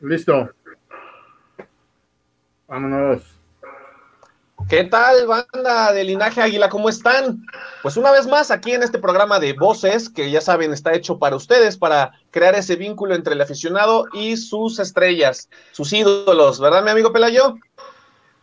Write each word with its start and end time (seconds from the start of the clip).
Listo. 0.00 0.50
Vámonos. 2.68 3.22
¿Qué 4.68 4.84
tal, 4.84 5.26
banda 5.26 5.92
de 5.92 6.04
Linaje 6.04 6.40
Águila? 6.40 6.68
¿Cómo 6.68 6.88
están? 6.88 7.44
Pues 7.82 7.96
una 7.96 8.10
vez 8.10 8.26
más 8.26 8.50
aquí 8.50 8.72
en 8.72 8.82
este 8.82 8.98
programa 8.98 9.38
de 9.38 9.52
Voces, 9.52 10.08
que 10.08 10.30
ya 10.30 10.40
saben 10.40 10.72
está 10.72 10.94
hecho 10.94 11.18
para 11.18 11.36
ustedes, 11.36 11.76
para 11.76 12.12
crear 12.30 12.54
ese 12.54 12.76
vínculo 12.76 13.14
entre 13.14 13.34
el 13.34 13.40
aficionado 13.40 14.06
y 14.12 14.36
sus 14.36 14.78
estrellas, 14.78 15.50
sus 15.72 15.92
ídolos, 15.92 16.60
¿verdad, 16.60 16.82
mi 16.82 16.90
amigo 16.90 17.12
Pelayo? 17.12 17.56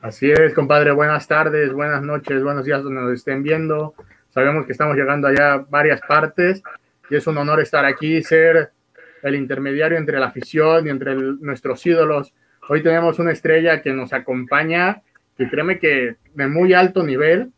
Así 0.01 0.31
es, 0.31 0.53
compadre. 0.53 0.91
Buenas 0.91 1.27
tardes, 1.27 1.73
buenas 1.73 2.03
noches, 2.03 2.43
buenos 2.43 2.65
días 2.65 2.83
donde 2.83 3.01
nos 3.01 3.13
estén 3.13 3.41
viendo. 3.41 3.95
Sabemos 4.29 4.65
que 4.65 4.73
estamos 4.73 4.95
llegando 4.95 5.27
allá 5.27 5.53
a 5.53 5.57
varias 5.57 6.01
partes 6.01 6.61
y 7.09 7.15
es 7.15 7.25
un 7.25 7.37
honor 7.37 7.61
estar 7.61 7.83
aquí, 7.85 8.21
ser 8.21 8.71
el 9.23 9.35
intermediario 9.35 9.97
entre 9.97 10.19
la 10.19 10.27
afición 10.27 10.87
y 10.87 10.89
entre 10.89 11.15
nuestros 11.15 11.85
ídolos. 11.85 12.33
Hoy 12.69 12.83
tenemos 12.83 13.19
una 13.19 13.31
estrella 13.31 13.81
que 13.81 13.91
nos 13.91 14.13
acompaña, 14.13 15.01
que 15.37 15.49
créeme 15.49 15.79
que 15.79 16.17
de 16.33 16.47
muy 16.47 16.73
alto 16.73 17.03
nivel, 17.03 17.51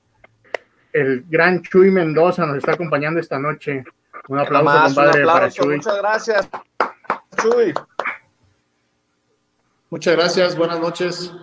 el 0.91 1.25
gran 1.27 1.61
Chuy 1.61 1.91
Mendoza 1.91 2.45
nos 2.45 2.57
está 2.57 2.73
acompañando 2.73 3.19
esta 3.19 3.39
noche. 3.39 3.83
Un 4.27 4.39
aplauso, 4.39 4.95
compadre, 4.95 5.25
para 5.25 5.49
Chuy. 5.49 5.77
Muchas 5.77 5.97
gracias, 5.97 6.49
Chuy. 7.41 7.73
Muchas 9.89 10.15
gracias, 10.15 10.55
buenas 10.55 10.79
noches. 10.79 11.33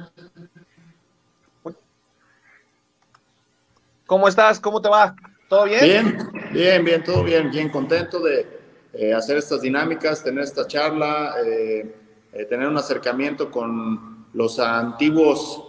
¿Cómo 4.07 4.27
estás? 4.27 4.59
¿Cómo 4.59 4.81
te 4.83 4.89
va? 4.89 5.15
¿Todo 5.49 5.67
bien? 5.67 5.81
Bien, 5.85 6.53
bien, 6.53 6.85
bien, 6.85 7.05
todo 7.05 7.23
bien, 7.23 7.51
bien 7.51 7.69
contento 7.69 8.19
de 8.21 8.60
eh, 8.93 9.15
hacer 9.15 9.37
estas 9.37 9.61
dinámicas, 9.61 10.23
tener 10.23 10.45
esta 10.45 10.67
charla, 10.67 11.35
eh, 11.45 11.95
eh, 12.33 12.45
tener 12.47 12.69
un 12.69 12.77
acercamiento 12.77 13.51
con 13.51 14.27
los 14.33 14.59
antiguos 14.59 15.67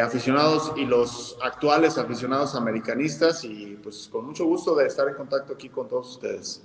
aficionados 0.00 0.74
y 0.76 0.84
los 0.84 1.36
actuales 1.42 1.98
aficionados 1.98 2.54
americanistas 2.54 3.42
y 3.42 3.76
pues 3.82 4.08
con 4.12 4.26
mucho 4.26 4.44
gusto 4.44 4.76
de 4.76 4.86
estar 4.86 5.08
en 5.08 5.14
contacto 5.14 5.54
aquí 5.54 5.70
con 5.70 5.88
todos 5.88 6.10
ustedes. 6.12 6.62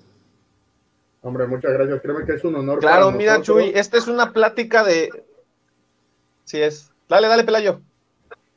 Hombre, 1.22 1.48
muchas 1.48 1.72
gracias. 1.72 2.00
Créeme 2.02 2.25
que 2.25 2.33
es 2.33 2.44
un 2.44 2.55
honor. 2.55 2.80
Claro, 2.80 3.11
mira, 3.11 3.42
Chuy, 3.42 3.72
esta 3.73 3.98
es 3.98 4.08
una 4.08 4.33
plática 4.33 4.83
de... 4.83 5.09
Sí 6.44 6.61
es. 6.61 6.92
Dale, 7.09 7.28
dale, 7.28 7.44
Pelayo. 7.44 7.81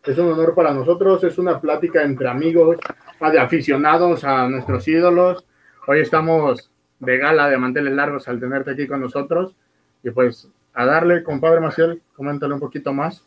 Es 0.05 0.19
un 0.19 0.33
honor 0.33 0.55
para 0.55 0.75
nosotros, 0.75 1.25
es 1.25 1.39
una 1.39 1.59
plática 1.59 2.03
entre 2.03 2.29
amigos, 2.29 2.77
de 3.21 3.39
aficionados 3.39 4.25
a 4.25 4.49
nuestros 4.49 4.87
ídolos. 4.89 5.45
Hoy 5.87 6.01
estamos 6.01 6.71
de 7.01 7.19
gala 7.19 7.49
de 7.49 7.59
manteles 7.59 7.95
largos 7.95 8.29
al 8.29 8.41
tenerte 8.41 8.71
aquí 8.71 8.87
con 8.87 9.01
nosotros. 9.01 9.55
Y 10.03 10.11
pues 10.11 10.49
a 10.75 10.85
darle, 10.87 11.25
compadre 11.25 11.61
Maciel, 11.61 12.03
coméntale 12.15 12.55
un 12.55 12.61
poquito 12.61 12.93
más. 12.93 13.25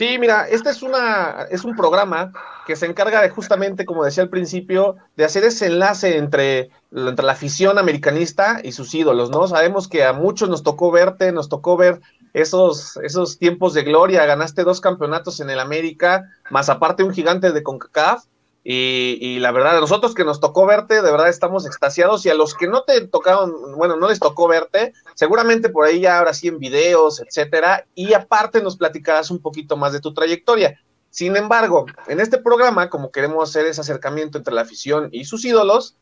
Sí, 0.00 0.16
mira, 0.18 0.48
este 0.48 0.70
es, 0.70 0.82
una, 0.82 1.46
es 1.50 1.62
un 1.62 1.76
programa 1.76 2.32
que 2.66 2.74
se 2.74 2.86
encarga 2.86 3.20
de 3.20 3.28
justamente, 3.28 3.84
como 3.84 4.02
decía 4.02 4.22
al 4.22 4.30
principio, 4.30 4.96
de 5.14 5.26
hacer 5.26 5.44
ese 5.44 5.66
enlace 5.66 6.16
entre, 6.16 6.70
entre 6.90 7.26
la 7.26 7.32
afición 7.32 7.78
americanista 7.78 8.60
y 8.64 8.72
sus 8.72 8.94
ídolos, 8.94 9.28
¿no? 9.28 9.46
Sabemos 9.46 9.88
que 9.88 10.04
a 10.04 10.14
muchos 10.14 10.48
nos 10.48 10.62
tocó 10.62 10.90
verte, 10.90 11.32
nos 11.32 11.50
tocó 11.50 11.76
ver 11.76 12.00
esos, 12.32 12.96
esos 13.02 13.38
tiempos 13.38 13.74
de 13.74 13.82
gloria, 13.82 14.24
ganaste 14.24 14.64
dos 14.64 14.80
campeonatos 14.80 15.38
en 15.40 15.50
el 15.50 15.60
América, 15.60 16.30
más 16.48 16.70
aparte 16.70 17.02
un 17.02 17.12
gigante 17.12 17.52
de 17.52 17.62
CONCACAF, 17.62 18.24
y, 18.62 19.38
la 19.38 19.52
verdad, 19.52 19.78
a 19.78 19.80
nosotros 19.80 20.14
que 20.14 20.24
nos 20.24 20.38
tocó 20.38 20.66
verte, 20.66 20.96
de 20.96 21.10
verdad 21.10 21.28
estamos 21.28 21.66
extasiados. 21.66 22.26
Y 22.26 22.30
a 22.30 22.34
los 22.34 22.54
que 22.54 22.68
no 22.68 22.82
te 22.82 23.00
tocaron, 23.06 23.52
bueno, 23.76 23.96
no 23.96 24.08
les 24.08 24.20
tocó 24.20 24.48
verte, 24.48 24.92
seguramente 25.14 25.70
por 25.70 25.86
ahí 25.86 26.00
ya 26.00 26.18
ahora 26.18 26.34
sí 26.34 26.48
en 26.48 26.58
videos, 26.58 27.20
etcétera. 27.20 27.86
Y 27.94 28.12
aparte 28.12 28.62
nos 28.62 28.76
platicarás 28.76 29.30
un 29.30 29.40
poquito 29.40 29.76
más 29.76 29.92
de 29.92 30.00
tu 30.00 30.12
trayectoria. 30.12 30.78
Sin 31.08 31.36
embargo, 31.36 31.86
en 32.06 32.20
este 32.20 32.38
programa, 32.38 32.90
como 32.90 33.10
queremos 33.10 33.48
hacer 33.48 33.66
ese 33.66 33.80
acercamiento 33.80 34.38
entre 34.38 34.54
la 34.54 34.60
afición 34.60 35.08
y 35.10 35.24
sus 35.24 35.44
ídolos, 35.44 35.96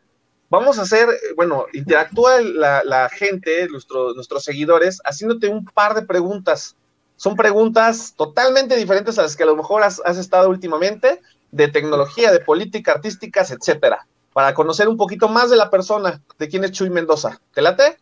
vamos 0.50 0.78
a 0.78 0.82
hacer, 0.82 1.08
bueno, 1.36 1.64
interactúa 1.72 2.40
la, 2.42 3.08
gente, 3.10 3.68
nuestros 3.68 4.16
nuestros 4.16 4.44
seguidores, 4.44 5.00
haciéndote 5.04 5.48
un 5.48 5.64
par 5.64 5.94
de 5.94 6.02
preguntas. 6.02 6.76
Son 7.16 7.36
preguntas 7.36 8.14
totalmente 8.16 8.76
diferentes 8.76 9.18
a 9.18 9.22
las 9.22 9.34
que 9.34 9.44
a 9.44 9.46
lo 9.46 9.56
mejor 9.56 9.82
has, 9.82 10.00
has 10.04 10.18
estado 10.18 10.50
últimamente, 10.50 11.20
de 11.50 11.68
tecnología, 11.68 12.32
de 12.32 12.40
política, 12.40 12.92
artísticas, 12.92 13.50
etcétera, 13.50 14.06
para 14.32 14.54
conocer 14.54 14.88
un 14.88 14.96
poquito 14.96 15.28
más 15.28 15.50
de 15.50 15.56
la 15.56 15.70
persona, 15.70 16.20
de 16.38 16.48
quién 16.48 16.64
es 16.64 16.72
Chuy 16.72 16.90
Mendoza. 16.90 17.40
¿Te 17.54 17.62
late? 17.62 17.98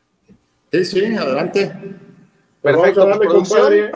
Sí, 0.72 0.84
sí, 0.84 1.16
adelante. 1.16 1.72
Perfecto, 2.62 3.06
vamos 3.06 3.16
a 3.16 3.28
pues, 3.28 3.48
darle, 3.50 3.92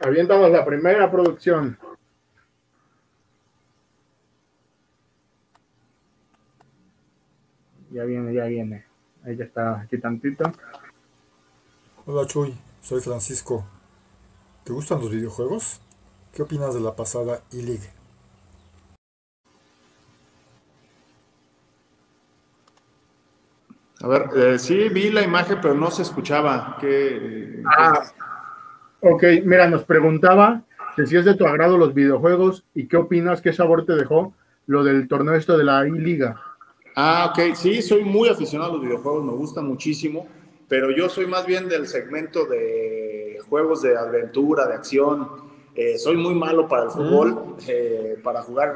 Avientamos 0.00 0.50
la 0.50 0.64
primera 0.64 1.10
producción. 1.10 1.76
Ya 7.90 8.04
viene, 8.04 8.32
ya 8.32 8.44
viene. 8.44 8.84
Ahí 9.24 9.36
ya 9.36 9.44
está, 9.44 9.80
aquí 9.80 9.98
tantito. 9.98 10.52
Hola 12.06 12.26
Chuy, 12.26 12.54
soy 12.80 13.00
Francisco. 13.00 13.66
¿Te 14.62 14.72
gustan 14.72 15.00
los 15.00 15.10
videojuegos? 15.10 15.80
¿Qué 16.32 16.42
opinas 16.42 16.74
de 16.74 16.80
la 16.80 16.94
pasada 16.94 17.42
E-League? 17.50 17.97
A 24.00 24.06
ver, 24.06 24.26
eh, 24.36 24.58
sí 24.58 24.88
vi 24.88 25.10
la 25.10 25.22
imagen, 25.22 25.58
pero 25.60 25.74
no 25.74 25.90
se 25.90 26.02
escuchaba. 26.02 26.76
¿Qué, 26.80 27.62
ah, 27.76 28.00
ok, 29.00 29.24
mira, 29.44 29.68
nos 29.68 29.82
preguntaba 29.82 30.62
si 31.04 31.16
es 31.16 31.24
de 31.24 31.34
tu 31.34 31.46
agrado 31.46 31.78
los 31.78 31.94
videojuegos 31.94 32.64
y 32.74 32.86
qué 32.86 32.96
opinas, 32.96 33.40
qué 33.40 33.52
sabor 33.52 33.84
te 33.84 33.94
dejó 33.94 34.34
lo 34.66 34.84
del 34.84 35.08
torneo 35.08 35.34
esto 35.34 35.56
de 35.56 35.64
la 35.64 35.86
I-Liga. 35.86 36.40
Ah, 36.94 37.30
ok, 37.32 37.54
sí, 37.54 37.80
soy 37.82 38.04
muy 38.04 38.28
aficionado 38.28 38.72
a 38.72 38.74
los 38.74 38.82
videojuegos, 38.82 39.24
me 39.24 39.32
gusta 39.32 39.62
muchísimo, 39.62 40.26
pero 40.68 40.90
yo 40.90 41.08
soy 41.08 41.26
más 41.26 41.46
bien 41.46 41.68
del 41.68 41.86
segmento 41.86 42.44
de 42.46 43.38
juegos 43.48 43.82
de 43.82 43.96
aventura, 43.96 44.66
de 44.66 44.74
acción. 44.74 45.28
Eh, 45.74 45.96
soy 45.96 46.16
muy 46.16 46.34
malo 46.34 46.66
para 46.66 46.84
el 46.84 46.90
fútbol, 46.90 47.32
mm. 47.32 47.56
eh, 47.68 48.16
para 48.22 48.42
jugar 48.42 48.74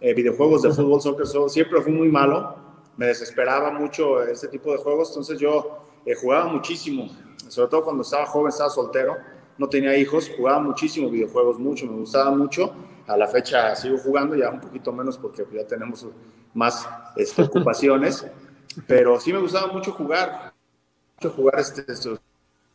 videojuegos 0.00 0.62
de 0.62 0.70
fútbol, 0.70 1.00
soccer, 1.00 1.26
siempre 1.50 1.82
fui 1.82 1.92
muy 1.92 2.08
malo 2.08 2.69
me 3.00 3.06
desesperaba 3.06 3.70
mucho 3.70 4.22
este 4.22 4.46
tipo 4.48 4.70
de 4.72 4.76
juegos, 4.76 5.08
entonces 5.08 5.38
yo 5.38 5.86
eh, 6.04 6.14
jugaba 6.14 6.44
muchísimo, 6.52 7.08
sobre 7.48 7.70
todo 7.70 7.82
cuando 7.82 8.02
estaba 8.02 8.26
joven, 8.26 8.50
estaba 8.50 8.68
soltero, 8.68 9.16
no 9.56 9.70
tenía 9.70 9.96
hijos, 9.96 10.30
jugaba 10.36 10.60
muchísimo 10.60 11.08
videojuegos, 11.08 11.58
mucho, 11.58 11.86
me 11.86 11.96
gustaba 11.96 12.30
mucho. 12.30 12.74
A 13.06 13.16
la 13.16 13.26
fecha 13.26 13.74
sigo 13.74 13.96
jugando, 13.96 14.36
ya 14.36 14.50
un 14.50 14.60
poquito 14.60 14.92
menos 14.92 15.16
porque 15.16 15.46
ya 15.50 15.66
tenemos 15.66 16.06
más 16.52 16.86
este, 17.16 17.40
ocupaciones, 17.40 18.26
pero 18.86 19.18
sí 19.18 19.32
me 19.32 19.38
gustaba 19.38 19.72
mucho 19.72 19.92
jugar, 19.92 20.52
mucho 21.16 21.34
jugar 21.34 21.58
este, 21.58 21.90
estos, 21.90 22.20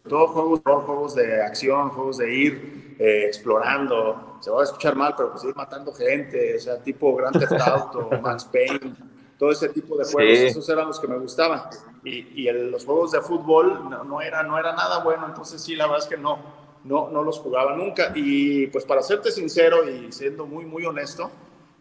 todo 0.09 0.27
juegos, 0.29 0.61
juegos 0.63 1.13
de 1.13 1.43
acción, 1.43 1.89
juegos 1.89 2.17
de 2.17 2.33
ir 2.33 2.95
eh, 2.97 3.25
explorando, 3.27 4.39
se 4.41 4.49
va 4.49 4.61
a 4.61 4.63
escuchar 4.63 4.95
mal, 4.95 5.13
pero 5.15 5.29
pues 5.29 5.43
ir 5.43 5.55
matando 5.55 5.93
gente, 5.93 6.55
o 6.55 6.59
sea, 6.59 6.81
tipo 6.81 7.15
Grand 7.15 7.37
Theft 7.37 7.61
Auto, 7.61 8.09
Max 8.23 8.43
Payne, 8.45 8.95
todo 9.37 9.51
ese 9.51 9.69
tipo 9.69 9.97
de 9.97 10.05
juegos, 10.05 10.39
esos 10.39 10.69
eran 10.69 10.87
los 10.87 10.99
que 10.99 11.07
me 11.07 11.17
gustaban. 11.17 11.63
Y, 12.03 12.47
y 12.47 12.51
los 12.51 12.85
juegos 12.85 13.11
de 13.11 13.21
fútbol 13.21 13.89
no, 13.89 14.21
era, 14.21 14.43
no 14.43 14.57
era 14.57 14.73
nada 14.73 15.03
bueno, 15.03 15.25
entonces 15.27 15.61
sí, 15.61 15.75
la 15.75 15.85
verdad 15.85 16.03
es 16.03 16.07
que 16.07 16.17
no, 16.17 16.39
no, 16.83 17.09
no 17.09 17.23
los 17.23 17.39
jugaba 17.39 17.75
nunca. 17.75 18.11
Y 18.15 18.67
pues 18.67 18.85
para 18.85 19.01
serte 19.01 19.31
sincero 19.31 19.89
y 19.89 20.11
siendo 20.11 20.45
muy, 20.45 20.65
muy 20.65 20.85
honesto, 20.85 21.29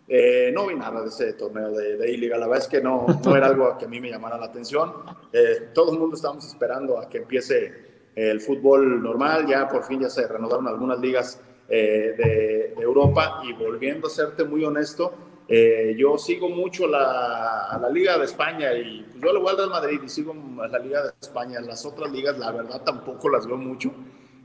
eh, 0.07 0.51
no 0.53 0.67
vi 0.67 0.75
nada 0.75 1.01
de 1.01 1.09
ese 1.09 1.33
torneo 1.33 1.71
de, 1.71 1.97
de 1.97 2.09
liga 2.09 2.37
la 2.37 2.47
verdad 2.47 2.65
es 2.65 2.69
que 2.69 2.83
no, 2.83 3.07
no 3.25 3.37
era 3.37 3.47
algo 3.47 3.79
que 3.79 3.87
a 3.87 3.89
mí 3.89 4.01
me 4.01 4.11
llamara 4.11 4.37
la 4.37 4.47
atención. 4.47 4.93
Eh, 5.33 5.71
todo 5.73 5.93
el 5.93 5.99
mundo 5.99 6.17
estábamos 6.17 6.47
esperando 6.47 6.99
a 6.99 7.09
que 7.09 7.19
empiece 7.19 7.85
el 8.15 8.41
fútbol 8.41 9.03
normal, 9.03 9.47
ya 9.47 9.69
por 9.69 9.83
fin 9.85 10.01
ya 10.01 10.11
se 10.11 10.27
renovaron 10.29 10.69
algunas 10.69 11.01
ligas 11.01 11.41
eh, 11.69 12.15
de, 12.17 12.75
de 12.77 12.83
Europa 12.83 13.41
y 13.45 13.53
volviendo 13.55 14.07
a 14.07 14.11
serte 14.11 14.45
muy 14.45 14.65
honesto, 14.65 15.13
eh, 15.47 15.95
yo 15.99 16.17
sigo 16.17 16.49
mucho 16.49 16.87
la, 16.87 17.79
la, 17.81 17.91
Liga 17.91 18.17
de 18.17 18.25
España 18.25 18.73
y 18.73 19.03
pues, 19.03 19.23
yo 19.23 19.33
le 19.33 19.39
voy 19.41 19.51
al 19.51 19.57
Real 19.59 19.71
Madrid 19.71 20.01
y 20.03 20.09
sigo 20.09 20.35
la 20.57 20.79
Liga 20.79 21.03
de 21.03 21.13
España. 21.21 21.61
Las 21.61 21.85
otras 21.85 22.11
ligas, 22.11 22.39
la 22.39 22.51
verdad, 22.51 22.83
tampoco 22.83 23.29
las 23.29 23.47
veo 23.47 23.57
mucho. 23.57 23.93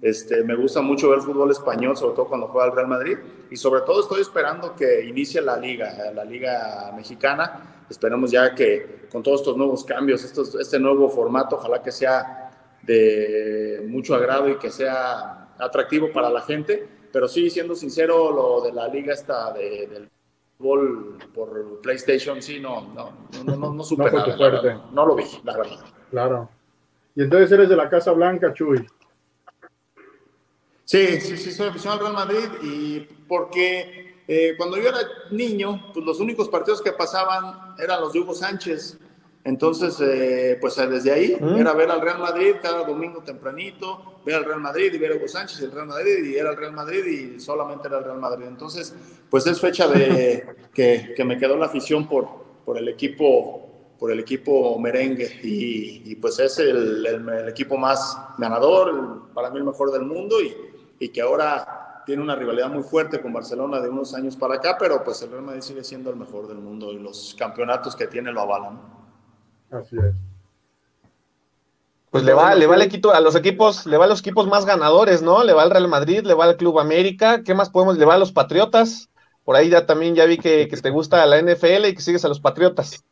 Este, 0.02 0.44
me 0.44 0.56
gusta 0.56 0.82
mucho 0.82 1.10
ver 1.10 1.20
fútbol 1.20 1.52
español, 1.52 1.96
sobre 1.96 2.16
todo 2.16 2.28
cuando 2.28 2.48
juega 2.48 2.68
el 2.68 2.76
Real 2.76 2.88
Madrid. 2.88 3.18
Y 3.50 3.56
sobre 3.56 3.82
todo 3.82 4.02
estoy 4.02 4.22
esperando 4.22 4.76
que 4.76 5.06
inicie 5.06 5.42
la 5.42 5.58
liga, 5.58 6.12
la 6.14 6.26
liga 6.26 6.92
mexicana. 6.96 7.86
Esperemos 7.90 8.32
ya 8.32 8.54
que 8.54 9.08
con 9.10 9.24
todos 9.24 9.40
estos 9.40 9.56
nuevos 9.56 9.84
cambios, 9.86 10.24
estos, 10.24 10.54
este 10.56 10.80
nuevo 10.80 11.10
formato, 11.10 11.56
ojalá 11.56 11.82
que 11.82 11.92
sea 11.92 12.52
de 12.82 13.86
mucho 13.88 14.16
agrado 14.16 14.50
y 14.50 14.58
que 14.58 14.70
sea 14.70 15.54
atractivo 15.58 16.12
para 16.12 16.30
la 16.30 16.42
gente. 16.42 16.88
Pero 17.12 17.28
sí, 17.28 17.50
siendo 17.50 17.74
sincero, 17.74 18.32
lo 18.32 18.62
de 18.62 18.74
la 18.74 18.88
liga 18.88 19.14
está 19.14 19.52
de, 19.54 19.88
del 19.88 20.10
por 20.60 21.80
PlayStation, 21.82 22.42
sí, 22.42 22.60
no, 22.60 22.82
no, 22.94 23.14
no, 23.46 23.56
no, 23.56 23.56
no, 23.56 23.74
no, 23.74 24.92
no 24.92 25.06
lo 25.06 25.16
vi, 25.16 25.24
la 25.44 25.58
verdad. 25.58 25.80
Claro. 26.12 26.50
Y 27.16 27.24
entonces 27.24 27.52
eres 27.52 27.70
de 27.70 27.76
la 27.78 27.90
Casa 27.90 28.12
Blanca, 28.12 28.54
Chuy. 28.54 28.86
Sí, 30.84 31.22
sí, 31.22 31.38
sí, 31.38 31.52
soy 31.52 31.68
aficionado 31.70 32.06
al 32.06 32.14
Real 32.14 32.28
Madrid 32.28 32.50
y 32.64 33.00
porque 33.28 34.24
eh, 34.28 34.56
cuando 34.58 34.78
yo 34.78 34.90
era 34.90 35.00
niño, 35.32 35.92
pues 35.94 36.06
los 36.06 36.20
únicos 36.20 36.50
partidos 36.50 36.82
que 36.82 36.92
pasaban 36.92 37.76
eran 37.78 38.02
los 38.02 38.12
de 38.12 38.20
Hugo 38.20 38.34
Sánchez. 38.34 39.00
Entonces, 39.44 39.98
eh, 40.02 40.58
pues 40.60 40.76
desde 40.76 41.12
ahí 41.12 41.38
mm. 41.40 41.56
era 41.56 41.74
ver 41.74 41.90
al 41.90 42.02
Real 42.02 42.20
Madrid 42.20 42.56
cada 42.62 42.84
domingo 42.84 43.24
tempranito, 43.24 44.22
ver 44.26 44.36
al 44.36 44.46
Real 44.46 44.60
Madrid 44.60 44.94
y 44.94 44.98
ver 44.98 45.14
a 45.14 45.16
Hugo 45.16 45.28
Sánchez 45.28 45.62
y 45.62 45.66
el 45.66 45.72
Real 45.72 45.88
Madrid 45.88 46.26
y 46.26 46.36
era 46.36 46.52
el 46.52 46.58
Real 46.58 46.74
Madrid 46.74 47.06
y 47.06 47.40
solamente 47.40 47.88
era 47.88 48.00
el 48.00 48.04
Real 48.04 48.20
Madrid. 48.20 48.46
Entonces, 48.48 48.94
pues 49.30 49.48
es 49.48 49.60
fecha 49.60 49.88
de 49.88 50.46
que, 50.74 51.14
que 51.16 51.24
me 51.24 51.38
quedó 51.38 51.58
la 51.58 51.68
afición 51.68 52.08
por, 52.08 52.28
por 52.66 52.78
el 52.78 52.88
equipo 52.88 53.66
por 54.00 54.12
el 54.14 54.20
equipo 54.22 54.80
merengue 54.80 55.42
y, 55.44 56.16
pues 56.16 56.40
es 56.40 56.58
el, 56.60 57.06
el, 57.06 57.50
equipo 57.50 57.78
más 57.78 58.18
ganador, 58.38 59.34
para 59.34 59.50
mí 59.50 59.58
el 59.58 59.66
mejor 59.66 59.92
del 59.92 60.04
mundo 60.04 60.42
y, 60.42 60.56
y 61.00 61.10
que 61.10 61.22
ahora 61.22 62.02
tiene 62.06 62.24
una 62.24 62.36
rivalidad 62.36 62.70
muy 62.70 62.84
fuerte 62.84 63.22
con 63.22 63.34
Barcelona 63.34 63.82
de 63.82 63.90
unos 63.90 64.14
años 64.16 64.38
para 64.38 64.56
acá, 64.56 64.78
pero 64.80 65.04
pues 65.04 65.22
el 65.22 65.32
Real 65.32 65.44
Madrid 65.44 65.62
sigue 65.62 65.84
siendo 65.84 66.10
el 66.10 66.16
mejor 66.16 66.48
del 66.48 66.60
mundo 66.60 66.94
y 66.94 66.98
los 66.98 67.36
campeonatos 67.38 67.94
que 67.94 68.08
tiene 68.08 68.32
lo 68.32 68.40
avalan. 68.40 68.99
Así 69.72 69.96
es. 69.98 70.16
Pues 72.12 72.24
le 72.24 72.34
va, 72.34 72.56
le 72.56 72.66
va 72.66 72.84
equipo, 72.84 73.12
a 73.12 73.20
los 73.20 73.36
equipos, 73.36 73.86
le 73.86 73.98
va 73.98 74.06
a 74.06 74.08
los 74.08 74.22
equipos 74.22 74.48
más 74.48 74.66
ganadores, 74.66 75.22
¿no? 75.22 75.44
Le 75.44 75.54
va 75.54 75.62
al 75.62 75.70
Real 75.70 75.88
Madrid, 75.88 76.22
le 76.24 76.34
va 76.34 76.46
al 76.46 76.58
Club 76.58 76.80
América, 76.80 77.44
¿qué 77.44 77.54
más 77.54 77.70
podemos? 77.70 77.98
Le 77.98 78.06
va 78.06 78.16
a 78.16 78.18
los 78.18 78.32
Patriotas. 78.32 79.10
Por 79.46 79.56
ahí 79.56 79.70
ya 79.70 79.86
también 79.86 80.16
ya 80.16 80.26
vi 80.26 80.38
que, 80.38 80.68
que 80.68 80.78
te 80.78 80.90
gusta 80.90 81.26
la 81.26 81.40
NFL 81.40 81.86
y 81.86 81.94
que 81.94 82.02
sigues 82.02 82.26
a 82.26 82.28
los 82.28 82.40
Patriotas. 82.40 83.04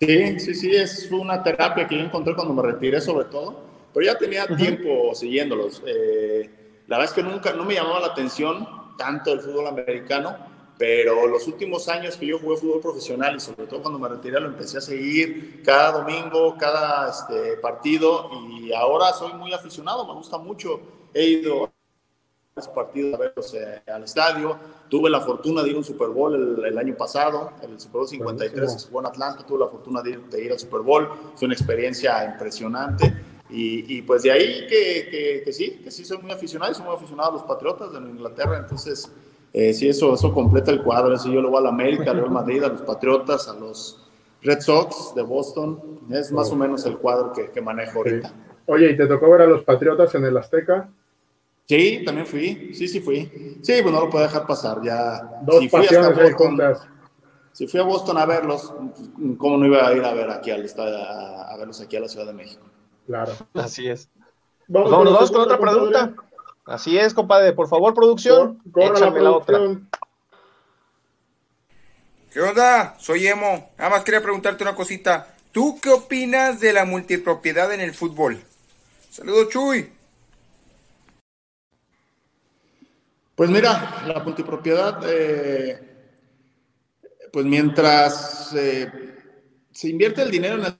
Sí, 0.00 0.40
sí, 0.40 0.54
sí, 0.54 0.74
es 0.74 1.10
una 1.12 1.42
terapia 1.42 1.86
que 1.86 1.98
yo 1.98 2.02
encontré 2.02 2.34
cuando 2.34 2.54
me 2.54 2.62
retiré 2.62 3.02
sobre 3.02 3.26
todo, 3.26 3.62
pero 3.92 4.06
ya 4.06 4.16
tenía 4.16 4.46
tiempo 4.46 5.14
siguiéndolos. 5.14 5.82
Eh, 5.86 6.48
la 6.86 6.96
verdad 6.96 7.14
es 7.14 7.22
que 7.22 7.30
nunca, 7.30 7.52
no 7.52 7.66
me 7.66 7.74
llamaba 7.74 8.00
la 8.00 8.06
atención 8.06 8.66
tanto 8.96 9.32
el 9.32 9.40
fútbol 9.40 9.66
americano, 9.66 10.36
pero 10.80 11.26
los 11.26 11.46
últimos 11.46 11.90
años 11.90 12.16
que 12.16 12.24
yo 12.24 12.38
jugué 12.38 12.56
fútbol 12.56 12.80
profesional 12.80 13.36
y 13.36 13.40
sobre 13.40 13.66
todo 13.66 13.82
cuando 13.82 13.98
me 13.98 14.08
retiré 14.08 14.40
lo 14.40 14.46
empecé 14.46 14.78
a 14.78 14.80
seguir 14.80 15.62
cada 15.62 15.92
domingo, 15.92 16.56
cada 16.56 17.10
este, 17.10 17.58
partido 17.58 18.30
y 18.48 18.72
ahora 18.72 19.12
soy 19.12 19.34
muy 19.34 19.52
aficionado, 19.52 20.06
me 20.06 20.14
gusta 20.14 20.38
mucho. 20.38 20.80
He 21.12 21.24
ido 21.26 21.70
a 22.56 22.74
partidos 22.74 23.12
a 23.12 23.18
verlos 23.18 23.52
eh, 23.52 23.82
al 23.92 24.04
estadio, 24.04 24.56
tuve 24.88 25.10
la 25.10 25.20
fortuna 25.20 25.62
de 25.62 25.68
ir 25.68 25.74
a 25.74 25.78
un 25.80 25.84
Super 25.84 26.08
Bowl 26.08 26.64
el, 26.64 26.78
año 26.78 26.96
pasado, 26.96 27.52
el 27.60 27.78
Super 27.78 27.98
Bowl 27.98 28.08
53 28.08 28.72
que 28.72 28.78
se 28.78 28.88
jugó 28.88 29.00
en 29.00 29.06
Atlanta, 29.08 29.44
tuve 29.44 29.58
la 29.58 29.68
fortuna 29.68 30.00
de 30.00 30.12
ir, 30.12 30.20
de 30.30 30.44
ir 30.46 30.52
al 30.52 30.58
Super 30.58 30.80
Bowl, 30.80 31.10
fue 31.34 31.44
una 31.44 31.54
experiencia 31.54 32.24
impresionante. 32.24 33.14
Y, 33.50 34.00
pues 34.02 34.22
de 34.22 34.30
ahí 34.30 34.66
que, 34.66 35.42
que, 35.44 35.52
sí, 35.52 35.80
que 35.84 35.90
sí 35.90 36.06
soy 36.06 36.18
muy 36.18 36.30
aficionado 36.30 36.72
y 36.72 36.74
soy 36.74 36.86
muy 36.86 36.94
aficionado 36.94 37.30
a 37.30 37.32
los 37.32 37.42
Patriotas 37.42 37.92
de 37.92 37.98
Inglaterra, 37.98 38.56
entonces 38.56 39.10
eh, 39.52 39.72
sí, 39.74 39.88
eso, 39.88 40.14
eso 40.14 40.32
completa 40.32 40.70
el 40.70 40.82
cuadro, 40.82 41.18
si 41.18 41.32
yo 41.32 41.40
lo 41.40 41.50
voy 41.50 41.58
a 41.58 41.62
la 41.62 41.68
América, 41.70 42.10
al 42.10 42.18
Real 42.18 42.30
Madrid, 42.30 42.62
a 42.62 42.68
los 42.68 42.82
Patriotas, 42.82 43.48
a 43.48 43.54
los 43.54 43.98
Red 44.42 44.60
Sox 44.60 45.14
de 45.14 45.22
Boston, 45.22 46.00
es 46.10 46.30
más 46.32 46.50
o 46.50 46.56
menos 46.56 46.84
el 46.86 46.98
cuadro 46.98 47.32
que, 47.32 47.50
que 47.50 47.60
manejo 47.60 47.98
ahorita. 47.98 48.32
Oye, 48.66 48.90
¿y 48.90 48.96
te 48.96 49.06
tocó 49.06 49.30
ver 49.30 49.42
a 49.42 49.46
los 49.46 49.64
Patriotas 49.64 50.14
en 50.14 50.24
el 50.24 50.36
Azteca? 50.36 50.88
Sí, 51.66 52.02
también 52.04 52.26
fui, 52.26 52.72
sí, 52.74 52.88
sí 52.88 53.00
fui. 53.00 53.58
Sí, 53.62 53.74
pues 53.82 53.94
no 53.94 54.00
lo 54.00 54.10
puedo 54.10 54.24
dejar 54.24 54.46
pasar, 54.46 54.82
ya. 54.82 55.40
Dos 55.42 55.60
si 55.60 55.68
fui 55.68 55.80
hasta 55.80 56.10
Boston, 56.10 56.58
si 57.52 57.66
fui 57.66 57.80
a 57.80 57.82
Boston 57.84 58.18
a 58.18 58.26
verlos, 58.26 58.72
¿cómo 59.38 59.56
no 59.56 59.66
iba 59.66 59.86
a 59.86 59.92
ir 59.92 60.04
a 60.04 60.14
ver 60.14 60.30
aquí 60.30 60.50
al 60.50 60.64
a 60.78 61.56
verlos 61.58 61.80
aquí 61.80 61.96
a 61.96 62.00
la 62.00 62.08
Ciudad 62.08 62.26
de 62.26 62.32
México? 62.32 62.62
Claro. 63.06 63.32
Así 63.54 63.88
es. 63.88 64.08
Vamos, 64.68 64.90
vamos, 64.90 65.30
con 65.30 65.40
otra 65.40 65.58
pregunta. 65.58 66.14
Así 66.70 66.96
es, 66.96 67.12
compadre. 67.14 67.52
Por 67.52 67.68
favor, 67.68 67.92
producción. 67.94 68.62
échame 68.76 69.20
la, 69.20 69.32
otra. 69.32 69.58
¿Qué 72.32 72.40
onda? 72.40 72.96
Soy 73.00 73.26
Emo. 73.26 73.72
Nada 73.76 73.90
más 73.90 74.04
quería 74.04 74.22
preguntarte 74.22 74.62
una 74.62 74.76
cosita. 74.76 75.34
¿Tú 75.50 75.80
qué 75.82 75.90
opinas 75.90 76.60
de 76.60 76.72
la 76.72 76.84
multipropiedad 76.84 77.74
en 77.74 77.80
el 77.80 77.92
fútbol? 77.92 78.40
Saludos, 79.10 79.48
Chuy. 79.48 79.92
Pues 83.34 83.50
mira, 83.50 84.04
la 84.06 84.22
multipropiedad, 84.22 85.00
eh, 85.08 85.80
pues 87.32 87.46
mientras 87.46 88.54
eh, 88.54 88.92
se 89.72 89.88
invierte 89.88 90.22
el 90.22 90.30
dinero 90.30 90.54
en 90.54 90.66
el 90.66 90.78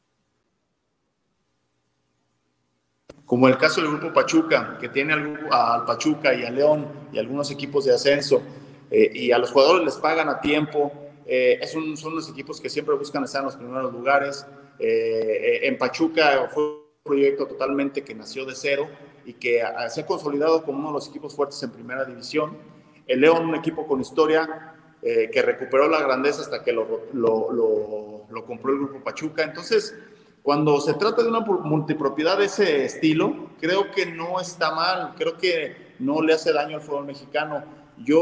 como 3.30 3.46
el 3.46 3.56
caso 3.56 3.80
del 3.80 3.92
Grupo 3.92 4.12
Pachuca, 4.12 4.76
que 4.80 4.88
tiene 4.88 5.12
al, 5.12 5.84
Pachuca 5.86 6.34
y 6.34 6.42
a 6.42 6.50
León 6.50 6.88
y 7.12 7.18
algunos 7.20 7.48
equipos 7.52 7.84
de 7.84 7.94
ascenso, 7.94 8.42
eh, 8.90 9.08
y 9.14 9.30
a 9.30 9.38
los 9.38 9.52
jugadores 9.52 9.84
les 9.84 9.94
pagan 9.98 10.28
a 10.28 10.40
tiempo. 10.40 10.92
Eh, 11.26 11.60
son 11.64 12.16
los 12.16 12.28
equipos 12.28 12.60
que 12.60 12.68
siempre 12.68 12.92
buscan 12.96 13.22
estar 13.22 13.42
en 13.42 13.44
los 13.44 13.54
primeros 13.54 13.92
lugares. 13.92 14.44
Eh, 14.80 15.60
en 15.62 15.78
Pachuca 15.78 16.48
fue 16.52 16.64
un 16.64 16.82
proyecto 17.04 17.46
totalmente 17.46 18.02
que 18.02 18.16
nació 18.16 18.44
de 18.44 18.56
cero 18.56 18.88
y 19.24 19.34
que 19.34 19.62
se 19.90 20.00
ha 20.00 20.06
consolidado 20.06 20.64
como 20.64 20.80
uno 20.80 20.88
de 20.88 20.94
los 20.94 21.08
equipos 21.08 21.36
fuertes 21.36 21.62
en 21.62 21.70
primera 21.70 22.04
división. 22.04 22.58
El 23.06 23.20
León, 23.20 23.46
un 23.46 23.54
equipo 23.54 23.86
con 23.86 24.00
historia, 24.00 24.74
que 25.00 25.42
recuperó 25.42 25.88
la 25.88 26.02
grandeza 26.02 26.40
hasta 26.40 26.64
que 26.64 26.72
lo, 26.72 27.06
lo, 27.12 27.52
lo, 27.52 28.26
lo, 28.28 28.44
compró 28.44 28.72
el 28.72 28.78
grupo 28.80 29.04
Pachuca. 29.04 29.44
Entonces, 29.44 29.94
cuando 30.42 30.80
se 30.80 30.94
trata 30.94 31.22
de 31.22 31.28
una 31.28 31.40
multipropiedad 31.40 32.38
de 32.38 32.46
ese 32.46 32.84
estilo, 32.84 33.50
creo 33.60 33.90
que 33.90 34.06
no 34.06 34.40
está 34.40 34.74
mal, 34.74 35.14
creo 35.16 35.36
que 35.36 35.94
no 35.98 36.22
le 36.22 36.32
hace 36.32 36.52
daño 36.52 36.76
al 36.76 36.82
fútbol 36.82 37.04
mexicano. 37.04 37.62
Yo, 37.98 38.18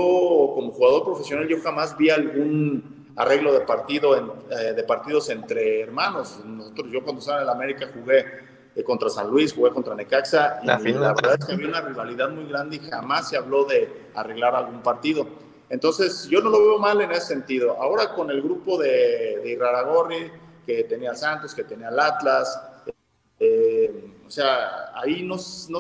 como 0.55 0.73
jugador 0.73 1.05
profesional, 1.05 1.47
yo 1.47 1.61
jamás 1.63 1.97
vi 1.97 2.11
algún 2.11 3.07
arreglo 3.15 3.53
de, 3.53 3.61
partido 3.61 4.17
eh, 4.51 4.73
de 4.75 4.83
partidos 4.83 5.29
entre 5.31 5.83
hermanos. 5.83 6.41
Nosotros, 6.45 6.89
yo 6.91 7.03
cuando 7.05 7.21
estaba 7.21 7.39
en 7.39 7.45
el 7.45 7.51
América 7.51 7.89
jugué 7.93 8.25
eh, 8.75 8.83
contra 8.83 9.09
San 9.09 9.31
Luis, 9.31 9.53
jugué 9.53 9.71
contra 9.71 9.95
Necaxa, 9.95 10.61
y 10.63 10.67
la, 10.67 10.79
verdad 10.79 11.37
es 11.39 11.47
que 11.47 11.53
había 11.53 11.69
una 11.69 11.81
rivalidad 11.81 12.31
muy 12.31 12.47
grande 12.47 12.77
y 12.77 12.81
jamás 12.81 13.29
se 13.29 13.37
habló 13.37 13.65
de 13.65 14.11
arreglar 14.15 14.57
algún 14.57 14.83
partido. 14.83 15.27
Entonces, 15.71 16.27
yo 16.29 16.41
no 16.41 16.51
lo 16.51 16.61
veo 16.61 16.79
mal 16.79 17.01
en 17.01 17.13
ese 17.13 17.27
sentido. 17.27 17.81
Ahora 17.81 18.13
con 18.15 18.31
el 18.31 18.43
grupo 18.43 18.79
de, 18.79 19.41
de 19.43 19.51
Iraragorri, 19.51 20.31
que 20.69 20.85
tenía 20.85 21.15
Santos, 21.15 21.55
que 21.55 21.65
tenía 21.65 21.89
el 21.89 21.99
Atlas. 21.99 22.61
Eh, 23.41 24.05
o 24.27 24.31
sea, 24.31 24.93
ahí 24.95 25.23
no, 25.23 25.37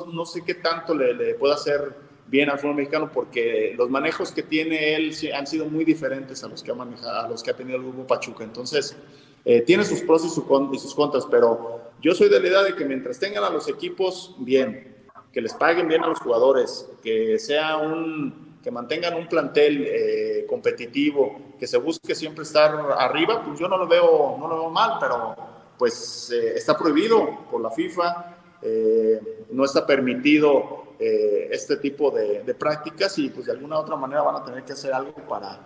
no, 0.06 0.24
sé 0.24 0.42
qué 0.42 0.54
tanto 0.54 0.94
le, 0.94 1.12
le 1.12 1.34
puede 1.34 1.52
hacer 1.52 1.94
bien 2.26 2.48
al 2.48 2.58
fútbol 2.58 2.76
mexicano 2.76 3.10
porque 3.12 3.74
los 3.76 3.90
manejos 3.90 4.32
que 4.32 4.42
tiene 4.42 4.94
él 4.94 5.14
han 5.34 5.46
sido 5.46 5.66
muy 5.66 5.84
diferentes 5.84 6.42
a 6.42 6.48
los 6.48 6.62
que 6.62 6.70
ha 6.70 6.74
manejado, 6.74 7.20
a 7.20 7.28
los 7.28 7.42
que 7.42 7.50
ha 7.50 7.54
tenido 7.54 7.76
el 7.76 7.82
grupo 7.82 8.06
Pachuca. 8.06 8.44
Entonces, 8.44 8.96
eh, 9.44 9.60
tiene 9.60 9.84
sus 9.84 10.00
pros 10.00 10.24
y, 10.24 10.28
y, 10.74 10.78
sus 10.78 10.94
contras, 10.94 11.26
pero 11.30 11.92
yo 12.00 12.14
soy 12.14 12.30
de 12.30 12.40
la 12.40 12.48
idea 12.48 12.62
de 12.62 12.74
que 12.74 12.86
mientras 12.86 13.18
tengan 13.18 13.44
a 13.44 13.50
los 13.50 13.68
equipos 13.68 14.36
bien, 14.38 15.04
que 15.34 15.42
les 15.42 15.52
paguen 15.52 15.86
bien 15.86 16.02
a 16.02 16.06
los 16.06 16.18
jugadores, 16.20 16.88
que 17.02 17.38
sea 17.38 17.76
un 17.76 18.47
mantengan 18.70 19.14
un 19.14 19.26
plantel 19.26 19.84
eh, 19.86 20.46
competitivo, 20.48 21.54
que 21.58 21.66
se 21.66 21.78
busque 21.78 22.14
siempre 22.14 22.42
estar 22.42 22.74
arriba, 22.98 23.42
pues 23.44 23.58
yo 23.58 23.68
no 23.68 23.76
lo 23.76 23.86
veo, 23.86 24.36
no 24.38 24.48
lo 24.48 24.60
veo 24.60 24.70
mal, 24.70 24.98
pero 25.00 25.36
pues 25.78 26.30
eh, 26.32 26.54
está 26.56 26.76
prohibido 26.76 27.46
por 27.50 27.60
la 27.60 27.70
FIFA, 27.70 28.36
eh, 28.62 29.44
no 29.50 29.64
está 29.64 29.86
permitido 29.86 30.88
este 30.98 31.76
tipo 31.76 32.10
de, 32.10 32.42
de, 32.42 32.54
prácticas 32.54 33.16
y 33.20 33.28
pues 33.28 33.46
de 33.46 33.52
alguna 33.52 33.78
otra 33.78 33.94
manera 33.94 34.20
van 34.22 34.34
a 34.34 34.44
tener 34.44 34.64
que 34.64 34.72
hacer 34.72 34.92
algo 34.92 35.14
para 35.28 35.60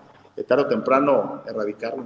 tarde 0.46 0.64
o 0.64 0.68
temprano 0.68 1.42
erradicarlo. 1.46 2.04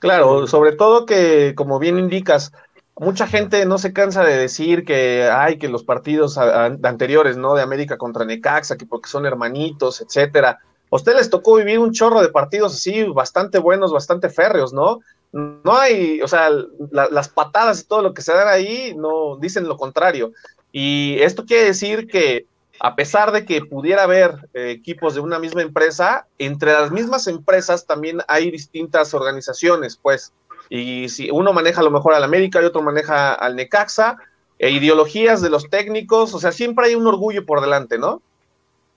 Claro, 0.00 0.48
sobre 0.48 0.72
todo 0.72 1.06
que, 1.06 1.54
como 1.54 1.78
bien 1.78 1.98
indicas, 1.98 2.52
mucha 2.98 3.26
gente 3.26 3.64
no 3.66 3.78
se 3.78 3.92
cansa 3.92 4.24
de 4.24 4.36
decir 4.36 4.84
que 4.84 5.28
hay 5.30 5.58
que 5.58 5.68
los 5.68 5.84
partidos 5.84 6.38
anteriores, 6.38 7.36
¿no? 7.36 7.54
De 7.54 7.62
América 7.62 7.98
contra 7.98 8.24
Necaxa, 8.24 8.76
que 8.76 8.86
porque 8.86 9.08
son 9.08 9.26
hermanitos, 9.26 10.00
etcétera. 10.00 10.60
A 10.90 10.96
usted 10.96 11.14
les 11.14 11.28
tocó 11.28 11.56
vivir 11.56 11.78
un 11.78 11.92
chorro 11.92 12.22
de 12.22 12.28
partidos 12.28 12.74
así, 12.74 13.04
bastante 13.04 13.58
buenos, 13.58 13.92
bastante 13.92 14.30
férreos, 14.30 14.72
¿no? 14.72 15.00
No 15.32 15.76
hay, 15.76 16.22
o 16.22 16.28
sea, 16.28 16.48
las 16.90 17.28
patadas 17.28 17.80
y 17.80 17.84
todo 17.84 18.00
lo 18.00 18.14
que 18.14 18.22
se 18.22 18.32
dan 18.32 18.48
ahí 18.48 18.94
no 18.96 19.36
dicen 19.36 19.68
lo 19.68 19.76
contrario. 19.76 20.32
Y 20.72 21.18
esto 21.20 21.44
quiere 21.44 21.64
decir 21.64 22.06
que 22.06 22.46
a 22.80 22.94
pesar 22.94 23.32
de 23.32 23.44
que 23.44 23.64
pudiera 23.64 24.04
haber 24.04 24.48
eh, 24.54 24.70
equipos 24.70 25.14
de 25.14 25.20
una 25.20 25.38
misma 25.38 25.62
empresa, 25.62 26.26
entre 26.38 26.72
las 26.72 26.90
mismas 26.90 27.26
empresas 27.26 27.86
también 27.86 28.20
hay 28.28 28.50
distintas 28.50 29.12
organizaciones, 29.12 29.98
pues. 30.00 30.32
Y 30.68 31.08
si 31.08 31.30
uno 31.30 31.52
maneja 31.52 31.80
a 31.80 31.84
lo 31.84 31.90
mejor 31.90 32.14
al 32.14 32.24
América 32.24 32.60
y 32.60 32.64
otro 32.64 32.82
maneja 32.82 33.34
al 33.34 33.56
Necaxa, 33.56 34.18
e 34.58 34.70
ideologías 34.70 35.42
de 35.42 35.50
los 35.50 35.68
técnicos, 35.68 36.34
o 36.34 36.38
sea, 36.38 36.52
siempre 36.52 36.86
hay 36.86 36.94
un 36.94 37.06
orgullo 37.06 37.44
por 37.44 37.60
delante, 37.60 37.98
¿no? 37.98 38.22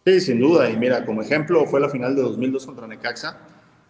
Sí, 0.05 0.21
sin 0.21 0.39
duda. 0.39 0.69
Y 0.69 0.77
mira, 0.77 1.05
como 1.05 1.21
ejemplo, 1.21 1.65
fue 1.65 1.79
la 1.79 1.89
final 1.89 2.15
de 2.15 2.21
2002 2.21 2.65
contra 2.65 2.87
Necaxa. 2.87 3.37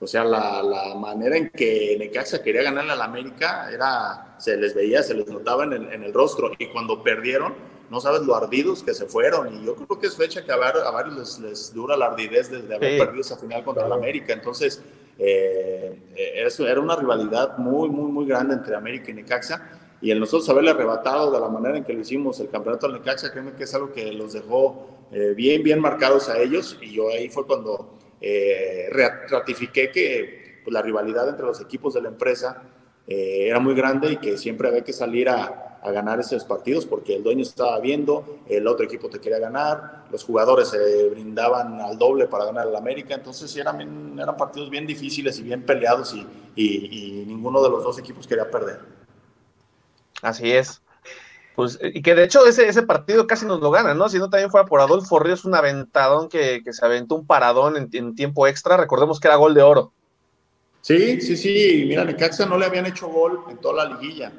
O 0.01 0.07
sea, 0.07 0.23
la, 0.23 0.63
la 0.63 0.95
manera 0.95 1.37
en 1.37 1.49
que 1.49 1.95
Necaxa 1.99 2.41
quería 2.41 2.63
ganarle 2.63 2.93
al 2.93 3.01
América 3.01 3.69
era, 3.71 4.35
se 4.39 4.57
les 4.57 4.73
veía, 4.73 5.03
se 5.03 5.13
les 5.13 5.27
notaba 5.27 5.65
en 5.65 5.73
el, 5.73 5.93
en 5.93 6.03
el 6.03 6.13
rostro. 6.13 6.51
Y 6.57 6.67
cuando 6.67 7.03
perdieron, 7.03 7.53
no 7.89 7.99
sabes 7.99 8.21
lo 8.21 8.35
ardidos 8.35 8.81
que 8.81 8.93
se 8.93 9.05
fueron. 9.05 9.53
Y 9.53 9.65
yo 9.65 9.75
creo 9.75 9.99
que 9.99 10.07
es 10.07 10.15
fecha 10.15 10.43
que 10.43 10.51
a, 10.51 10.57
varios 10.57 11.17
les, 11.17 11.39
les, 11.39 11.73
dura 11.73 11.95
la 11.95 12.07
ardidez 12.07 12.49
de, 12.49 12.61
de 12.63 12.75
haber 12.75 12.97
perdido 12.97 13.21
esa 13.21 13.37
final 13.37 13.63
contra 13.63 13.85
el 13.85 13.91
América. 13.91 14.33
Entonces, 14.33 14.81
eh, 15.19 16.01
eso 16.15 16.67
era 16.67 16.79
una 16.79 16.95
rivalidad 16.95 17.57
muy, 17.57 17.89
muy, 17.89 18.11
muy 18.11 18.25
grande 18.25 18.55
entre 18.55 18.75
América 18.75 19.11
y 19.11 19.15
Necaxa. 19.15 19.69
Y 20.01 20.11
el 20.11 20.19
nosotros 20.19 20.47
haberle 20.49 20.71
arrebatado 20.71 21.29
de 21.29 21.39
la 21.39 21.49
manera 21.49 21.77
en 21.77 21.83
que 21.83 21.93
lo 21.93 21.99
hicimos 21.99 22.39
el 22.39 22.49
campeonato 22.49 22.87
al 22.87 22.93
Necaxa, 22.93 23.31
créeme 23.31 23.51
que 23.51 23.65
es 23.65 23.73
algo 23.75 23.91
que 23.91 24.13
los 24.13 24.31
dejó 24.31 24.87
eh, 25.11 25.33
bien, 25.35 25.61
bien 25.61 25.79
marcados 25.81 26.29
a 26.29 26.39
ellos. 26.39 26.77
Y 26.81 26.93
yo 26.93 27.09
ahí 27.09 27.29
fue 27.29 27.45
cuando 27.45 27.99
eh, 28.21 28.89
ratifiqué 29.29 29.91
que 29.91 30.61
pues, 30.63 30.73
la 30.73 30.81
rivalidad 30.81 31.27
entre 31.27 31.45
los 31.45 31.59
equipos 31.61 31.93
de 31.93 32.01
la 32.01 32.09
empresa 32.09 32.63
eh, 33.07 33.47
era 33.47 33.59
muy 33.59 33.73
grande 33.73 34.13
y 34.13 34.17
que 34.17 34.37
siempre 34.37 34.67
había 34.69 34.83
que 34.83 34.93
salir 34.93 35.29
a, 35.29 35.68
ganar 35.83 36.19
esos 36.19 36.43
partidos 36.43 36.85
porque 36.85 37.15
el 37.15 37.23
dueño 37.23 37.41
estaba 37.41 37.79
viendo, 37.79 38.39
el 38.47 38.67
otro 38.67 38.85
equipo 38.85 39.09
te 39.09 39.19
quería 39.19 39.39
ganar, 39.39 40.05
los 40.11 40.23
jugadores 40.23 40.69
se 40.69 41.09
brindaban 41.09 41.79
al 41.79 41.97
doble 41.97 42.27
para 42.27 42.45
ganar 42.45 42.67
al 42.67 42.75
América, 42.75 43.15
entonces 43.15 43.55
eran, 43.55 44.19
eran 44.19 44.37
partidos 44.37 44.69
bien 44.69 44.85
difíciles 44.85 45.39
y 45.39 45.43
bien 45.43 45.63
peleados 45.63 46.13
y, 46.13 46.27
y 46.55 47.25
ninguno 47.25 47.61
de 47.61 47.69
los 47.69 47.83
dos 47.83 47.97
equipos 47.99 48.27
quería 48.27 48.49
perder. 48.49 48.79
Así 50.21 50.51
es. 50.51 50.81
Pues, 51.59 51.77
y 51.81 52.01
que 52.01 52.15
de 52.15 52.23
hecho 52.23 52.45
ese, 52.45 52.69
ese 52.69 52.83
partido 52.83 53.27
casi 53.27 53.45
nos 53.45 53.59
lo 53.59 53.69
gana, 53.69 53.93
¿no? 53.93 54.07
Si 54.07 54.17
no 54.17 54.29
también 54.29 54.49
fuera 54.49 54.65
por 54.65 54.79
Adolfo 54.79 55.19
Ríos, 55.19 55.43
un 55.43 55.55
aventadón 55.55 56.29
que, 56.29 56.61
se 56.71 56.85
aventó 56.85 57.15
un 57.15 57.27
paradón 57.27 57.75
en, 57.91 58.15
tiempo 58.15 58.47
extra, 58.47 58.77
recordemos 58.77 59.19
que 59.19 59.27
era 59.27 59.35
gol 59.35 59.53
de 59.53 59.61
oro. 59.61 59.91
Sí, 60.79 61.19
sí, 61.19 61.35
sí, 61.35 61.83
mira, 61.85 62.05
Necaxa 62.05 62.45
no 62.45 62.57
le 62.57 62.65
habían 62.65 62.85
hecho 62.85 63.09
gol 63.09 63.41
en 63.49 63.57
toda 63.57 63.83
la 63.83 63.99
liguilla. 63.99 64.31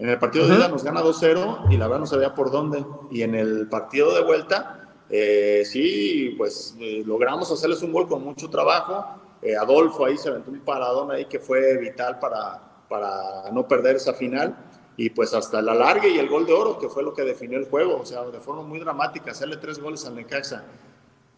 En 0.00 0.08
el 0.08 0.18
partido 0.18 0.48
de 0.48 0.56
ida 0.56 0.68
nos 0.68 0.82
gana 0.82 1.02
2-0 1.02 1.70
y 1.70 1.76
la 1.76 1.86
verdad 1.86 2.00
no 2.00 2.06
sabía 2.06 2.34
por 2.34 2.50
dónde. 2.50 2.84
Y 3.10 3.20
en 3.22 3.34
el 3.34 3.68
partido 3.68 4.14
de 4.14 4.24
vuelta, 4.24 4.88
eh, 5.10 5.62
sí, 5.66 6.34
pues 6.38 6.74
eh, 6.80 7.02
logramos 7.06 7.52
hacerles 7.52 7.82
un 7.82 7.92
gol 7.92 8.08
con 8.08 8.24
mucho 8.24 8.48
trabajo. 8.48 9.04
Eh, 9.42 9.54
Adolfo 9.54 10.06
ahí 10.06 10.16
se 10.16 10.30
aventó 10.30 10.50
un 10.50 10.60
paradón 10.60 11.10
ahí 11.10 11.26
que 11.26 11.38
fue 11.38 11.76
vital 11.76 12.18
para, 12.18 12.62
para 12.88 13.50
no 13.52 13.68
perder 13.68 13.96
esa 13.96 14.14
final 14.14 14.56
y 14.96 15.10
pues 15.10 15.32
hasta 15.32 15.62
la 15.62 15.74
larga 15.74 16.08
y 16.08 16.18
el 16.18 16.28
gol 16.28 16.44
de 16.44 16.52
oro, 16.52 16.78
que 16.78 16.88
fue 16.88 17.02
lo 17.02 17.14
que 17.14 17.22
definió 17.22 17.58
el 17.58 17.64
juego, 17.66 18.00
o 18.00 18.04
sea, 18.04 18.22
de 18.24 18.38
forma 18.38 18.62
muy 18.62 18.78
dramática, 18.78 19.30
hacerle 19.30 19.56
tres 19.56 19.78
goles 19.78 20.04
al 20.04 20.14
Necaxa, 20.14 20.64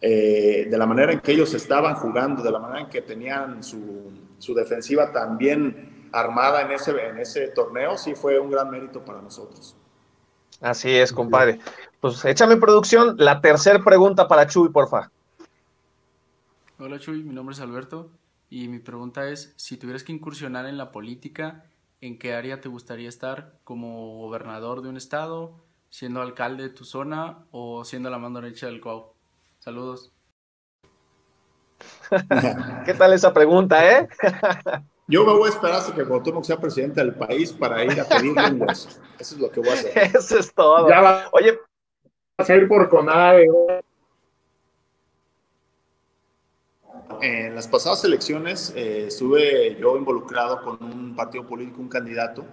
eh, 0.01 0.67
de 0.69 0.77
la 0.77 0.85
manera 0.85 1.13
en 1.13 1.21
que 1.21 1.31
ellos 1.31 1.53
estaban 1.53 1.95
jugando, 1.95 2.43
de 2.43 2.51
la 2.51 2.59
manera 2.59 2.81
en 2.81 2.89
que 2.89 3.01
tenían 3.01 3.63
su, 3.63 4.11
su 4.37 4.53
defensiva 4.53 5.13
tan 5.13 5.37
bien 5.37 5.92
armada 6.13 6.61
en 6.61 6.71
ese, 6.71 6.91
en 6.91 7.17
ese 7.17 7.47
torneo, 7.49 7.97
sí 7.97 8.15
fue 8.15 8.39
un 8.39 8.51
gran 8.51 8.69
mérito 8.69 9.03
para 9.03 9.21
nosotros. 9.21 9.75
Así 10.61 10.95
es, 10.95 11.11
compadre. 11.11 11.59
Pues 11.99 12.23
échame 12.23 12.55
producción 12.57 13.15
la 13.17 13.41
tercera 13.41 13.83
pregunta 13.83 14.27
para 14.27 14.47
Chuy, 14.47 14.69
porfa. 14.69 15.11
Hola 16.79 16.99
Chuy, 16.99 17.23
mi 17.23 17.33
nombre 17.33 17.53
es 17.53 17.61
Alberto 17.61 18.11
y 18.49 18.67
mi 18.67 18.79
pregunta 18.79 19.27
es, 19.27 19.53
si 19.57 19.77
tuvieras 19.77 20.03
que 20.03 20.11
incursionar 20.11 20.65
en 20.67 20.77
la 20.77 20.91
política, 20.91 21.65
en 22.01 22.19
qué 22.19 22.35
área 22.35 22.61
te 22.61 22.69
gustaría 22.69 23.09
estar 23.09 23.55
como 23.63 24.17
gobernador 24.19 24.81
de 24.81 24.89
un 24.89 24.97
estado, 24.97 25.55
siendo 25.89 26.21
alcalde 26.21 26.63
de 26.63 26.69
tu 26.69 26.85
zona 26.85 27.45
o 27.51 27.83
siendo 27.83 28.09
la 28.09 28.19
mano 28.19 28.41
derecha 28.41 28.67
del 28.67 28.79
COAU. 28.79 29.13
Saludos. 29.59 30.11
¿Qué 32.85 32.93
tal 32.93 33.13
esa 33.13 33.33
pregunta, 33.33 33.91
eh? 33.91 34.07
Yo 35.07 35.25
me 35.25 35.33
voy 35.33 35.47
a 35.47 35.49
esperar 35.49 35.75
hasta 35.75 35.93
que 35.93 36.05
Cuauhtémoc 36.05 36.45
sea 36.45 36.59
presidente 36.59 37.01
del 37.01 37.13
país 37.13 37.51
para 37.51 37.83
ir 37.83 37.99
a 37.99 38.05
pedirle 38.05 38.45
un 38.51 38.69
Eso 38.69 38.89
es 39.19 39.37
lo 39.37 39.51
que 39.51 39.59
voy 39.59 39.69
a 39.69 39.73
hacer. 39.73 39.97
Eso 40.15 40.37
es 40.37 40.53
todo. 40.53 40.87
Oye, 41.31 41.59
vas 42.37 42.49
a 42.49 42.55
ir 42.55 42.67
por 42.67 42.89
CONAVE. 42.89 43.47
En 47.21 47.55
las 47.55 47.67
pasadas 47.67 48.03
elecciones 48.03 48.73
eh, 48.75 49.05
estuve 49.07 49.77
yo 49.79 49.95
involucrado 49.97 50.61
con 50.61 50.83
un 50.83 51.15
partido 51.15 51.45
político, 51.45 51.81
un 51.81 51.89
candidato. 51.89 52.45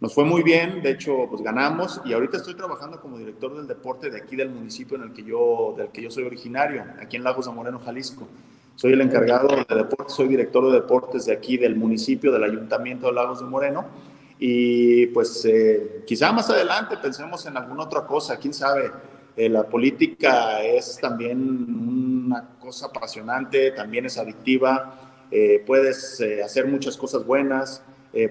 Nos 0.00 0.14
fue 0.14 0.24
muy 0.24 0.42
bien, 0.42 0.82
de 0.82 0.90
hecho, 0.90 1.26
pues 1.30 1.42
ganamos 1.42 2.00
y 2.04 2.12
ahorita 2.12 2.36
estoy 2.38 2.54
trabajando 2.54 3.00
como 3.00 3.18
director 3.18 3.54
del 3.54 3.68
deporte 3.68 4.10
de 4.10 4.18
aquí 4.18 4.34
del 4.34 4.50
municipio 4.50 4.96
en 4.96 5.04
el 5.04 5.12
que 5.12 5.22
yo, 5.22 5.74
del 5.76 5.88
que 5.88 6.02
yo 6.02 6.10
soy 6.10 6.24
originario, 6.24 6.84
aquí 7.00 7.16
en 7.16 7.22
Lagos 7.22 7.46
de 7.46 7.52
Moreno, 7.52 7.78
Jalisco. 7.78 8.26
Soy 8.76 8.92
el 8.92 9.00
encargado 9.00 9.48
de 9.48 9.76
deportes, 9.76 10.14
soy 10.14 10.28
director 10.28 10.66
de 10.66 10.80
deportes 10.80 11.26
de 11.26 11.32
aquí 11.32 11.56
del 11.56 11.76
municipio, 11.76 12.32
del 12.32 12.44
ayuntamiento 12.44 13.06
de 13.06 13.12
Lagos 13.12 13.40
de 13.40 13.46
Moreno. 13.46 13.86
Y 14.38 15.06
pues 15.08 15.44
eh, 15.44 16.02
quizá 16.06 16.32
más 16.32 16.50
adelante 16.50 16.96
pensemos 16.96 17.46
en 17.46 17.56
alguna 17.56 17.84
otra 17.84 18.06
cosa, 18.06 18.38
quién 18.38 18.54
sabe. 18.54 18.90
Eh, 19.34 19.48
la 19.48 19.62
política 19.66 20.62
es 20.62 20.98
también 21.00 21.40
una 21.40 22.50
cosa 22.58 22.86
apasionante, 22.86 23.70
también 23.70 24.04
es 24.04 24.18
adictiva, 24.18 24.94
eh, 25.30 25.62
puedes 25.66 26.20
eh, 26.20 26.42
hacer 26.42 26.66
muchas 26.66 26.96
cosas 26.96 27.24
buenas, 27.24 27.82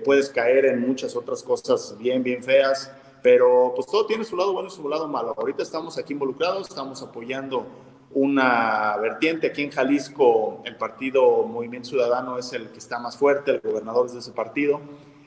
puedes 0.05 0.29
caer 0.29 0.65
en 0.65 0.79
muchas 0.79 1.15
otras 1.15 1.41
cosas 1.41 1.95
bien, 1.97 2.21
bien 2.21 2.43
feas, 2.43 2.91
pero 3.23 3.73
pues 3.75 3.87
todo 3.87 4.05
tiene 4.05 4.23
su 4.23 4.37
lado 4.37 4.53
bueno 4.53 4.67
y 4.67 4.71
su 4.71 4.87
lado 4.87 5.07
malo. 5.07 5.33
Ahorita 5.35 5.63
estamos 5.63 5.97
aquí 5.97 6.13
involucrados, 6.13 6.69
estamos 6.69 7.01
apoyando 7.01 7.65
una 8.13 8.97
vertiente 8.97 9.47
aquí 9.47 9.63
en 9.63 9.71
Jalisco, 9.71 10.61
el 10.65 10.75
partido 10.75 11.43
Movimiento 11.43 11.89
Ciudadano 11.89 12.37
es 12.37 12.51
el 12.53 12.69
que 12.69 12.79
está 12.79 12.99
más 12.99 13.17
fuerte, 13.17 13.51
el 13.51 13.61
gobernador 13.61 14.07
es 14.07 14.13
de 14.13 14.19
ese 14.19 14.31
partido, 14.31 14.81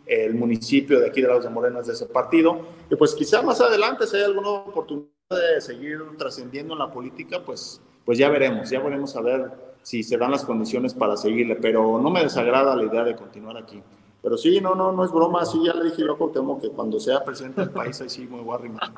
el 0.06 0.34
municipio 0.34 1.00
de 1.00 1.08
aquí 1.08 1.22
de 1.22 1.28
Lagos 1.28 1.44
de 1.44 1.50
Moreno 1.50 1.80
es 1.80 1.86
de 1.86 1.94
ese 1.94 2.06
partido, 2.06 2.60
y 2.90 2.96
pues 2.96 3.14
quizá 3.14 3.42
más 3.42 3.60
adelante 3.60 4.06
si 4.06 4.16
hay 4.16 4.24
alguna 4.24 4.50
oportunidad 4.50 5.08
de 5.30 5.60
seguir 5.60 6.00
trascendiendo 6.18 6.74
en 6.74 6.80
la 6.80 6.92
política, 6.92 7.42
pues 7.44 7.80
pues 8.04 8.18
ya 8.18 8.28
veremos, 8.28 8.68
ya 8.68 8.80
veremos 8.80 9.16
a 9.16 9.22
ver 9.22 9.50
si 9.82 10.02
se 10.02 10.16
dan 10.16 10.30
las 10.30 10.44
condiciones 10.44 10.94
para 10.94 11.16
seguirle, 11.16 11.56
pero 11.56 11.98
no 11.98 12.10
me 12.10 12.22
desagrada 12.22 12.76
la 12.76 12.84
idea 12.84 13.02
de 13.02 13.16
continuar 13.16 13.56
aquí. 13.56 13.82
Pero 14.22 14.36
sí, 14.36 14.60
no, 14.60 14.74
no, 14.74 14.92
no 14.92 15.04
es 15.04 15.12
broma, 15.12 15.44
sí, 15.44 15.60
ya 15.64 15.74
le 15.74 15.84
dije 15.84 16.02
yo 16.02 16.16
Cuauhtémoc 16.16 16.60
que 16.60 16.70
cuando 16.70 16.98
sea 16.98 17.22
presidente 17.24 17.60
del 17.60 17.70
país, 17.70 18.00
ahí 18.00 18.08
sí 18.08 18.26
me 18.30 18.40
voy 18.40 18.52
a 18.52 18.58
arrimar. 18.58 18.90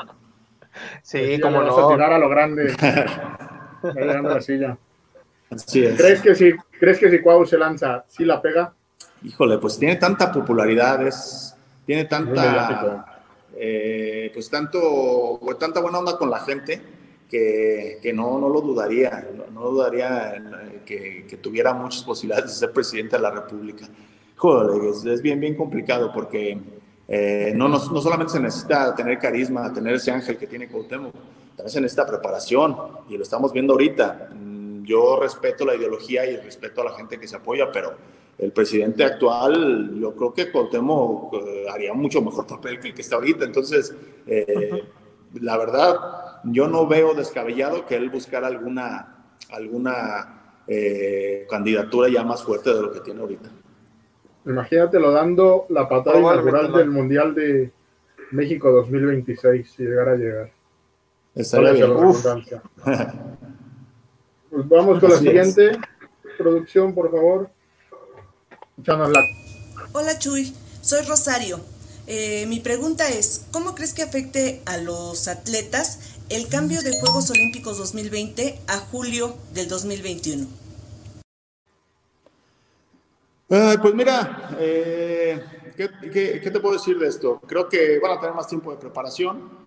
Sí, 1.02 1.40
como 1.40 1.62
no. 1.62 1.76
A 1.76 1.88
tirar 1.88 2.12
a 2.12 2.18
lo 2.18 2.28
grande, 2.28 2.74
la 3.82 4.40
silla. 4.40 4.78
¿Crees 5.72 6.20
que 6.20 6.34
si, 6.34 6.52
¿crees 6.78 6.98
que 6.98 7.10
si 7.10 7.20
Cuau 7.20 7.46
se 7.46 7.56
lanza, 7.56 8.04
sí 8.08 8.24
la 8.24 8.42
pega? 8.42 8.74
Híjole, 9.22 9.58
pues 9.58 9.78
tiene 9.78 9.96
tanta 9.96 10.32
popularidad, 10.32 11.06
es, 11.06 11.56
tiene 11.84 12.04
tanta, 12.04 13.22
eh, 13.56 14.30
pues 14.34 14.50
tanto, 14.50 15.38
pues 15.40 15.58
tanta 15.58 15.80
buena 15.80 15.98
onda 15.98 16.18
con 16.18 16.30
la 16.30 16.40
gente, 16.40 16.80
que, 17.28 17.98
que 18.02 18.12
no, 18.12 18.38
no 18.38 18.48
lo 18.48 18.60
dudaría, 18.60 19.28
no, 19.52 19.60
dudaría 19.62 20.34
eh, 20.36 20.82
que, 20.84 21.26
que, 21.28 21.36
tuviera 21.36 21.72
muchas 21.72 22.02
posibilidades 22.02 22.50
de 22.52 22.56
ser 22.56 22.72
presidente 22.72 23.16
de 23.16 23.22
la 23.22 23.30
República. 23.30 23.86
Joder, 24.36 24.94
es, 25.12 25.22
bien, 25.22 25.40
bien 25.40 25.54
complicado 25.54 26.12
porque 26.12 26.58
eh, 27.08 27.52
no, 27.56 27.68
no, 27.68 27.78
no, 27.78 28.00
solamente 28.00 28.34
se 28.34 28.40
necesita 28.40 28.94
tener 28.94 29.18
carisma, 29.18 29.72
tener 29.72 29.94
ese 29.94 30.10
ángel 30.10 30.36
que 30.36 30.46
tiene 30.46 30.68
Cuauhtémoc, 30.68 31.14
también 31.56 31.72
se 31.72 31.80
necesita 31.80 32.06
preparación 32.06 32.76
y 33.08 33.16
lo 33.16 33.22
estamos 33.22 33.52
viendo 33.52 33.72
ahorita. 33.72 34.28
Mm, 34.34 34.84
yo 34.84 35.18
respeto 35.20 35.64
la 35.64 35.74
ideología 35.74 36.26
y 36.26 36.36
respeto 36.36 36.82
a 36.82 36.84
la 36.84 36.92
gente 36.92 37.18
que 37.18 37.26
se 37.26 37.36
apoya, 37.36 37.72
pero 37.72 37.94
el 38.38 38.52
presidente 38.52 39.02
actual, 39.02 39.98
yo 39.98 40.14
creo 40.14 40.34
que 40.34 40.52
Cuauhtémoc 40.52 41.34
eh, 41.34 41.66
haría 41.72 41.94
mucho 41.94 42.20
mejor 42.20 42.46
papel 42.46 42.78
que 42.78 42.88
el 42.88 42.94
que 42.94 43.02
está 43.02 43.16
ahorita. 43.16 43.46
Entonces, 43.46 43.94
la 45.40 45.56
verdad, 45.56 45.96
yo 46.44 46.68
no 46.68 46.86
veo 46.86 47.14
descabellado 47.14 47.86
que 47.86 47.96
él 47.96 48.10
buscara 48.10 48.46
alguna, 48.46 49.26
alguna 49.50 50.62
eh, 50.66 51.46
candidatura 51.48 52.08
ya 52.08 52.24
más 52.24 52.42
fuerte 52.42 52.72
de 52.72 52.82
lo 52.82 52.92
que 52.92 53.00
tiene 53.00 53.20
ahorita. 53.20 53.48
Imagínatelo 54.44 55.10
dando 55.10 55.66
la 55.68 55.88
patada 55.88 56.18
inaugural 56.18 56.72
del 56.72 56.90
Mundial 56.90 57.34
de 57.34 57.72
México 58.30 58.70
2026, 58.70 59.70
si 59.70 59.82
llegara 59.84 60.12
a 60.12 60.16
llegar. 60.16 60.50
Estaría 61.36 61.72
bien. 61.72 61.92
pues 64.50 64.68
vamos 64.68 64.98
con 64.98 65.10
la 65.10 65.18
siguiente. 65.18 65.78
Producción, 66.38 66.94
por 66.94 67.10
favor. 67.10 67.50
Hola 69.92 70.18
Chuy, 70.18 70.54
soy 70.80 71.04
Rosario. 71.04 71.60
Eh, 72.06 72.46
mi 72.46 72.60
pregunta 72.60 73.08
es, 73.08 73.46
¿cómo 73.50 73.74
crees 73.74 73.92
que 73.92 74.02
afecte 74.02 74.62
a 74.64 74.78
los 74.78 75.28
atletas 75.28 76.16
el 76.30 76.48
cambio 76.48 76.80
de 76.82 76.98
Juegos 77.00 77.30
Olímpicos 77.30 77.78
2020 77.78 78.58
a 78.68 78.78
julio 78.78 79.36
del 79.52 79.68
2021? 79.68 80.46
pues 83.48 83.94
mira, 83.94 84.56
eh, 84.58 85.40
¿qué, 85.76 86.50
te 86.50 86.60
puedo 86.60 86.74
decir 86.74 86.98
de 86.98 87.08
esto? 87.08 87.40
Creo 87.46 87.68
que 87.68 87.98
van 87.98 88.16
a 88.16 88.20
tener 88.20 88.34
más 88.34 88.48
tiempo 88.48 88.70
de 88.70 88.78
preparación. 88.78 89.65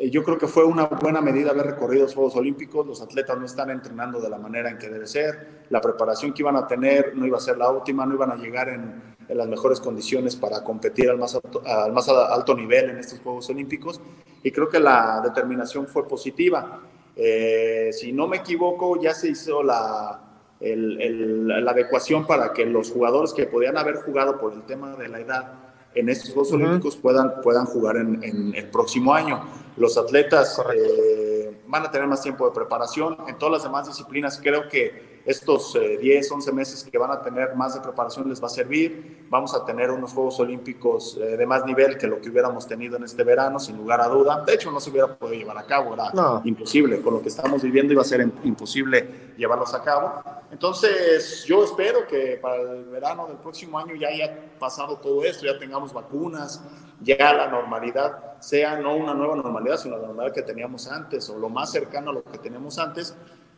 Eh, 0.00 0.08
yo 0.08 0.24
creo 0.24 0.38
que 0.38 0.46
fue 0.46 0.64
una 0.64 0.86
buena 0.86 1.20
medida 1.20 1.50
haber 1.50 1.66
recorrido 1.66 2.04
los 2.04 2.14
Juegos 2.14 2.34
Olímpicos. 2.34 2.86
Los 2.86 3.02
atletas 3.02 3.38
no 3.38 3.44
están 3.44 3.68
entrenando 3.68 4.18
de 4.18 4.30
la 4.30 4.38
manera 4.38 4.70
en 4.70 4.78
que 4.78 4.88
debe 4.88 5.06
ser. 5.06 5.64
La 5.68 5.80
preparación 5.80 6.32
que 6.32 6.42
iban 6.42 6.56
a 6.56 6.66
tener 6.66 7.14
no 7.14 7.26
iba 7.26 7.36
a 7.36 7.40
ser 7.40 7.58
la 7.58 7.68
óptima, 7.68 8.06
no 8.06 8.14
iban 8.14 8.30
a 8.32 8.36
llegar 8.36 8.70
en, 8.70 9.10
las 9.28 9.46
mejores 9.46 9.78
condiciones 9.78 10.34
para 10.34 10.64
competir 10.64 11.08
al 11.08 11.16
más, 11.16 11.36
alto, 11.36 11.62
al 11.64 11.92
más 11.92 12.08
alto 12.08 12.52
nivel 12.56 12.90
en 12.90 12.98
estos 12.98 13.20
Juegos 13.20 13.48
Olímpicos. 13.50 14.00
Y 14.42 14.50
creo 14.50 14.68
que 14.68 14.80
la 14.80 15.20
determinación 15.22 15.86
fue 15.86 16.08
positiva. 16.08 16.80
Eh, 17.14 17.90
si 17.92 18.12
no 18.12 18.26
me 18.26 18.38
equivoco, 18.38 19.00
ya 19.00 19.12
se 19.12 19.28
hizo 19.28 19.62
la, 19.62 20.18
la 20.60 21.70
adecuación 21.70 22.26
para 22.26 22.52
que 22.54 22.64
los 22.64 22.90
jugadores 22.90 23.34
que 23.34 23.46
podían 23.46 23.76
haber 23.76 23.96
jugado 23.96 24.40
por 24.40 24.54
el 24.54 24.62
tema 24.62 24.96
de 24.96 25.08
la 25.08 25.20
edad 25.20 25.70
en 25.94 26.08
estos 26.08 26.30
Juegos 26.30 26.52
Olímpicos 26.52 26.96
puedan, 26.96 27.40
puedan 27.42 27.66
jugar 27.66 27.96
en, 27.96 28.52
el 28.54 28.66
próximo 28.70 29.12
año. 29.12 29.42
Los 29.76 29.96
atletas 29.96 30.60
eh, 30.74 31.62
van 31.66 31.86
a 31.86 31.90
tener 31.90 32.06
más 32.06 32.22
tiempo 32.22 32.46
de 32.46 32.52
preparación. 32.52 33.16
En 33.28 33.38
todas 33.38 33.52
las 33.52 33.62
demás 33.62 33.86
disciplinas 33.86 34.40
creo 34.42 34.68
que 34.68 35.20
estos 35.24 35.74
10, 35.74 36.02
eh, 36.02 36.28
11 36.32 36.52
meses 36.52 36.88
que 36.90 36.98
van 36.98 37.10
a 37.10 37.22
tener 37.22 37.54
más 37.54 37.74
de 37.74 37.80
preparación 37.80 38.28
les 38.28 38.42
va 38.42 38.46
a 38.46 38.50
servir. 38.50 39.26
Vamos 39.28 39.54
a 39.54 39.64
tener 39.64 39.90
unos 39.90 40.12
Juegos 40.12 40.40
Olímpicos 40.40 41.16
eh, 41.20 41.36
de 41.36 41.46
más 41.46 41.64
nivel 41.64 41.98
que 41.98 42.06
lo 42.06 42.20
que 42.20 42.30
hubiéramos 42.30 42.66
tenido 42.66 42.96
en 42.96 43.04
este 43.04 43.22
verano, 43.22 43.60
sin 43.60 43.76
lugar 43.76 44.00
a 44.00 44.08
duda. 44.08 44.42
De 44.44 44.54
hecho, 44.54 44.70
no 44.70 44.80
se 44.80 44.90
hubiera 44.90 45.14
podido 45.16 45.38
llevar 45.38 45.58
a 45.58 45.64
cabo, 45.64 45.94
era 45.94 46.10
imposible. 46.44 47.00
Con 47.00 47.14
lo 47.14 47.22
que 47.22 47.28
estamos 47.28 47.62
viviendo 47.62 47.92
iba 47.92 48.02
a 48.02 48.04
ser 48.04 48.20
imposible 48.44 49.34
llevarlos 49.36 49.72
a 49.74 49.82
cabo. 49.82 50.22
Entonces, 50.50 51.44
yo 51.44 51.62
espero 51.62 52.06
que 52.06 52.38
para 52.42 52.56
el 52.56 52.84
verano 52.86 53.26
del 53.26 53.36
próximo 53.36 53.78
año 53.78 53.94
ya 53.94 54.08
haya 54.08 54.50
pasado 54.58 54.96
todo 54.96 55.22
esto, 55.22 55.46
ya 55.46 55.58
tengamos 55.58 55.92
vacunas, 55.92 56.62
ya 57.00 57.32
la 57.32 57.46
normalidad 57.46 58.29
sea 58.40 58.76
no 58.78 58.96
una 58.96 59.14
nueva 59.14 59.36
normalidad, 59.36 59.76
sino 59.76 59.96
la 59.96 60.06
normalidad 60.06 60.34
que 60.34 60.42
teníamos 60.42 60.88
antes 60.88 61.28
o 61.30 61.38
lo 61.38 61.48
más 61.48 61.70
cercano 61.70 62.10
a 62.10 62.14
lo 62.14 62.24
que 62.24 62.38
teníamos 62.38 62.78
antes 62.78 63.14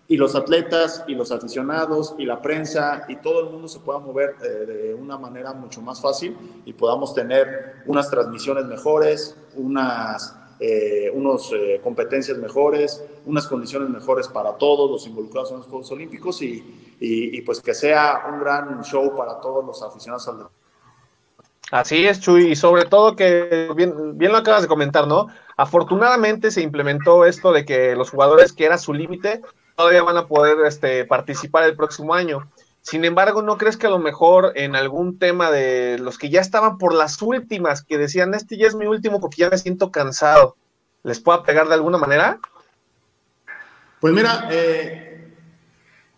y 0.09 0.17
los 0.17 0.35
atletas 0.35 1.05
y 1.07 1.15
los 1.15 1.33
aficionados 1.33 2.15
y 2.19 2.27
la 2.27 2.43
prensa 2.43 3.05
y 3.09 3.17
todo 3.17 3.41
el 3.41 3.51
mundo 3.51 3.69
se 3.69 3.81
pueda 3.81 3.99
mover 3.99 4.37
eh, 4.43 4.67
de 4.67 4.95
una 4.95 5.17
manera 5.17 5.53
mucho 5.53 5.81
más 5.81 6.01
fácil 6.01 6.37
y 6.65 6.73
podamos 6.73 7.15
tener 7.15 7.83
unas 7.87 8.11
transmisiones 8.11 8.67
mejores, 8.67 9.37
unas 9.55 10.37
eh, 10.65 11.11
unos, 11.12 11.53
eh, 11.53 11.81
competencias 11.83 12.39
mejores, 12.39 13.03
unas 13.27 13.49
condiciones 13.49 13.89
mejores 13.89 14.29
para 14.29 14.53
todos 14.57 14.89
los 14.89 15.05
involucrados 15.09 15.51
en 15.51 15.57
los 15.57 15.67
Juegos 15.67 15.91
Olímpicos 15.91 16.41
y, 16.41 16.97
y, 17.01 17.41
pues 17.41 17.61
que 17.61 17.75
sea 17.75 18.27
un 18.33 18.39
gran 18.39 18.81
show 18.85 19.12
para 19.17 19.41
todos 19.41 19.65
los 19.65 19.83
aficionados 19.83 20.29
al 20.29 20.37
deporte. 20.37 20.62
Así 21.73 22.07
es, 22.07 22.21
Chuy, 22.21 22.49
y 22.49 22.55
sobre 22.55 22.85
todo 22.85 23.17
que 23.17 23.71
bien, 23.75 23.95
lo 24.19 24.37
acabas 24.37 24.61
de 24.61 24.69
comentar, 24.69 25.07
¿no? 25.07 25.29
Afortunadamente 25.57 26.50
se 26.50 26.61
implementó 26.61 27.25
esto 27.25 27.50
de 27.50 27.64
que 27.64 27.97
los 27.97 28.11
jugadores 28.11 28.52
que 28.52 28.67
era 28.67 28.76
su 28.76 28.93
límite 28.93 29.41
todavía 29.75 30.02
van 30.02 30.19
a 30.19 30.26
poder 30.26 30.59
este, 30.67 31.07
participar 31.07 31.64
el 31.64 31.75
próximo 31.75 32.12
año. 32.12 32.47
Sin 32.83 33.07
embargo, 33.07 33.41
¿no 33.41 33.57
crees 33.57 33.79
que 33.79 33.87
a 33.87 33.91
lo 33.91 33.99
mejor 33.99 34.52
en 34.55 34.76
algún 34.76 35.19
tema 35.19 35.50
de 35.50 35.99
los 35.99 36.19
que 36.19 36.29
ya 36.29 36.43
estaban 36.43 36.76
por 36.76 36.93
las 36.93 37.23
últimas, 37.23 37.83
que 37.83 37.97
decían, 37.97 38.35
este 38.35 38.59
ya 38.59 38.67
es 38.67 38.75
mi 38.75 38.85
último 38.85 39.19
porque 39.19 39.41
ya 39.41 39.49
me 39.49 39.57
siento 39.57 39.91
cansado, 39.91 40.57
les 41.05 41.21
pueda 41.21 41.43
pegar 41.43 41.69
de 41.69 41.75
alguna 41.75 41.97
manera? 41.97 42.38
Pues 43.99 44.12
mira, 44.12 44.47
eh, 44.50 45.12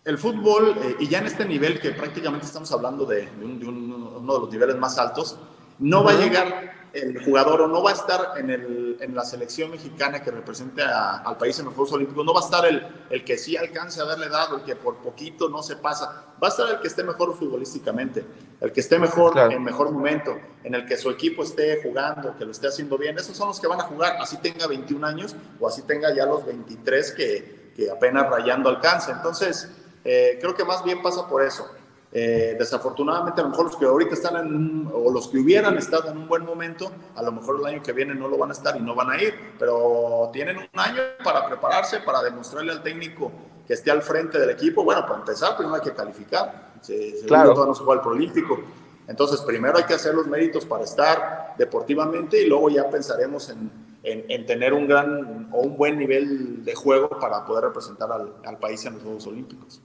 el 0.05 0.19
fútbol, 0.19 0.77
eh, 0.81 0.95
y 0.99 1.07
ya 1.07 1.17
en 1.17 1.25
este 1.25 1.45
nivel 1.45 1.79
que 1.79 1.91
prácticamente 1.91 2.45
estamos 2.45 2.71
hablando 2.71 3.05
de, 3.05 3.27
uno 3.41 4.33
de 4.33 4.39
los 4.39 4.51
niveles 4.51 4.77
más 4.77 4.97
altos, 4.99 5.37
no 5.79 6.03
va 6.03 6.11
a 6.11 6.15
llegar 6.15 6.85
el 6.93 7.21
jugador 7.25 7.61
o 7.61 7.67
no 7.67 7.83
va 7.83 7.89
a 7.89 7.93
estar 7.93 8.33
en, 8.37 8.49
el, 8.49 8.97
en 9.01 9.13
la 9.13 9.25
selección 9.25 9.69
mexicana 9.69 10.23
que 10.23 10.31
represente 10.31 10.81
al 10.81 11.35
país 11.37 11.59
en 11.59 11.65
los 11.65 11.73
Juegos 11.73 11.91
Olímpicos, 11.93 12.23
no 12.23 12.33
va 12.33 12.39
a 12.39 12.43
estar 12.43 12.65
el, 12.65 12.87
el 13.09 13.25
que 13.25 13.37
sí 13.37 13.57
alcance 13.57 13.99
a 13.99 14.03
haberle 14.03 14.29
dado, 14.29 14.57
el 14.57 14.63
que 14.63 14.77
por 14.77 14.97
poquito 14.97 15.49
no 15.49 15.61
se 15.61 15.75
pasa, 15.75 16.35
va 16.41 16.47
a 16.47 16.51
estar 16.51 16.69
el 16.69 16.79
que 16.79 16.87
esté 16.87 17.03
mejor 17.03 17.35
futbolísticamente, 17.35 18.23
el 18.61 18.71
que 18.71 18.79
esté 18.79 18.97
mejor 18.97 19.37
en 19.51 19.61
mejor 19.61 19.91
momento, 19.91 20.37
en 20.63 20.75
el 20.75 20.85
que 20.85 20.95
su 20.97 21.09
equipo 21.09 21.43
esté 21.43 21.81
jugando, 21.83 22.37
que 22.37 22.45
lo 22.45 22.51
esté 22.51 22.67
haciendo 22.67 22.97
bien, 22.97 23.17
esos 23.17 23.35
son 23.35 23.49
los 23.49 23.59
que 23.59 23.67
van 23.67 23.81
a 23.81 23.83
jugar, 23.83 24.15
así 24.21 24.37
tenga 24.37 24.67
21 24.67 25.05
años 25.05 25.35
o 25.59 25.67
así 25.67 25.81
tenga 25.81 26.15
ya 26.15 26.25
los 26.25 26.45
23 26.45 27.11
que, 27.11 27.73
que 27.75 27.91
apenas 27.91 28.29
rayando 28.29 28.69
alcanza. 28.69 29.11
Entonces, 29.11 29.69
eh, 30.05 30.37
creo 30.39 30.55
que 30.55 30.63
más 30.63 30.83
bien 30.83 31.01
pasa 31.01 31.27
por 31.27 31.43
eso 31.43 31.69
eh, 32.17 32.55
desafortunadamente, 32.57 33.41
a 33.41 33.43
lo 33.43 33.49
mejor 33.49 33.65
los 33.65 33.75
que 33.75 33.83
ahorita 33.83 34.13
están 34.13 34.37
en 34.37 34.89
o 34.93 35.11
los 35.11 35.27
que 35.27 35.37
hubieran 35.37 35.77
estado 35.77 36.11
en 36.11 36.17
un 36.19 36.29
buen 36.29 36.45
momento, 36.45 36.89
a 37.13 37.21
lo 37.21 37.33
mejor 37.33 37.59
el 37.59 37.65
año 37.65 37.83
que 37.83 37.91
viene 37.91 38.15
no 38.15 38.29
lo 38.29 38.37
van 38.37 38.51
a 38.51 38.53
estar 38.53 38.77
y 38.77 38.79
no 38.79 38.95
van 38.95 39.09
a 39.09 39.21
ir, 39.21 39.33
pero 39.59 40.29
tienen 40.31 40.55
un 40.59 40.79
año 40.79 41.01
para 41.25 41.45
prepararse, 41.45 41.99
para 41.99 42.23
demostrarle 42.23 42.71
al 42.71 42.81
técnico 42.81 43.33
que 43.67 43.73
esté 43.73 43.91
al 43.91 44.01
frente 44.01 44.39
del 44.39 44.49
equipo. 44.49 44.85
Bueno, 44.85 45.01
para 45.01 45.19
empezar, 45.19 45.57
primero 45.57 45.75
hay 45.75 45.81
que 45.81 45.93
calificar. 45.93 46.75
Se, 46.79 47.25
claro. 47.27 47.53
Todo 47.53 47.65
no 47.65 47.75
se 47.75 47.83
juega 47.83 47.99
el 47.99 48.07
prolímpico. 48.07 48.61
Entonces, 49.09 49.41
primero 49.41 49.77
hay 49.77 49.83
que 49.83 49.95
hacer 49.95 50.15
los 50.15 50.25
méritos 50.25 50.65
para 50.65 50.85
estar 50.85 51.55
deportivamente 51.57 52.41
y 52.41 52.47
luego 52.47 52.69
ya 52.69 52.89
pensaremos 52.89 53.49
en, 53.49 53.69
en, 54.03 54.45
tener 54.45 54.73
un 54.73 54.87
gran 54.87 55.49
o 55.51 55.59
un 55.63 55.75
buen 55.75 55.99
nivel 55.99 56.63
de 56.63 56.75
juego 56.75 57.09
para 57.19 57.45
poder 57.45 57.65
representar 57.65 58.09
al, 58.09 58.35
al 58.45 58.57
país 58.57 58.85
en 58.85 58.93
los 58.93 59.03
Juegos 59.03 59.27
Olímpicos. 59.27 59.81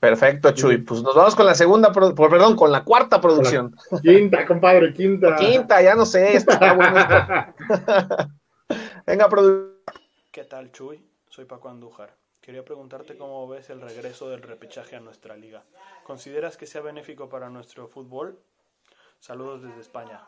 Perfecto, 0.00 0.52
Chuy. 0.52 0.78
Pues 0.78 1.02
nos 1.02 1.14
vamos 1.14 1.34
con 1.34 1.44
la 1.44 1.54
segunda, 1.54 1.92
perdón, 1.92 2.56
con 2.56 2.70
la 2.70 2.84
cuarta 2.84 3.20
producción. 3.20 3.74
quinta, 4.02 4.46
compadre, 4.46 4.92
quinta. 4.92 5.34
Quinta, 5.36 5.82
ya 5.82 5.94
no 5.94 6.06
sé, 6.06 6.36
está 6.36 6.72
bueno. 6.74 6.96
Venga, 9.06 9.28
producción. 9.28 9.74
¿Qué 10.30 10.44
tal, 10.44 10.70
Chuy? 10.70 11.04
Soy 11.28 11.46
Paco 11.46 11.68
Andújar. 11.68 12.14
Quería 12.40 12.64
preguntarte 12.64 13.16
cómo 13.16 13.48
ves 13.48 13.70
el 13.70 13.80
regreso 13.80 14.30
del 14.30 14.42
repechaje 14.42 14.96
a 14.96 15.00
nuestra 15.00 15.36
liga. 15.36 15.64
¿Consideras 16.04 16.56
que 16.56 16.66
sea 16.66 16.80
benéfico 16.80 17.28
para 17.28 17.50
nuestro 17.50 17.88
fútbol? 17.88 18.38
Saludos 19.18 19.62
desde 19.62 19.80
España. 19.80 20.22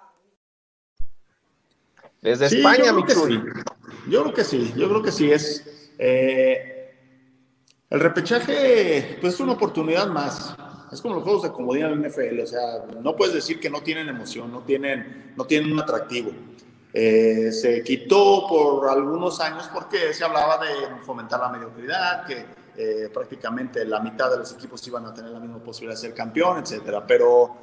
Desde 2.21 2.47
España, 2.47 2.93
mi 2.93 3.05
Chuy. 3.07 3.43
Yo 4.09 4.23
creo 4.23 4.35
que 4.35 4.45
sí, 4.45 4.73
yo 4.77 4.89
creo 4.89 5.03
que 5.03 5.13
sí. 5.13 5.31
Es, 5.31 5.93
eh, 5.99 6.80
el 7.91 7.99
repechaje, 7.99 9.19
pues 9.21 9.35
es 9.35 9.41
una 9.41 9.53
oportunidad 9.53 10.07
más. 10.07 10.55
Es 10.93 11.03
como 11.03 11.17
los 11.17 11.25
juegos 11.25 11.43
de 11.43 11.51
comodidad 11.51 11.93
en 11.93 12.05
el 12.05 12.11
NFL, 12.11 12.41
o 12.41 12.47
sea, 12.47 12.85
no 13.03 13.15
puedes 13.17 13.35
decir 13.35 13.61
que 13.61 13.69
no 13.69 13.83
tienen 13.83 14.09
emoción, 14.09 14.51
no 14.51 14.63
tienen, 14.63 15.35
no 15.37 15.45
tienen 15.45 15.73
un 15.73 15.81
atractivo. 15.81 16.31
Eh, 16.93 17.53
se 17.53 17.83
quitó 17.85 18.47
por 18.49 18.89
algunos 18.89 19.41
años 19.41 19.69
porque 19.73 20.13
se 20.13 20.25
hablaba 20.25 20.59
de 20.59 21.03
fomentar 21.05 21.41
la 21.41 21.49
mediocridad, 21.49 22.25
que 22.25 22.47
eh, 22.77 23.09
prácticamente 23.13 23.85
la 23.85 24.01
mitad 24.01 24.31
de 24.31 24.39
los 24.39 24.53
equipos 24.53 24.87
iban 24.87 25.07
a 25.07 25.15
tener 25.15 25.31
la 25.31 25.41
misma 25.41 25.59
posibilidad 25.59 26.01
de 26.01 26.09
ser 26.09 26.15
campeón, 26.15 26.59
etcétera. 26.59 27.05
Pero 27.07 27.57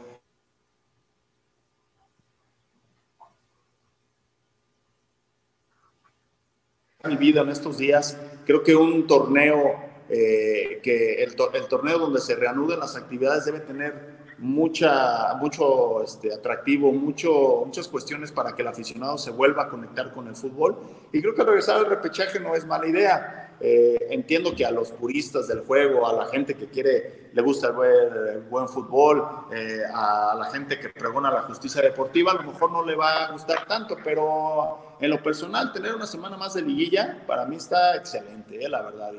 vida 7.18 7.42
en 7.42 7.50
estos 7.50 7.78
días, 7.78 8.18
creo 8.46 8.62
que 8.64 8.76
un 8.76 9.08
torneo 9.08 9.87
eh, 10.10 10.80
que 10.82 11.24
el, 11.24 11.36
torneo 11.36 12.00
donde 12.00 12.22
se 12.22 12.36
reanuden 12.36 12.80
las 12.80 12.96
actividades 12.96 13.46
debe 13.46 13.60
tener 13.60 14.18
mucha, 14.38 15.34
mucho 15.36 16.04
este, 16.04 16.34
atractivo, 16.34 16.92
mucho, 16.92 17.64
muchas 17.66 17.88
cuestiones 17.88 18.32
para 18.32 18.54
que 18.56 18.62
el 18.62 18.68
aficionado 18.68 19.18
se 19.18 19.32
vuelva 19.32 19.64
a 19.64 19.70
conectar 19.70 20.14
con 20.14 20.28
el 20.28 20.36
fútbol. 20.36 20.78
Y 21.12 21.22
creo 21.22 21.34
que 21.36 21.44
regresar 21.44 21.78
al 21.78 21.88
repechaje 21.88 22.40
no 22.40 22.56
es 22.56 22.66
mala 22.66 22.88
idea. 22.88 23.56
Eh, 23.60 23.98
entiendo 24.12 24.54
que 24.56 24.66
a 24.66 24.72
los 24.72 24.92
puristas 24.92 25.48
del 25.48 25.62
juego, 25.62 26.08
a 26.08 26.14
la 26.14 26.26
gente 26.28 26.54
que 26.54 26.68
quiere, 26.68 27.32
le 27.34 27.42
gusta 27.42 27.72
ver 27.72 28.44
buen 28.50 28.70
fútbol, 28.70 29.28
eh, 29.52 29.82
a 29.92 30.36
la 30.38 30.46
gente 30.52 30.80
que 30.80 30.90
pregona 30.90 31.32
la 31.32 31.42
justicia 31.42 31.82
deportiva, 31.82 32.32
a 32.32 32.36
lo 32.36 32.44
mejor 32.44 32.72
no 32.72 32.86
le 32.86 32.96
va 32.96 33.26
a 33.26 33.32
gustar 33.32 33.66
tanto, 33.66 33.98
pero 34.04 34.96
en 35.00 35.10
lo 35.10 35.22
personal, 35.24 35.74
tener 35.74 35.96
una 35.96 36.06
semana 36.06 36.38
más 36.38 36.54
de 36.54 36.62
liguilla, 36.62 37.24
para 37.26 37.46
mí 37.46 37.56
está 37.56 37.96
excelente, 37.96 38.70
la 38.70 38.84
verdad. 38.84 39.12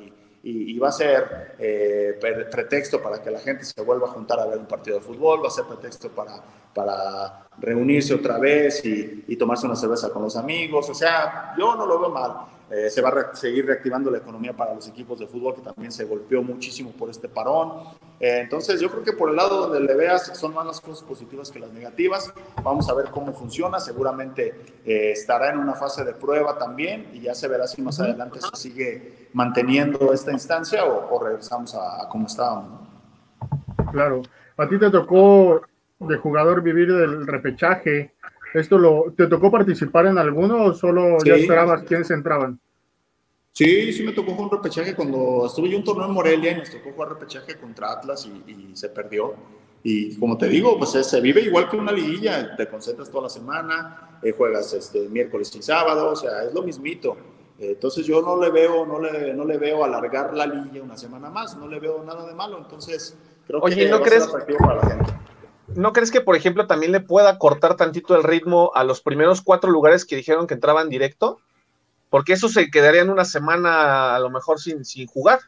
Y, 0.42 0.78
va 0.78 0.88
a 0.88 0.92
ser 0.92 1.54
eh, 1.58 2.18
pretexto 2.50 3.02
para 3.02 3.22
que 3.22 3.30
la 3.30 3.40
gente 3.40 3.64
se 3.64 3.82
vuelva 3.82 4.06
a 4.06 4.10
juntar 4.10 4.38
a 4.40 4.46
ver 4.46 4.58
un 4.58 4.66
partido 4.66 4.98
de 4.98 5.04
fútbol, 5.04 5.42
va 5.42 5.48
a 5.48 5.50
ser 5.50 5.64
pretexto 5.64 6.10
para, 6.10 6.42
para 6.74 7.48
reunirse 7.58 8.14
otra 8.14 8.38
vez 8.38 8.84
y, 8.84 9.24
y 9.26 9.36
tomarse 9.36 9.66
una 9.66 9.76
cerveza 9.76 10.10
con 10.10 10.22
los 10.22 10.36
amigos. 10.36 10.88
O 10.88 10.94
sea, 10.94 11.54
yo 11.58 11.74
no 11.74 11.86
lo 11.86 11.98
veo 11.98 12.10
mal. 12.10 12.57
Eh, 12.70 12.90
se 12.90 13.00
va 13.00 13.08
a 13.08 13.34
seguir 13.34 13.64
reactivando 13.64 14.10
la 14.10 14.18
economía 14.18 14.52
para 14.52 14.74
los 14.74 14.86
equipos 14.88 15.18
de 15.18 15.26
fútbol 15.26 15.54
que 15.54 15.62
también 15.62 15.90
se 15.90 16.04
golpeó 16.04 16.42
muchísimo 16.42 16.92
por 16.92 17.08
este 17.08 17.28
parón. 17.28 17.84
Eh, 18.20 18.40
entonces 18.42 18.78
yo 18.78 18.90
creo 18.90 19.02
que 19.02 19.14
por 19.14 19.30
el 19.30 19.36
lado 19.36 19.68
donde 19.68 19.80
le 19.80 19.94
veas 19.94 20.36
son 20.38 20.52
más 20.52 20.66
las 20.66 20.80
cosas 20.80 21.02
positivas 21.02 21.50
que 21.50 21.60
las 21.60 21.72
negativas. 21.72 22.32
Vamos 22.62 22.90
a 22.90 22.94
ver 22.94 23.06
cómo 23.06 23.32
funciona. 23.32 23.80
Seguramente 23.80 24.54
eh, 24.84 25.12
estará 25.12 25.50
en 25.50 25.58
una 25.58 25.74
fase 25.74 26.04
de 26.04 26.12
prueba 26.12 26.58
también 26.58 27.10
y 27.14 27.20
ya 27.20 27.34
se 27.34 27.48
verá 27.48 27.66
si 27.66 27.80
más 27.80 28.00
adelante 28.00 28.38
se 28.40 28.56
sigue 28.56 29.28
manteniendo 29.32 30.12
esta 30.12 30.32
instancia 30.32 30.84
o, 30.84 31.22
regresamos 31.22 31.74
a, 31.74 32.02
a 32.02 32.08
como 32.08 32.26
estábamos. 32.26 32.86
Claro. 33.92 34.22
A 34.58 34.68
ti 34.68 34.78
te 34.78 34.90
tocó 34.90 35.62
de 36.00 36.16
jugador 36.16 36.62
vivir 36.62 36.92
del 36.92 37.26
repechaje 37.26 38.12
¿Esto 38.54 38.78
lo, 38.78 39.12
te 39.16 39.26
tocó 39.26 39.50
participar 39.50 40.06
en 40.06 40.18
alguno 40.18 40.64
o 40.64 40.74
solo 40.74 41.18
ya 41.24 41.34
esperabas 41.34 41.82
quiénes 41.82 42.10
entraban? 42.10 42.58
Sí, 43.52 43.92
sí 43.92 44.02
me 44.04 44.12
tocó 44.12 44.32
jugar 44.32 44.52
un 44.52 44.62
repechaje 44.62 44.94
cuando 44.94 45.44
estuve 45.46 45.68
yo 45.68 45.74
en 45.74 45.80
un 45.80 45.84
torneo 45.84 46.06
en 46.06 46.12
Morelia 46.12 46.52
y 46.52 46.56
nos 46.58 46.70
tocó 46.70 46.92
jugar 46.92 47.08
repechaje 47.08 47.56
contra 47.56 47.92
Atlas 47.92 48.28
y, 48.46 48.76
se 48.76 48.88
perdió. 48.88 49.34
Y 49.82 50.16
como 50.16 50.38
te 50.38 50.48
digo, 50.48 50.78
pues 50.78 50.90
se 50.90 51.20
vive 51.20 51.40
igual 51.40 51.68
que 51.68 51.76
una 51.76 51.92
liguilla, 51.92 52.54
te 52.56 52.68
concentras 52.68 53.10
toda 53.10 53.24
la 53.24 53.28
semana, 53.28 54.20
eh, 54.22 54.32
juegas 54.32 54.72
este, 54.74 55.08
miércoles 55.08 55.54
y 55.56 55.62
sábado, 55.62 56.12
o 56.12 56.16
sea, 56.16 56.44
es 56.44 56.54
lo 56.54 56.62
mismito. 56.62 57.16
entonces 57.58 58.06
yo 58.06 58.22
no 58.22 58.40
le 58.40 58.50
veo, 58.50 58.86
no 58.86 59.00
le, 59.00 59.34
no 59.34 59.44
le 59.44 59.58
veo 59.58 59.84
alargar 59.84 60.34
la 60.34 60.46
liguilla 60.46 60.82
una 60.82 60.96
semana 60.96 61.28
más, 61.28 61.56
no 61.56 61.66
le 61.66 61.80
veo 61.80 62.04
nada 62.04 62.26
de 62.28 62.34
malo, 62.34 62.58
entonces 62.58 63.16
creo 63.46 63.60
Oye, 63.60 63.74
que 63.76 63.88
¿no 63.88 64.00
crees, 64.00 64.28
para 64.28 64.76
la 64.76 64.86
gente. 64.88 65.12
¿No 65.74 65.92
crees 65.92 66.10
que, 66.10 66.20
por 66.20 66.36
ejemplo, 66.36 66.66
también 66.66 66.92
le 66.92 67.00
pueda 67.00 67.38
cortar 67.38 67.76
tantito 67.76 68.16
el 68.16 68.22
ritmo 68.22 68.72
a 68.74 68.84
los 68.84 69.00
primeros 69.00 69.42
cuatro 69.42 69.70
lugares 69.70 70.04
que 70.04 70.16
dijeron 70.16 70.46
que 70.46 70.54
entraban 70.54 70.88
directo? 70.88 71.40
Porque 72.10 72.32
eso 72.32 72.48
se 72.48 72.70
quedaría 72.70 73.02
en 73.02 73.10
una 73.10 73.24
semana 73.24 74.16
a 74.16 74.18
lo 74.18 74.30
mejor 74.30 74.60
sin, 74.60 74.84
sin 74.84 75.06
jugar. 75.06 75.40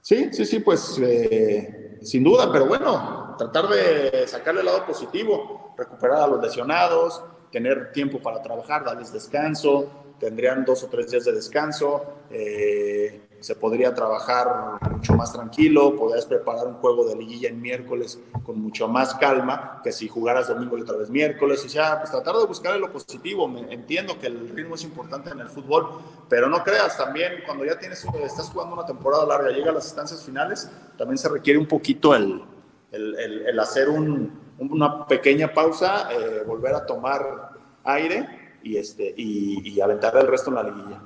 Sí, 0.00 0.28
sí, 0.32 0.46
sí, 0.46 0.60
pues 0.60 0.98
eh, 1.02 1.98
sin 2.00 2.22
duda, 2.22 2.50
pero 2.52 2.66
bueno, 2.66 3.34
tratar 3.36 3.68
de 3.68 4.26
sacarle 4.28 4.60
el 4.60 4.66
lado 4.66 4.86
positivo, 4.86 5.74
recuperar 5.76 6.22
a 6.22 6.26
los 6.28 6.40
lesionados, 6.40 7.22
tener 7.50 7.92
tiempo 7.92 8.20
para 8.20 8.40
trabajar, 8.40 8.84
darles 8.84 9.12
descanso, 9.12 10.14
tendrían 10.20 10.64
dos 10.64 10.84
o 10.84 10.86
tres 10.86 11.10
días 11.10 11.24
de 11.24 11.32
descanso, 11.32 12.04
eh, 12.30 13.25
se 13.46 13.54
podría 13.54 13.94
trabajar 13.94 14.80
mucho 14.90 15.14
más 15.14 15.32
tranquilo, 15.32 15.94
podrías 15.94 16.26
preparar 16.26 16.66
un 16.66 16.74
juego 16.74 17.06
de 17.06 17.14
liguilla 17.14 17.48
en 17.48 17.62
miércoles 17.62 18.18
con 18.42 18.60
mucho 18.60 18.88
más 18.88 19.14
calma 19.14 19.80
que 19.84 19.92
si 19.92 20.08
jugaras 20.08 20.48
domingo 20.48 20.76
y 20.76 20.80
otra 20.80 20.96
vez 20.96 21.10
miércoles, 21.10 21.64
o 21.64 21.68
sea, 21.68 22.00
pues 22.00 22.10
tratar 22.10 22.34
de 22.34 22.44
buscar 22.44 22.76
lo 22.76 22.90
positivo, 22.90 23.48
entiendo 23.70 24.18
que 24.18 24.26
el 24.26 24.48
ritmo 24.48 24.74
es 24.74 24.82
importante 24.82 25.30
en 25.30 25.38
el 25.38 25.48
fútbol, 25.48 25.90
pero 26.28 26.48
no 26.48 26.64
creas, 26.64 26.98
también 26.98 27.34
cuando 27.46 27.64
ya 27.64 27.78
tienes, 27.78 28.04
estás 28.24 28.50
jugando 28.50 28.74
una 28.74 28.84
temporada 28.84 29.24
larga, 29.24 29.50
llega 29.50 29.70
a 29.70 29.74
las 29.74 29.84
instancias 29.84 30.24
finales, 30.24 30.68
también 30.98 31.16
se 31.16 31.28
requiere 31.28 31.56
un 31.56 31.68
poquito 31.68 32.16
el, 32.16 32.42
el, 32.90 33.60
hacer 33.60 33.88
un, 33.88 34.56
una 34.58 35.06
pequeña 35.06 35.54
pausa, 35.54 36.08
eh, 36.10 36.42
volver 36.44 36.74
a 36.74 36.84
tomar 36.84 37.50
aire 37.84 38.58
y, 38.64 38.76
este, 38.76 39.14
y 39.16 39.80
aventar 39.80 40.16
el 40.16 40.26
resto 40.26 40.50
en 40.50 40.56
la 40.56 40.64
liguilla. 40.64 41.00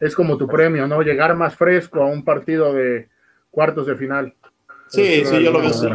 Es 0.00 0.14
como 0.14 0.36
tu 0.36 0.46
premio, 0.46 0.86
¿no? 0.86 1.02
Llegar 1.02 1.34
más 1.36 1.56
fresco 1.56 2.02
a 2.02 2.06
un 2.06 2.24
partido 2.24 2.72
de 2.72 3.08
cuartos 3.50 3.86
de 3.86 3.96
final. 3.96 4.34
Sí, 4.88 5.24
sí, 5.24 5.42
yo 5.42 5.52
lo 5.52 5.60
veo 5.60 5.70
así. 5.70 5.86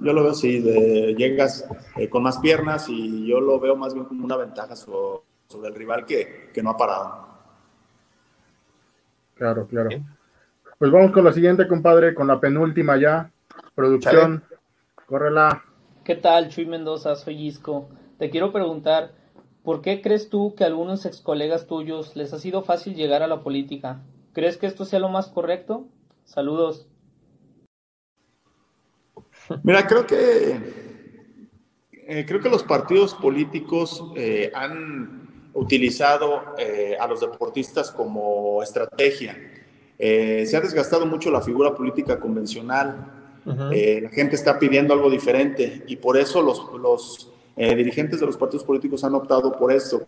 Yo, 0.00 0.12
lo 0.12 0.22
veo 0.22 0.32
así. 0.32 0.60
De, 0.60 1.14
llegas 1.14 1.66
eh, 1.96 2.08
con 2.08 2.22
más 2.22 2.38
piernas 2.38 2.88
y 2.88 3.26
yo 3.26 3.40
lo 3.40 3.58
veo 3.58 3.76
más 3.76 3.94
bien 3.94 4.06
como 4.06 4.24
una 4.24 4.36
ventaja 4.36 4.76
sobre, 4.76 5.22
el 5.64 5.74
rival 5.74 6.04
que, 6.04 6.50
que, 6.52 6.62
no 6.62 6.70
ha 6.70 6.76
parado. 6.76 7.28
Claro, 9.34 9.66
claro. 9.66 9.90
Pues 10.78 10.90
vamos 10.90 11.12
con 11.12 11.24
la 11.24 11.32
siguiente, 11.32 11.66
compadre, 11.66 12.14
con 12.14 12.26
la 12.26 12.40
penúltima 12.40 12.96
ya. 12.96 13.30
Producción. 13.74 14.42
Córrela. 15.06 15.62
¿Qué 16.04 16.16
tal, 16.16 16.48
Chuy 16.48 16.66
Mendoza? 16.66 17.14
Soy 17.14 17.46
Isco. 17.46 17.88
Te 18.18 18.30
quiero 18.30 18.52
preguntar, 18.52 19.12
¿Por 19.62 19.80
qué 19.80 20.02
crees 20.02 20.28
tú 20.28 20.54
que 20.56 20.64
a 20.64 20.66
algunos 20.66 21.06
ex 21.06 21.20
colegas 21.20 21.66
tuyos 21.66 22.16
les 22.16 22.32
ha 22.32 22.38
sido 22.38 22.62
fácil 22.62 22.94
llegar 22.94 23.22
a 23.22 23.28
la 23.28 23.42
política? 23.42 24.02
¿Crees 24.32 24.56
que 24.56 24.66
esto 24.66 24.84
sea 24.84 24.98
lo 24.98 25.08
más 25.08 25.28
correcto? 25.28 25.86
Saludos. 26.24 26.86
Mira, 29.62 29.86
creo 29.86 30.06
que 30.06 30.58
eh, 32.06 32.24
creo 32.26 32.40
que 32.40 32.50
los 32.50 32.62
partidos 32.62 33.14
políticos 33.14 34.04
eh, 34.16 34.50
han 34.54 35.50
utilizado 35.54 36.42
eh, 36.58 36.96
a 36.98 37.06
los 37.06 37.20
deportistas 37.20 37.90
como 37.90 38.62
estrategia. 38.62 39.36
se 39.98 40.56
ha 40.56 40.60
desgastado 40.60 41.06
mucho 41.06 41.30
la 41.30 41.40
figura 41.40 41.74
política 41.74 42.18
convencional. 42.18 43.06
la 43.44 44.08
gente 44.10 44.34
está 44.34 44.58
pidiendo 44.58 44.94
algo 44.94 45.08
diferente 45.10 45.84
y 45.86 45.96
por 45.96 46.16
eso 46.16 46.42
los, 46.42 46.72
los 46.80 47.31
eh, 47.56 47.74
dirigentes 47.74 48.20
de 48.20 48.26
los 48.26 48.36
partidos 48.36 48.64
políticos 48.64 49.04
han 49.04 49.14
optado 49.14 49.56
por 49.56 49.72
esto. 49.72 50.06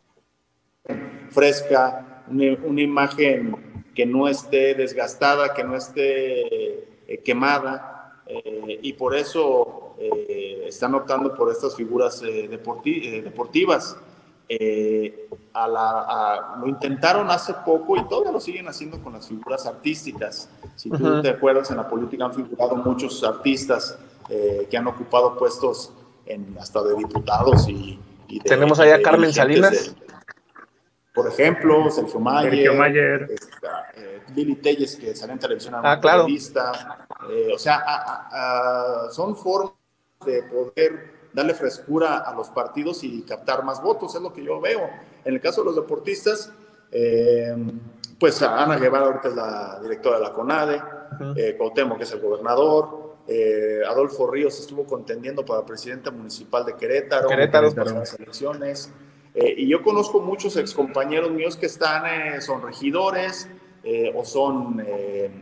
Fresca, 1.30 2.24
una, 2.28 2.80
imagen 2.80 3.84
que 3.94 4.06
no 4.06 4.28
esté 4.28 4.74
desgastada, 4.74 5.52
que 5.52 5.64
no 5.64 5.76
esté 5.76 7.12
eh, 7.12 7.22
quemada, 7.24 8.22
eh, 8.26 8.78
y 8.82 8.92
por 8.94 9.14
eso 9.14 9.80
están 10.66 10.94
optando 10.94 11.34
por 11.34 11.52
estas 11.52 11.76
figuras 11.76 12.20
deportivas. 12.20 13.96
lo 16.58 16.66
intentaron 16.66 17.30
hace 17.30 17.54
poco 17.64 17.96
y 17.96 18.04
todavía 18.08 18.32
lo 18.32 18.40
siguen 18.40 18.66
haciendo 18.66 18.98
con 18.98 19.12
las 19.12 19.28
figuras 19.28 19.66
artísticas. 19.66 20.50
Si 20.74 20.90
tú 20.90 21.22
te 21.22 21.28
acuerdas, 21.28 21.70
en 21.70 21.76
la 21.76 21.88
política 21.88 22.24
han 22.24 22.34
figurado 22.34 22.74
muchos 22.76 23.22
artistas 23.22 23.96
que 24.28 24.76
han 24.76 24.86
ocupado 24.88 25.36
puestos 25.38 25.92
hasta 26.58 26.82
de 26.82 26.94
diputados 26.96 27.68
y... 27.68 28.00
Tenemos 28.44 28.80
allá 28.80 28.96
a 28.96 29.02
Carmen 29.02 29.32
Salinas. 29.32 29.94
por 31.14 31.28
ejemplo, 31.28 31.88
Sergio 31.90 32.18
Mayer, 32.18 32.72
Mayer. 32.74 33.30
Eh, 33.96 34.22
Lili 34.34 34.56
Telles, 34.56 34.96
que 34.96 35.14
sale 35.14 35.34
en 35.34 35.38
televisión 35.38 35.74
a 35.74 35.92
ah, 35.92 36.00
claro. 36.00 36.26
Eh, 36.26 37.52
o 37.54 37.58
sea, 37.58 37.84
son 39.12 39.36
formas 39.36 39.74
de 40.26 40.42
poder 40.42 41.14
darle 41.32 41.54
frescura 41.54 42.18
a 42.18 42.34
los 42.34 42.48
partidos 42.48 43.04
y 43.04 43.22
captar 43.22 43.64
más 43.64 43.82
votos, 43.82 44.14
es 44.14 44.22
lo 44.22 44.32
que 44.32 44.42
yo 44.42 44.60
veo. 44.60 44.88
En 45.24 45.34
el 45.34 45.40
caso 45.40 45.62
de 45.62 45.66
los 45.66 45.76
deportistas, 45.76 46.52
eh, 46.90 47.54
pues 48.18 48.40
Ana 48.42 48.76
Guevara 48.78 49.06
ahorita 49.06 49.28
es 49.28 49.34
la 49.34 49.80
directora 49.82 50.18
de 50.18 50.22
la 50.22 50.32
CONADE, 50.32 50.82
uh 51.20 51.34
que 51.34 52.02
es 52.02 52.12
el 52.12 52.20
gobernador, 52.20 53.03
eh, 53.26 53.80
Adolfo 53.88 54.30
Ríos 54.30 54.58
estuvo 54.60 54.84
contendiendo 54.84 55.44
para 55.44 55.64
presidente 55.64 56.10
municipal 56.10 56.64
de 56.64 56.76
Querétaro, 56.76 57.28
Querétaro 57.28 57.74
para 57.74 57.92
las 57.92 58.18
elecciones. 58.18 58.92
Eh, 59.34 59.54
y 59.58 59.68
yo 59.68 59.82
conozco 59.82 60.20
muchos 60.20 60.56
excompañeros 60.56 61.30
míos 61.30 61.56
que 61.56 61.66
están, 61.66 62.04
eh, 62.06 62.40
son 62.40 62.62
regidores 62.62 63.48
o 64.14 64.24
son, 64.24 64.82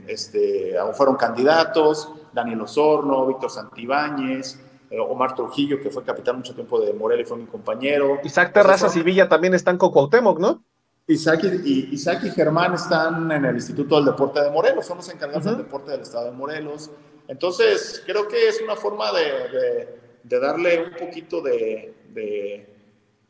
este, 0.09 0.77
o 0.77 0.93
fueron 0.95 1.15
candidatos, 1.15 2.13
Daniel 2.33 2.63
Osorno, 2.63 3.25
Víctor 3.25 3.53
Santibáñez, 3.53 4.59
Omar 4.91 5.37
Trujillo, 5.37 5.81
que 5.81 5.91
fue 5.91 6.03
capitán 6.03 6.39
mucho 6.39 6.53
tiempo 6.53 6.81
de 6.81 6.93
Morelia 6.93 7.23
y 7.23 7.25
fue 7.25 7.37
mi 7.37 7.47
compañero. 7.47 8.19
Isaac 8.25 8.53
Terrazas 8.53 8.97
y 8.97 9.03
Villa 9.03 9.29
también 9.29 9.55
están 9.55 9.79
con 9.79 9.93
Cuauhtémoc, 9.93 10.41
¿no? 10.41 10.65
Isaac 11.07 11.45
y, 11.65 11.95
Isaac 11.95 12.25
y 12.25 12.31
Germán 12.31 12.75
están 12.75 13.31
en 13.31 13.45
el 13.45 13.55
Instituto 13.55 13.95
del 13.95 14.07
Deporte 14.07 14.41
de 14.41 14.51
Morelos, 14.51 14.87
son 14.87 14.97
los 14.97 15.09
encargados 15.09 15.45
del 15.45 15.59
deporte 15.59 15.93
del 15.93 16.01
Estado 16.01 16.25
de 16.25 16.33
Morelos. 16.33 16.91
Entonces, 17.33 18.03
creo 18.05 18.29
que 18.29 18.47
es 18.47 18.61
una 18.61 18.77
forma 18.77 19.11
de, 19.11 19.89
darle 20.23 20.85
un 20.85 20.91
poquito 20.91 21.41
de, 21.41 22.67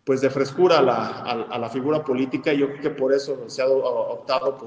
pues 0.02 0.20
de 0.20 0.28
frescura 0.28 0.78
a 0.78 1.58
la, 1.58 1.70
figura 1.70 2.02
política. 2.02 2.52
Y 2.52 2.58
yo 2.58 2.66
creo 2.66 2.82
que 2.82 2.90
por 2.90 3.12
eso 3.12 3.48
se 3.48 3.62
ha 3.62 3.68
optado 3.68 4.58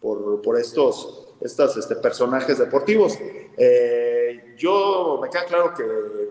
por, 0.00 0.58
estos, 0.58 1.34
este, 1.42 1.96
personajes 1.96 2.56
deportivos. 2.56 3.18
Eh, 3.58 4.54
yo 4.56 5.18
me 5.20 5.28
queda 5.28 5.44
claro 5.44 5.74
que 5.74 5.84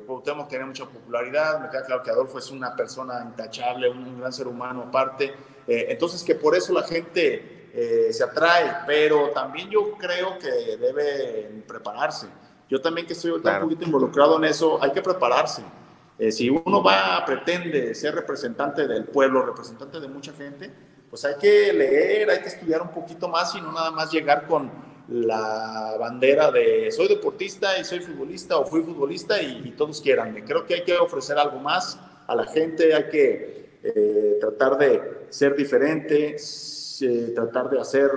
Cuauhtémoc 0.07 0.49
tiene 0.49 0.65
mucha 0.65 0.85
popularidad, 0.85 1.61
me 1.61 1.69
queda 1.69 1.85
claro 1.85 2.01
que 2.01 2.09
Adolfo 2.09 2.39
es 2.39 2.49
una 2.49 2.75
persona 2.75 3.21
intachable, 3.23 3.91
un, 3.91 4.19
gran 4.19 4.33
ser 4.33 4.47
humano 4.47 4.85
aparte, 4.87 5.25
eh, 5.67 5.85
entonces 5.89 6.23
que 6.23 6.33
por 6.33 6.55
eso 6.55 6.73
la 6.73 6.83
gente 6.83 7.62
eh, 7.75 8.13
se 8.13 8.23
atrae, 8.23 8.71
pero 8.85 9.31
también 9.31 9.67
yo 9.67 9.93
creo 9.97 10.37
que 10.37 10.77
debe 10.77 11.63
prepararse. 11.67 12.27
Yo 12.69 12.79
también 12.79 13.07
que 13.07 13.13
estoy 13.13 13.31
un 13.31 13.41
poquito 13.41 13.83
involucrado 13.83 14.37
en 14.37 14.45
eso, 14.45 14.77
hay 14.81 14.91
que 14.91 15.01
prepararse. 15.01 15.63
Eh, 16.19 16.31
si 16.31 16.49
uno 16.49 16.83
va, 16.83 17.23
pretende 17.25 17.95
ser 17.95 18.13
representante 18.13 18.87
del 18.87 19.05
pueblo, 19.05 19.43
representante 19.43 19.99
de 19.99 20.07
mucha 20.07 20.31
gente, 20.33 20.71
pues 21.09 21.25
hay 21.25 21.35
que 21.35 21.73
leer, 21.73 22.29
hay 22.29 22.41
que 22.41 22.49
estudiar 22.49 22.81
un 22.83 22.91
poquito 22.91 23.27
más 23.27 23.55
y 23.55 23.61
no 23.61 23.71
nada 23.71 23.89
más 23.89 24.11
llegar 24.11 24.45
con 24.45 24.71
la 25.09 25.97
bandera 25.99 26.51
de 26.51 26.91
soy 26.91 27.07
deportista 27.07 27.77
y 27.77 27.83
soy 27.83 27.99
futbolista 27.99 28.57
o 28.57 28.65
fui 28.65 28.83
futbolista 28.83 29.41
y, 29.41 29.73
todos 29.77 29.99
quieran. 29.99 30.33
Creo 30.45 30.65
que 30.65 30.75
hay 30.75 30.83
que 30.83 30.95
ofrecer 30.95 31.37
algo 31.37 31.59
más 31.59 31.99
a 32.27 32.35
la 32.35 32.45
gente, 32.45 32.93
hay 32.93 33.09
que 33.09 33.79
eh, 33.83 34.37
tratar 34.39 34.77
de 34.77 35.25
ser 35.29 35.55
diferente, 35.55 36.37
eh, 37.01 37.31
tratar 37.33 37.69
de 37.69 37.79
hacer 37.79 38.11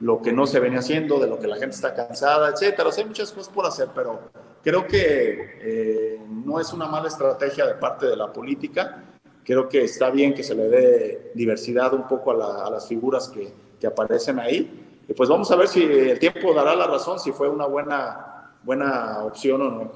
lo 0.00 0.22
que 0.22 0.32
no 0.32 0.46
se 0.46 0.60
venía 0.60 0.78
haciendo, 0.78 1.18
de 1.18 1.26
lo 1.26 1.38
que 1.38 1.46
la 1.46 1.56
gente 1.56 1.74
está 1.74 1.94
cansada, 1.94 2.50
etcétera. 2.50 2.88
O 2.88 2.92
sea, 2.92 3.02
hay 3.02 3.08
muchas 3.08 3.32
cosas 3.32 3.52
por 3.52 3.66
hacer, 3.66 3.88
pero 3.94 4.20
creo 4.62 4.86
que 4.86 5.58
eh, 5.60 6.20
no 6.28 6.60
es 6.60 6.72
una 6.72 6.86
mala 6.86 7.08
estrategia 7.08 7.66
de 7.66 7.74
parte 7.74 8.06
de 8.06 8.16
la 8.16 8.32
política. 8.32 9.04
Creo 9.44 9.68
que 9.68 9.84
está 9.84 10.10
bien 10.10 10.34
que 10.34 10.42
se 10.42 10.54
le 10.54 10.68
dé 10.68 11.32
diversidad 11.34 11.92
un 11.94 12.06
poco 12.06 12.30
a, 12.30 12.70
las 12.70 12.86
figuras 12.86 13.28
que, 13.28 13.52
que, 13.78 13.86
aparecen 13.86 14.38
ahí. 14.38 14.86
Y 15.08 15.12
pues 15.12 15.28
vamos 15.28 15.50
a 15.50 15.56
ver 15.56 15.68
si 15.68 15.82
el 15.82 16.18
tiempo 16.18 16.54
dará 16.54 16.74
la 16.76 16.86
razón, 16.86 17.18
si 17.18 17.32
fue 17.32 17.48
una 17.48 17.66
buena, 17.66 18.52
buena 18.62 19.24
opción 19.24 19.62
o 19.62 19.70
no. 19.70 19.92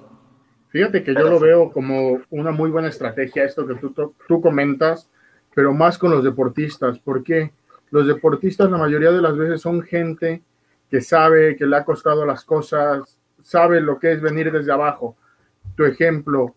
Fíjate 0.70 1.04
que 1.04 1.14
yo 1.14 1.28
lo 1.28 1.38
veo 1.38 1.70
como 1.70 2.20
una 2.30 2.50
muy 2.50 2.68
buena 2.68 2.88
estrategia, 2.88 3.44
esto 3.44 3.64
que 3.64 3.76
tú, 3.76 4.12
tú 4.26 4.40
comentas, 4.40 5.08
pero 5.54 5.72
más 5.72 5.98
con 5.98 6.10
los 6.10 6.24
deportistas. 6.24 6.98
porque 6.98 7.52
Los 7.90 8.06
deportistas 8.06 8.70
la 8.70 8.78
mayoría 8.78 9.10
de 9.10 9.22
las 9.22 9.36
veces 9.36 9.60
son 9.60 9.82
gente 9.82 10.42
que 10.90 11.00
sabe 11.00 11.56
que 11.56 11.66
le 11.66 11.76
ha 11.76 11.84
costado 11.84 12.24
las 12.26 12.44
cosas, 12.44 13.18
sabe 13.42 13.80
lo 13.80 13.98
que 13.98 14.12
es 14.12 14.20
venir 14.20 14.50
desde 14.50 14.72
abajo. 14.72 15.16
Tu 15.76 15.84
ejemplo, 15.84 16.54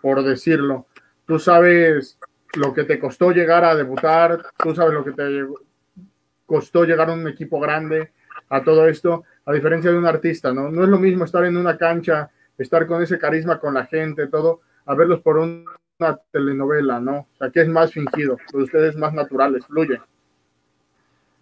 por 0.00 0.22
decirlo, 0.22 0.86
tú 1.26 1.38
sabes 1.38 2.18
lo 2.54 2.74
que 2.74 2.84
te 2.84 2.98
costó 2.98 3.30
llegar 3.30 3.64
a 3.64 3.74
debutar, 3.74 4.42
tú 4.58 4.74
sabes 4.74 4.94
lo 4.94 5.04
que 5.04 5.12
te 5.12 5.46
costó 6.46 6.84
llegar 6.84 7.10
a 7.10 7.14
un 7.14 7.28
equipo 7.28 7.60
grande, 7.60 8.12
a 8.48 8.62
todo 8.62 8.88
esto, 8.88 9.24
a 9.44 9.52
diferencia 9.52 9.90
de 9.90 9.98
un 9.98 10.06
artista, 10.06 10.52
¿no? 10.52 10.70
No 10.70 10.82
es 10.82 10.88
lo 10.88 10.98
mismo 10.98 11.24
estar 11.24 11.44
en 11.44 11.56
una 11.56 11.78
cancha 11.78 12.30
estar 12.62 12.86
con 12.86 13.02
ese 13.02 13.18
carisma 13.18 13.58
con 13.58 13.74
la 13.74 13.86
gente, 13.86 14.26
todo, 14.26 14.60
a 14.84 14.94
verlos 14.94 15.20
por 15.20 15.38
una 15.38 15.64
telenovela, 16.30 17.00
¿no? 17.00 17.20
O 17.20 17.36
sea, 17.38 17.50
que 17.50 17.62
es 17.62 17.68
más 17.68 17.92
fingido, 17.92 18.36
los 18.52 18.64
ustedes 18.64 18.96
más 18.96 19.14
naturales, 19.14 19.66
fluye. 19.66 20.00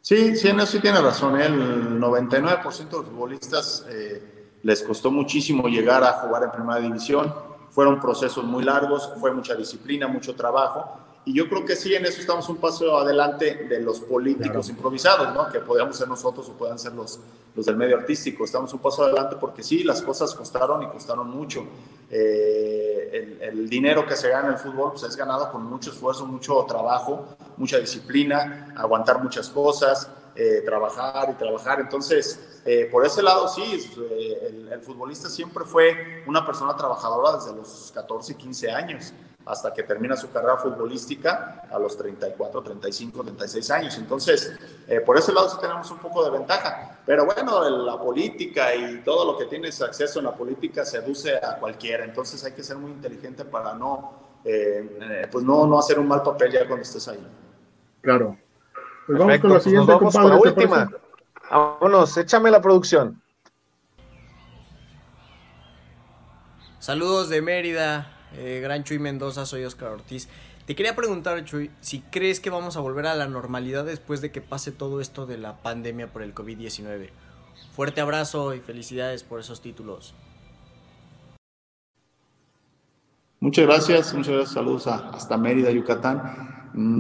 Sí, 0.09 0.35
sí, 0.37 0.49
en 0.49 0.59
eso 0.59 0.73
sí 0.73 0.81
tiene 0.81 1.03
razón. 1.03 1.38
¿eh? 1.38 1.44
El 1.44 2.01
99% 2.01 2.88
de 2.88 2.97
los 2.97 3.07
futbolistas 3.09 3.85
eh, 3.90 4.57
les 4.62 4.83
costó 4.83 5.11
muchísimo 5.11 5.68
llegar 5.68 6.03
a 6.03 6.12
jugar 6.14 6.44
en 6.44 6.51
primera 6.51 6.81
división. 6.81 7.35
Fueron 7.68 8.01
procesos 8.01 8.42
muy 8.42 8.64
largos, 8.64 9.12
fue 9.21 9.35
mucha 9.35 9.55
disciplina, 9.55 10.09
mucho 10.09 10.35
trabajo 10.35 10.99
y 11.29 11.35
yo 11.35 11.47
creo 11.47 11.62
que 11.62 11.77
sí, 11.77 11.95
en 11.95 12.07
eso 12.07 12.23
estamos 12.23 12.49
un 12.49 12.57
paso 12.57 12.97
adelante 12.97 13.67
de 13.69 13.81
los 13.81 14.01
políticos 14.01 14.71
improvisados, 14.71 15.35
¿no? 15.35 15.51
Que 15.51 15.59
podríamos 15.59 15.95
ser 15.95 16.09
nosotros 16.09 16.49
o 16.49 16.55
puedan 16.55 16.79
ser 16.79 16.95
los, 16.95 17.21
los 17.55 17.67
del 17.67 17.77
medio 17.77 17.99
artístico. 17.99 18.47
Estamos 18.47 18.73
un 18.73 18.79
paso 18.79 19.05
adelante 19.05 19.37
porque 19.38 19.62
sí, 19.62 19.85
las 19.85 20.01
cosas 20.01 20.35
costaron 20.35 20.83
y 20.85 20.87
costaron 20.87 21.29
mucho. 21.29 21.67
Eh, 22.11 23.41
el, 23.43 23.69
dinero 23.69 24.07
que 24.07 24.17
se 24.17 24.31
gana 24.31 24.47
en 24.47 24.55
el 24.55 24.59
fútbol 24.59 24.93
pues, 24.93 25.03
es 25.03 25.17
ganado 25.17 25.53
con 25.53 25.64
mucho 25.64 25.91
esfuerzo, 25.91 26.25
mucho 26.25 26.64
trabajo, 26.67 27.37
mucha 27.59 27.77
disciplina, 27.79 28.73
aguantar 28.75 29.23
muchas 29.23 29.51
cosas, 29.51 30.11
eh, 30.35 30.62
trabajar 30.64 31.29
y 31.31 31.35
trabajar. 31.35 31.79
Entonces, 31.81 32.62
eh, 32.64 32.88
por 32.91 33.05
ese 33.05 33.23
lado 33.23 33.49
sí, 33.49 33.87
el, 34.49 34.73
el 34.73 34.81
futbolista 34.81 35.29
siempre 35.29 35.67
fue 35.67 36.25
una 36.27 36.47
persona 36.47 36.75
trabajadora 36.75 37.37
desde 37.37 37.55
los 37.55 37.93
14, 37.95 38.35
15 38.35 38.71
años 38.71 39.12
hasta 39.46 39.72
que 39.72 39.83
termina 39.83 40.16
su 40.16 40.31
carrera 40.31 40.57
futbolística 40.57 41.62
a 41.70 41.79
los 41.79 41.96
34, 41.96 42.62
35, 42.62 43.22
36 43.22 43.70
años. 43.70 43.96
Entonces, 43.96 44.59
eh, 44.87 45.01
por 45.01 45.16
ese 45.16 45.33
lado 45.33 45.48
sí 45.48 45.57
tenemos 45.61 45.90
un 45.90 45.98
poco 45.98 46.24
de 46.24 46.31
ventaja. 46.31 46.98
Pero 47.07 47.24
bueno, 47.24 47.68
la 47.70 47.98
política 47.98 48.74
y 48.74 48.98
todo 48.98 49.24
lo 49.24 49.38
que 49.38 49.46
tienes 49.46 49.81
acceso 49.81 50.18
en 50.18 50.27
la 50.27 50.35
política 50.35 50.85
seduce 50.85 51.37
a 51.37 51.57
cualquiera. 51.59 52.05
Entonces 52.05 52.44
hay 52.44 52.53
que 52.53 52.62
ser 52.62 52.77
muy 52.77 52.90
inteligente 52.90 53.44
para 53.44 53.74
no, 53.74 54.12
eh, 54.44 54.98
eh, 55.01 55.29
pues 55.31 55.44
no, 55.44 55.66
no 55.66 55.79
hacer 55.79 55.98
un 55.98 56.09
mal 56.09 56.22
papel 56.22 56.53
ya 56.53 56.66
cuando 56.66 56.83
estés 56.83 57.09
ahí. 57.09 57.27
Claro. 58.03 58.37
Pues 59.07 59.18
vamos 59.18 59.38
con 59.38 59.48
la 59.48 59.55
pues 59.55 59.64
siguiente, 59.64 59.92
vamos 59.92 60.14
con 60.14 60.29
la 60.29 60.37
última. 60.37 60.90
Vámonos, 61.51 62.16
échame 62.18 62.51
la 62.51 62.61
producción. 62.61 63.22
Saludos 66.79 67.29
de 67.31 67.40
Mérida, 67.40 68.17
eh, 68.37 68.61
Gran 68.62 68.85
Chuy 68.85 68.99
Mendoza, 68.99 69.47
soy 69.47 69.64
Oscar 69.64 69.93
Ortiz. 69.93 70.29
Te 70.67 70.77
quería 70.77 70.95
preguntar, 70.95 71.43
Chuy, 71.45 71.71
si 71.81 72.01
crees 72.01 72.41
que 72.41 72.51
vamos 72.51 72.77
a 72.77 72.81
volver 72.81 73.07
a 73.07 73.14
la 73.14 73.27
normalidad 73.27 73.87
después 73.87 74.21
de 74.21 74.31
que 74.31 74.43
pase 74.43 74.71
todo 74.71 75.01
esto 75.01 75.25
de 75.25 75.38
la 75.38 75.62
pandemia 75.62 76.12
por 76.12 76.23
el 76.23 76.35
COVID-19. 76.35 77.09
Fuerte 77.73 78.01
abrazo 78.01 78.55
y 78.55 78.61
felicidades 78.61 79.25
por 79.25 79.41
esos 79.41 79.62
títulos. 79.62 80.14
Muchas 83.41 83.67
gracias, 83.67 84.12
muchas 84.14 84.35
gracias. 84.35 84.55
Saludos 84.55 84.87
hasta 84.88 85.37
Mérida, 85.38 85.71
Yucatán. 85.71 86.71
Mm, 86.75 86.99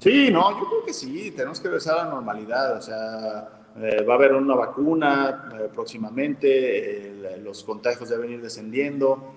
sí, 0.00 0.30
no, 0.30 0.58
yo 0.58 0.66
creo 0.66 0.84
que 0.86 0.94
sí, 0.94 1.32
tenemos 1.32 1.60
que 1.60 1.68
regresar 1.68 1.98
a 1.98 2.04
la 2.04 2.10
normalidad. 2.10 2.78
O 2.78 2.80
sea, 2.80 3.66
eh, 3.76 4.02
va 4.02 4.14
a 4.14 4.16
haber 4.16 4.34
una 4.34 4.54
vacuna 4.54 5.50
eh, 5.52 5.68
próximamente, 5.72 7.38
los 7.42 7.64
contagios 7.64 8.08
deben 8.08 8.32
ir 8.32 8.40
descendiendo 8.40 9.34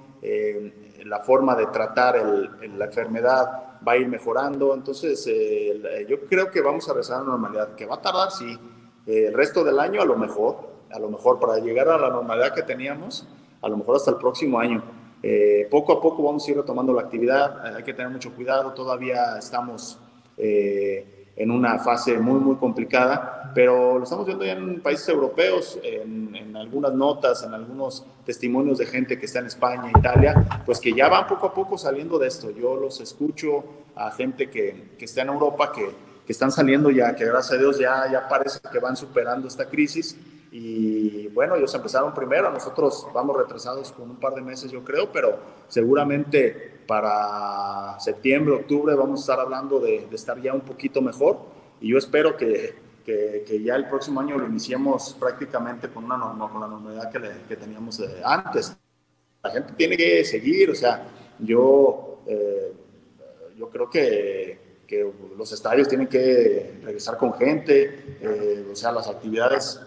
la 1.05 1.19
forma 1.19 1.55
de 1.55 1.67
tratar 1.67 2.15
la 2.15 2.85
enfermedad 2.85 3.63
va 3.85 3.93
a 3.93 3.97
ir 3.97 4.07
mejorando. 4.07 4.73
Entonces, 4.73 5.25
eh, 5.27 6.05
yo 6.07 6.21
creo 6.21 6.49
que 6.49 6.61
vamos 6.61 6.87
a 6.87 6.93
regresar 6.93 7.17
a 7.17 7.19
la 7.19 7.29
normalidad, 7.29 7.75
que 7.75 7.85
va 7.85 7.95
a 7.95 8.01
tardar, 8.01 8.31
sí. 8.31 8.57
Eh, 9.05 9.25
el 9.27 9.33
resto 9.33 9.63
del 9.63 9.79
año 9.79 10.01
a 10.01 10.05
lo 10.05 10.15
mejor, 10.15 10.57
a 10.91 10.99
lo 10.99 11.09
mejor 11.09 11.39
para 11.39 11.57
llegar 11.57 11.89
a 11.89 11.97
la 11.97 12.09
normalidad 12.09 12.53
que 12.53 12.63
teníamos, 12.63 13.27
a 13.61 13.69
lo 13.69 13.77
mejor 13.77 13.97
hasta 13.97 14.11
el 14.11 14.17
próximo 14.17 14.59
año. 14.59 14.83
Eh, 15.21 15.67
poco 15.69 15.93
a 15.93 16.01
poco 16.01 16.23
vamos 16.23 16.47
a 16.47 16.51
ir 16.51 16.57
retomando 16.57 16.93
la 16.93 17.01
actividad, 17.01 17.75
hay 17.75 17.83
que 17.83 17.93
tener 17.93 18.11
mucho 18.11 18.33
cuidado, 18.33 18.73
todavía 18.73 19.37
estamos 19.37 19.99
en 21.35 21.51
una 21.51 21.79
fase 21.79 22.17
muy, 22.19 22.39
muy 22.39 22.55
complicada, 22.57 23.51
pero 23.55 23.97
lo 23.97 24.03
estamos 24.03 24.25
viendo 24.25 24.45
ya 24.45 24.53
en 24.53 24.81
países 24.81 25.09
europeos, 25.09 25.79
en, 25.83 26.35
en, 26.35 26.55
algunas 26.55 26.93
notas, 26.93 27.43
en 27.43 27.53
algunos 27.53 28.05
testimonios 28.25 28.77
de 28.77 28.85
gente 28.85 29.19
que 29.19 29.25
está 29.25 29.39
en 29.39 29.47
España, 29.47 29.91
Italia, 29.95 30.61
pues 30.65 30.79
que 30.79 30.93
ya 30.93 31.09
van 31.09 31.27
poco 31.27 31.47
a 31.47 31.53
poco 31.53 31.77
saliendo 31.77 32.19
de 32.19 32.27
esto. 32.27 32.51
Yo 32.51 32.75
los 32.75 33.01
escucho 33.01 33.63
a 33.95 34.11
gente 34.11 34.49
que, 34.49 34.95
que 34.97 35.05
está 35.05 35.21
en 35.23 35.29
Europa, 35.29 35.71
que, 35.71 35.89
que, 36.25 36.31
están 36.31 36.51
saliendo 36.51 36.89
ya, 36.89 37.15
que 37.15 37.25
gracias 37.25 37.53
a 37.53 37.61
Dios 37.61 37.79
ya, 37.79 38.11
ya 38.11 38.27
parece 38.27 38.59
que 38.71 38.79
van 38.79 38.95
superando 38.95 39.47
esta 39.47 39.67
crisis. 39.67 40.15
Y 40.51 41.27
bueno, 41.29 41.55
ellos 41.55 41.73
empezaron 41.73 42.13
primero, 42.13 42.51
nosotros 42.51 43.07
vamos 43.11 43.35
retrasados 43.35 43.91
con 43.91 44.09
un 44.11 44.17
par 44.17 44.35
de 44.35 44.41
meses, 44.41 44.71
yo 44.71 44.83
creo, 44.83 45.11
pero 45.11 45.39
seguramente 45.67 46.72
para 46.87 47.99
septiembre, 47.99 48.55
octubre 48.55 48.95
vamos 48.95 49.19
a 49.19 49.23
estar 49.23 49.39
hablando 49.39 49.79
de, 49.79 50.07
estar 50.11 50.41
ya 50.41 50.53
un 50.53 50.61
poquito 50.61 51.01
mejor 51.01 51.39
y 51.81 51.89
yo 51.89 51.97
espero 51.97 52.37
que, 52.37 52.75
que, 53.05 53.61
ya 53.63 53.75
el 53.75 53.87
próximo 53.87 54.21
año 54.21 54.37
lo 54.37 54.47
iniciemos 54.47 55.15
prácticamente 55.19 55.89
con, 55.89 56.05
una 56.05 56.17
con 56.17 56.61
la 56.61 56.67
normalidad 56.67 57.11
que, 57.11 57.19
que 57.47 57.55
teníamos 57.55 57.99
eh, 57.99 58.21
antes. 58.23 58.75
La 59.43 59.51
gente 59.51 59.73
tiene 59.73 59.97
que 59.97 60.23
seguir, 60.23 60.69
o 60.69 60.75
sea, 60.75 61.05
yo, 61.39 62.23
eh, 62.27 62.73
yo 63.57 63.69
creo 63.69 63.89
que, 63.89 64.59
que, 64.87 65.11
los 65.37 65.51
estadios 65.51 65.87
tienen 65.87 66.07
que 66.07 66.79
regresar 66.83 67.17
con 67.17 67.33
gente, 67.33 68.17
eh, 68.21 68.67
o 68.71 68.75
sea, 68.75 68.91
las 68.91 69.07
actividades, 69.07 69.81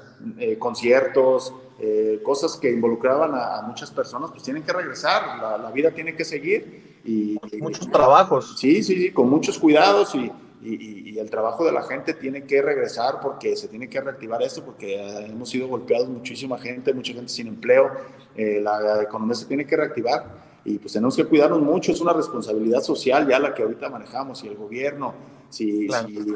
conciertos, 0.59 1.53
eh, 1.79 2.21
cosas 2.23 2.57
que 2.57 2.71
involucraban 2.71 3.33
a, 3.35 3.63
muchas 3.63 3.91
personas, 3.91 4.31
pues 4.31 4.43
tienen 4.43 4.63
que 4.63 4.73
regresar, 4.73 5.39
la, 5.61 5.71
vida 5.71 5.91
tiene 5.91 6.15
que 6.15 6.25
seguir. 6.25 7.01
Y, 7.05 7.39
muchos 7.61 7.91
trabajos. 7.91 8.57
Sí, 8.59 8.83
sí, 8.83 8.97
sí, 8.97 9.13
con 9.13 9.29
muchos 9.29 9.59
cuidados 9.59 10.15
y, 10.15 10.33
y, 10.63 11.19
el 11.19 11.31
trabajo 11.31 11.65
de 11.65 11.73
la 11.73 11.83
gente 11.83 12.15
tiene 12.15 12.45
que 12.45 12.61
regresar 12.61 13.21
porque 13.21 13.57
se 13.57 13.69
tiene 13.69 13.89
que 13.89 14.01
reactivar 14.01 14.43
esto, 14.43 14.65
porque 14.65 15.25
hemos 15.25 15.49
sido 15.49 15.69
golpeados 15.69 16.09
muchísima 16.09 16.59
gente, 16.59 16.93
mucha 16.93 17.13
gente 17.13 17.29
sin 17.29 17.47
empleo, 17.47 17.91
eh, 18.35 18.61
la, 18.63 19.03
economía 19.03 19.35
se 19.35 19.47
tiene 19.47 19.67
que 19.67 19.77
reactivar 19.77 20.47
y 20.65 20.79
pues 20.79 20.93
tenemos 20.93 21.17
que 21.17 21.25
cuidarnos 21.25 21.61
mucho, 21.61 21.93
es 21.93 22.01
una 22.01 22.13
responsabilidad 22.13 22.81
social 22.83 23.27
ya 23.29 23.39
la 23.39 23.55
que 23.55 23.63
ahorita 23.63 23.89
manejamos 23.89 24.45
y 24.45 24.49
el 24.49 24.57
gobierno, 24.57 25.15
si, 25.49 25.89
si 25.89 26.27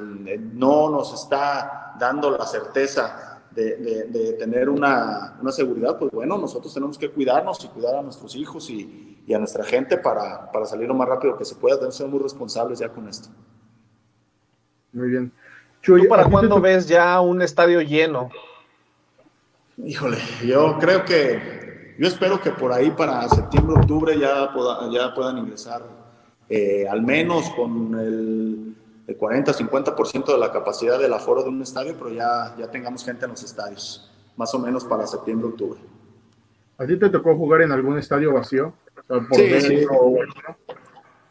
no 0.55 0.89
nos 0.89 1.13
está 1.13 1.95
dando 1.99 2.31
la 2.31 2.47
certeza 2.47 3.30
de, 3.55 4.37
tener 4.39 4.69
una, 4.69 5.39
una, 5.41 5.53
seguridad, 5.53 5.99
pues 5.99 6.11
bueno, 6.13 6.39
nosotros 6.39 6.73
tenemos 6.73 6.97
que 6.97 7.11
cuidarnos 7.11 7.65
y 7.65 7.69
cuidar 7.69 7.97
a 7.97 8.03
nuestros 8.03 8.35
hijos 8.37 8.71
y, 8.71 9.23
y 9.27 9.35
a 9.35 9.39
nuestra 9.39 9.65
gente 9.65 9.99
para, 9.99 10.51
para, 10.51 10.67
salir 10.67 10.89
lo 10.89 10.95
más 10.95 11.09
rápido 11.09 11.37
que 11.37 11.45
se 11.45 11.55
pueda. 11.55 11.77
Tenemos 11.77 11.97
que 11.97 12.03
ser 12.03 12.11
muy 12.11 12.21
responsables 12.21 12.79
ya 12.79 12.89
con 12.89 13.09
esto. 13.09 13.29
Muy 14.93 15.09
bien. 15.09 15.33
¿Tú 15.83 15.97
para 16.09 16.25
cuándo 16.25 16.61
ves 16.61 16.87
ya 16.87 17.21
un 17.21 17.41
estadio 17.43 17.81
lleno? 17.81 18.31
Híjole, 19.79 20.19
yo 20.45 20.77
creo 20.79 21.05
que, 21.05 21.95
yo 21.99 22.07
espero 22.07 22.41
que 22.41 22.51
por 22.51 22.73
ahí 22.73 22.91
para 22.91 23.27
septiembre, 23.29 23.77
octubre 23.79 24.19
ya, 24.19 24.51
ya 24.93 25.15
puedan 25.15 25.39
ingresar 25.39 25.83
eh, 26.49 26.87
al 26.89 27.03
menos 27.03 27.49
con 27.51 27.95
el 27.95 28.77
de 29.11 29.17
40 29.17 29.53
50% 29.53 30.25
de 30.27 30.39
la 30.39 30.53
capacidad 30.53 30.97
del 30.97 31.13
aforo 31.13 31.43
de 31.43 31.49
un 31.49 31.61
estadio, 31.61 31.97
pero 31.99 32.11
ya, 32.11 32.55
ya 32.57 32.71
tengamos 32.71 33.05
gente 33.05 33.25
en 33.25 33.33
los 33.33 33.43
estadios, 33.43 34.09
más 34.37 34.55
o 34.55 34.59
menos 34.61 34.85
para 34.85 35.05
septiembre, 35.05 35.49
octubre. 35.49 35.81
¿A 36.79 36.87
ti 36.87 36.97
te 36.97 37.11
tocó 37.11 37.35
jugar 37.37 37.63
en 37.63 37.73
algún 37.73 37.99
estadio 37.99 38.33
vacío? 38.33 38.73
sí, 39.33 39.61
sí. 39.61 39.87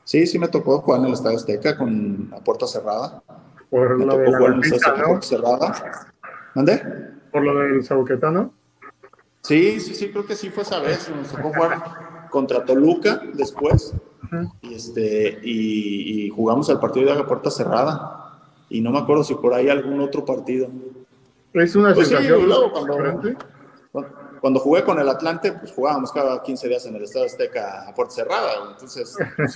sí, 0.04 0.28
sí 0.28 0.40
me 0.40 0.50
tocó 0.50 0.82
jugar 0.82 1.00
en 1.00 1.08
el 1.08 1.14
Estadio 1.14 1.38
Azteca 1.38 1.78
con 1.78 2.28
la 2.30 2.44
puerta 2.44 2.68
cerrada. 2.68 3.24
Por 3.70 3.98
me 3.98 4.06
lo 4.06 4.12
tocó 4.12 4.24
de 4.24 4.38
jugar 4.38 4.52
en 4.52 5.16
el 5.16 5.24
cerrada. 5.24 6.10
¿Dónde? 6.56 6.84
¿Por 7.32 7.44
lo 7.44 7.60
del 7.60 7.82
Sauquetano? 7.86 8.54
Sí, 9.42 9.80
sí, 9.80 9.96
sí, 9.96 10.12
creo 10.12 10.26
que 10.26 10.36
sí 10.36 10.50
fue 10.50 10.64
esa 10.64 10.82
vez. 10.82 11.10
Nos 11.10 11.30
tocó 11.30 11.54
jugar 11.54 12.28
contra 12.30 12.66
Toluca 12.66 13.22
después 13.34 13.94
y, 14.62 14.74
este, 14.74 15.40
y, 15.44 16.30
jugamos 16.30 16.70
el 16.70 16.80
partido 16.80 17.10
de 17.10 17.16
la 17.16 17.26
puerta 17.26 17.50
cerrada. 17.50 18.40
Y 18.70 18.82
no 18.82 18.92
me 18.92 19.00
acuerdo 19.00 19.24
si 19.24 19.36
por 19.36 19.54
ahí 19.54 19.70
algún 19.70 20.00
otro 20.00 20.24
partido. 20.24 20.70
Es 21.54 21.76
una 21.76 21.94
pues 21.94 22.08
sensación 22.10 22.48
cuando, 22.72 23.36
cuando 24.40 24.60
jugué 24.60 24.84
con 24.84 25.00
el 25.00 25.10
Atlante, 25.10 25.54
pues 25.54 25.72
jugábamos 25.72 26.12
cada 26.12 26.42
15 26.42 26.68
días 26.68 26.86
en 26.86 26.96
el 26.96 27.04
Estado 27.04 27.26
Azteca 27.26 27.88
a 27.88 27.94
puerta 27.94 28.14
cerrada. 28.16 28.52
Entonces, 28.72 29.18
pues, 29.36 29.56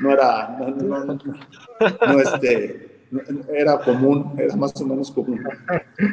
no, 0.00 0.12
era, 0.12 0.56
no, 0.58 2.20
este, 2.20 3.06
era 3.52 3.78
común, 3.78 4.34
era 4.38 4.56
más 4.56 4.78
o 4.80 4.84
menos 4.84 5.10
común. 5.10 5.42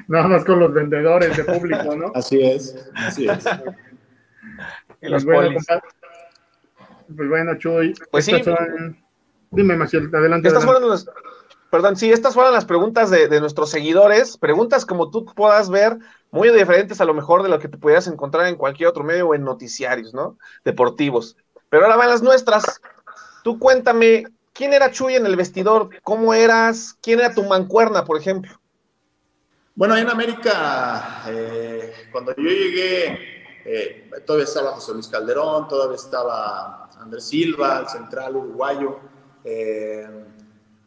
Nada 0.07 0.27
más 0.27 0.45
con 0.45 0.59
los 0.59 0.73
vendedores 0.73 1.35
de 1.35 1.43
público, 1.43 1.95
¿no? 1.95 2.11
Así 2.13 2.41
es, 2.41 2.89
así 2.95 3.27
es. 3.27 3.45
Y 5.01 5.09
los 5.09 5.25
pues, 5.25 5.65
pues 7.15 7.29
bueno, 7.29 7.57
Chuy. 7.57 7.93
Pues 8.11 8.25
sí. 8.25 8.41
Dime, 9.51 9.75
Maciel, 9.75 10.09
adelante. 10.13 10.47
Estas 10.49 10.65
fueron 10.65 10.89
las, 10.89 11.09
perdón, 11.69 11.95
sí, 11.95 12.11
estas 12.11 12.33
fueron 12.33 12.53
las 12.53 12.65
preguntas 12.65 13.09
de, 13.09 13.27
de, 13.27 13.39
nuestros 13.39 13.69
seguidores. 13.69 14.37
Preguntas 14.37 14.85
como 14.85 15.09
tú 15.09 15.25
puedas 15.25 15.69
ver, 15.69 15.97
muy 16.31 16.49
diferentes 16.49 16.99
a 16.99 17.05
lo 17.05 17.13
mejor 17.13 17.43
de 17.43 17.49
lo 17.49 17.59
que 17.59 17.69
te 17.69 17.77
pudieras 17.77 18.07
encontrar 18.07 18.47
en 18.47 18.55
cualquier 18.55 18.89
otro 18.89 19.03
medio 19.03 19.29
o 19.29 19.35
en 19.35 19.43
noticiarios, 19.43 20.13
¿no? 20.13 20.37
Deportivos. 20.65 21.37
Pero 21.69 21.83
ahora 21.83 21.95
van 21.95 22.09
las 22.09 22.21
nuestras. 22.21 22.81
Tú 23.43 23.59
cuéntame, 23.59 24.25
¿quién 24.53 24.73
era 24.73 24.91
Chuy 24.91 25.15
en 25.15 25.25
el 25.25 25.35
vestidor? 25.35 25.89
¿Cómo 26.03 26.33
eras? 26.33 26.97
¿Quién 27.01 27.19
era 27.19 27.33
tu 27.33 27.43
mancuerna, 27.43 28.03
por 28.03 28.17
ejemplo? 28.17 28.59
Bueno, 29.75 29.95
en 29.95 30.09
América, 30.09 31.23
eh, 31.27 31.93
cuando 32.11 32.35
yo 32.35 32.43
llegué, 32.43 33.37
eh, 33.63 34.09
todavía 34.25 34.45
estaba 34.45 34.71
José 34.71 34.93
Luis 34.93 35.07
Calderón, 35.07 35.67
todavía 35.67 35.97
estaba 35.97 36.86
Andrés 36.99 37.25
Silva, 37.25 37.79
el 37.79 37.87
central 37.87 38.35
uruguayo, 38.35 38.99
eh, 39.43 40.25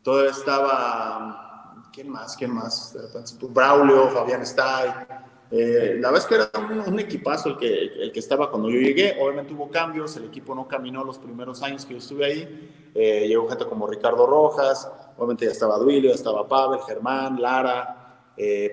todavía 0.02 0.30
estaba, 0.30 1.84
¿quién 1.92 2.08
más? 2.08 2.36
¿Quién 2.36 2.52
más? 2.52 2.96
Braulio, 3.50 4.08
Fabián 4.08 4.42
Stay. 4.42 4.90
Eh, 5.52 5.96
la 5.98 6.10
verdad 6.10 6.18
es 6.18 6.26
que 6.26 6.34
era 6.36 6.50
un, 6.86 7.00
equipazo 7.00 7.48
el 7.50 7.58
que, 7.58 7.82
el 7.84 8.12
que 8.12 8.20
estaba 8.20 8.50
cuando 8.50 8.70
yo 8.70 8.80
llegué. 8.80 9.16
Obviamente 9.20 9.52
hubo 9.52 9.68
cambios, 9.70 10.16
el 10.16 10.24
equipo 10.26 10.54
no 10.54 10.68
caminó 10.68 11.04
los 11.04 11.18
primeros 11.18 11.62
años 11.62 11.84
que 11.84 11.94
yo 11.94 11.98
estuve 11.98 12.24
ahí. 12.24 12.92
llegó 12.94 13.48
gente 13.48 13.66
como 13.66 13.86
Ricardo 13.86 14.26
Rojas, 14.26 14.90
obviamente 15.16 15.46
ya 15.46 15.52
estaba 15.52 15.78
Duilio, 15.78 16.10
ya 16.10 16.16
estaba 16.16 16.46
Pavel, 16.46 16.80
Germán, 16.86 17.40
Lara, 17.40 17.96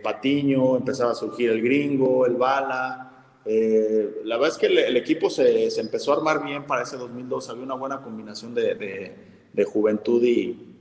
Patiño, 0.03 0.77
empezaba 0.77 1.11
a 1.11 1.15
surgir 1.15 1.49
el 1.49 1.61
gringo, 1.61 2.25
el 2.25 2.35
Bala. 2.35 3.16
Eh, 3.49 4.21
la 4.25 4.35
verdad 4.35 4.53
es 4.53 4.57
que 4.57 4.65
el, 4.65 4.97
equipo 4.97 5.29
se, 5.29 5.69
empezó 5.79 6.11
a 6.11 6.17
armar 6.17 6.43
bien 6.43 6.67
para 6.67 6.83
ese 6.83 6.97
2002, 6.97 7.49
había 7.49 7.63
una 7.63 7.75
buena 7.75 8.01
combinación 8.01 8.53
de, 8.53 9.15
juventud 9.65 10.21
y, 10.21 10.75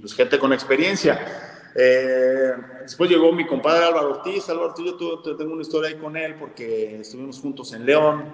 pues 0.00 0.14
gente 0.14 0.36
con 0.38 0.52
experiencia. 0.52 1.70
Eh, 1.76 2.52
después 2.82 3.08
llegó 3.08 3.32
mi 3.32 3.46
compadre 3.46 3.84
Álvaro 3.84 4.10
Ortiz, 4.10 4.48
Álvaro 4.48 4.70
Ortiz, 4.70 4.94
yo 4.98 5.36
tengo 5.36 5.52
una 5.52 5.62
historia 5.62 5.90
ahí 5.90 5.96
con 5.96 6.16
él 6.16 6.34
porque 6.36 7.00
estuvimos 7.00 7.38
juntos 7.38 7.72
en 7.72 7.86
León, 7.86 8.24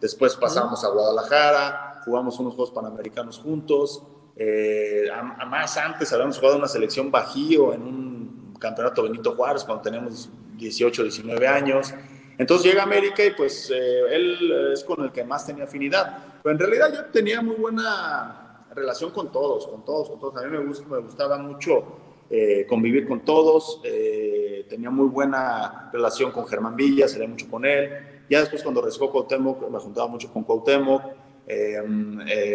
después 0.00 0.34
pasamos 0.36 0.82
a 0.84 0.88
Guadalajara, 0.88 2.00
jugamos 2.06 2.38
unos 2.38 2.54
Juegos 2.54 2.70
Panamericanos 2.72 3.38
juntos, 3.38 4.02
eh, 4.34 5.08
más 5.46 5.76
antes 5.76 6.10
habíamos 6.14 6.38
jugado 6.38 6.56
una 6.56 6.68
selección 6.68 7.10
bajío 7.10 7.74
en 7.74 7.82
un 7.82 8.54
campeonato 8.58 9.02
Benito 9.02 9.34
Juárez 9.34 9.64
cuando 9.64 9.82
teníamos 9.82 10.30
18, 10.62 11.02
19 11.02 11.46
años. 11.46 11.94
Entonces 12.38 12.66
llega 12.66 12.82
a 12.82 12.86
América 12.86 13.24
y 13.24 13.30
pues 13.30 13.70
eh, 13.70 14.00
él 14.10 14.72
es 14.72 14.82
con 14.84 15.04
el 15.04 15.12
que 15.12 15.24
más 15.24 15.46
tenía 15.46 15.64
afinidad. 15.64 16.40
Pero 16.42 16.52
en 16.52 16.58
realidad 16.58 16.92
yo 16.92 17.04
tenía 17.12 17.40
muy 17.42 17.56
buena 17.56 18.66
relación 18.74 19.10
con 19.10 19.30
todos, 19.30 19.66
con 19.66 19.84
todos, 19.84 20.08
con 20.08 20.18
todos. 20.18 20.36
A 20.36 20.46
mí 20.46 20.58
me, 20.58 20.98
gustaba 21.00 21.38
mucho 21.38 21.84
eh, 22.30 22.66
convivir 22.68 23.06
con 23.06 23.20
todos. 23.20 23.80
Eh, 23.84 24.66
tenía 24.68 24.90
muy 24.90 25.08
buena 25.08 25.90
relación 25.92 26.32
con 26.32 26.46
Germán 26.46 26.74
Villa, 26.74 27.06
salía 27.06 27.28
mucho 27.28 27.48
con 27.48 27.64
él. 27.64 28.24
Ya 28.28 28.40
después 28.40 28.62
cuando 28.62 28.80
regresó 28.80 29.10
Cuauhtémoc, 29.10 29.68
me 29.70 29.78
juntaba 29.78 30.08
mucho 30.08 30.32
con 30.32 30.42
Cuauhtémoc. 30.44 31.02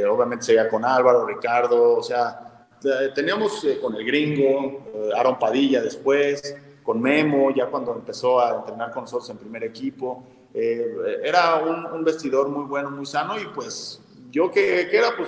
obviamente 0.09 0.45
seguía 0.45 0.67
con 0.67 0.83
Álvaro, 0.83 1.25
Ricardo, 1.25 1.97
o 1.97 2.03
sea, 2.03 2.67
teníamos 3.13 3.65
con 3.81 3.95
el 3.95 4.05
gringo, 4.05 5.11
Aaron 5.15 5.37
Padilla 5.37 5.81
después 5.81 6.57
con 6.87 7.01
Memo, 7.01 7.51
ya 7.51 7.65
cuando 7.65 7.93
empezó 7.93 8.39
a 8.39 8.59
entrenar 8.59 8.91
con 8.93 9.03
nosotros 9.03 9.29
en 9.29 9.37
primer 9.37 9.61
equipo. 9.65 10.23
Eh, 10.53 11.19
era 11.21 11.57
un, 11.57 12.01
vestidor 12.01 12.47
muy 12.47 12.63
bueno, 12.63 12.89
muy 12.89 13.05
sano 13.05 13.37
y 13.37 13.43
pues 13.47 14.01
yo 14.31 14.49
que, 14.49 14.87
que 14.89 14.97
era 14.97 15.09
pues 15.17 15.27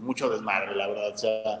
mucho 0.00 0.30
desmadre, 0.30 0.74
la 0.74 0.88
verdad. 0.88 1.12
O 1.12 1.18
sea, 1.18 1.60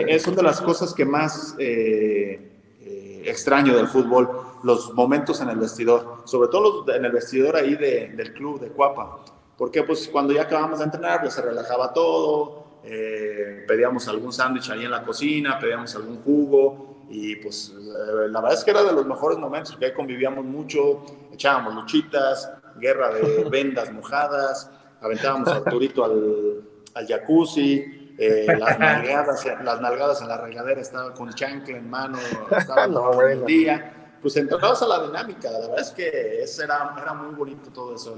es 0.06 0.24
una 0.28 0.36
de 0.36 0.42
las 0.44 0.60
cosas 0.60 0.94
que 0.94 1.04
más 1.04 1.56
eh, 1.58 2.52
eh, 2.80 3.22
extraño 3.26 3.74
del 3.76 3.88
fútbol, 3.88 4.30
los 4.62 4.94
momentos 4.94 5.40
en 5.40 5.48
el 5.48 5.56
vestidor, 5.56 6.22
sobre 6.24 6.48
todo 6.48 6.88
en 6.94 7.04
el 7.04 7.10
vestidor 7.10 7.56
ahí 7.56 7.74
del 7.74 8.32
club 8.34 8.60
de 8.60 8.68
Cuapa. 8.68 9.18
Porque 9.58 9.82
pues 9.82 10.06
cuando 10.06 10.32
ya 10.32 10.42
acabamos 10.42 10.78
de 10.78 10.84
entrenar, 10.84 11.22
pues 11.22 11.34
se 11.34 11.42
relajaba 11.42 11.92
todo, 11.92 12.82
pedíamos 12.84 14.06
algún 14.06 14.32
sándwich 14.32 14.70
ahí 14.70 14.84
en 14.84 14.92
la 14.92 15.02
cocina, 15.02 15.58
pedíamos 15.58 15.92
algún 15.96 16.22
jugo, 16.22 16.93
y 17.08 17.36
pues 17.36 17.72
eh, 17.76 18.28
la 18.28 18.40
verdad 18.40 18.58
es 18.58 18.64
que 18.64 18.70
era 18.70 18.82
de 18.82 18.92
los 18.92 19.06
mejores 19.06 19.38
momentos, 19.38 19.76
que 19.76 19.86
ahí 19.86 19.92
convivíamos 19.92 20.44
mucho, 20.44 21.04
echábamos 21.32 21.74
luchitas, 21.74 22.50
guerra 22.76 23.12
de 23.14 23.44
vendas 23.50 23.92
mojadas, 23.92 24.70
aventábamos 25.00 25.48
a 25.48 25.56
Arturito 25.56 26.04
al, 26.04 26.62
al 26.94 27.06
jacuzzi, 27.06 28.14
eh, 28.18 28.46
las, 28.58 28.78
nalgadas, 28.78 29.44
las 29.62 29.80
nalgadas 29.80 30.22
en 30.22 30.28
la 30.28 30.38
regadera, 30.38 30.80
estaba 30.80 31.12
con 31.12 31.32
chancla 31.32 31.76
en 31.76 31.90
mano, 31.90 32.18
estaba 32.50 32.86
no, 32.88 33.20
el 33.22 33.44
día. 33.44 33.90
Pues 34.22 34.36
entrabas 34.38 34.80
a 34.80 34.86
la 34.86 35.02
dinámica, 35.06 35.50
la 35.50 35.58
verdad 35.58 35.80
es 35.80 35.90
que 35.90 36.42
era, 36.62 36.94
era 36.98 37.12
muy 37.12 37.34
bonito 37.34 37.68
todo 37.70 37.94
eso, 37.94 38.16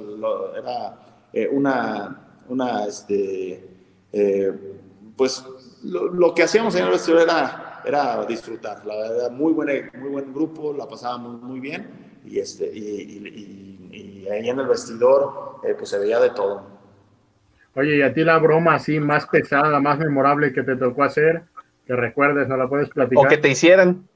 era 0.56 1.00
eh, 1.32 1.48
una, 1.50 2.28
una, 2.48 2.84
este, 2.84 3.68
pues 5.16 5.44
lo, 5.82 6.06
lo, 6.12 6.32
que 6.32 6.44
hacíamos 6.44 6.76
en 6.76 6.84
el 6.84 7.18
era 7.18 7.65
era 7.86 8.24
disfrutar. 8.26 8.84
La 8.84 8.96
verdad, 8.96 9.30
muy, 9.30 9.52
buena, 9.52 9.72
muy 9.98 10.08
buen 10.10 10.34
grupo, 10.34 10.74
la 10.76 10.88
pasábamos 10.88 11.40
muy 11.40 11.60
bien 11.60 11.88
y, 12.24 12.40
este, 12.40 12.66
y, 12.66 14.26
ahí 14.30 14.48
en 14.48 14.58
el 14.58 14.66
vestidor 14.66 15.60
eh, 15.62 15.74
pues 15.78 15.88
se 15.88 15.98
veía 16.00 16.18
de 16.18 16.30
todo. 16.30 16.66
Oye, 17.76 17.98
y 17.98 18.02
a 18.02 18.12
ti 18.12 18.24
la 18.24 18.38
broma 18.38 18.74
así 18.74 18.98
más 18.98 19.26
pesada, 19.26 19.78
más 19.78 19.98
memorable 19.98 20.52
que 20.52 20.64
te 20.64 20.74
tocó 20.74 21.04
hacer, 21.04 21.44
que 21.86 21.94
recuerdes, 21.94 22.48
¿no 22.48 22.56
la 22.56 22.68
puedes 22.68 22.88
platicar? 22.88 23.24
O 23.24 23.28
que 23.28 23.38
te 23.38 23.50
hicieran. 23.50 24.08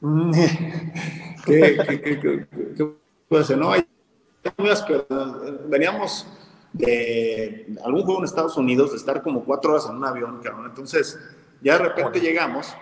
¿Qué, 1.44 1.76
qué, 2.76 2.92
puede 3.28 3.44
ser? 3.44 3.58
No, 3.58 3.72
veníamos 5.68 6.26
de 6.72 7.66
algún 7.84 8.02
juego 8.02 8.20
en 8.20 8.24
Estados 8.24 8.56
Unidos, 8.56 8.92
de 8.92 8.96
estar 8.96 9.22
como 9.22 9.44
cuatro 9.44 9.72
horas 9.72 9.86
en 9.90 9.96
un 9.96 10.04
avión, 10.04 10.40
cabrón. 10.42 10.66
Entonces, 10.66 11.18
ya 11.62 11.78
de 11.78 11.84
repente 11.84 12.20
llegamos, 12.20 12.74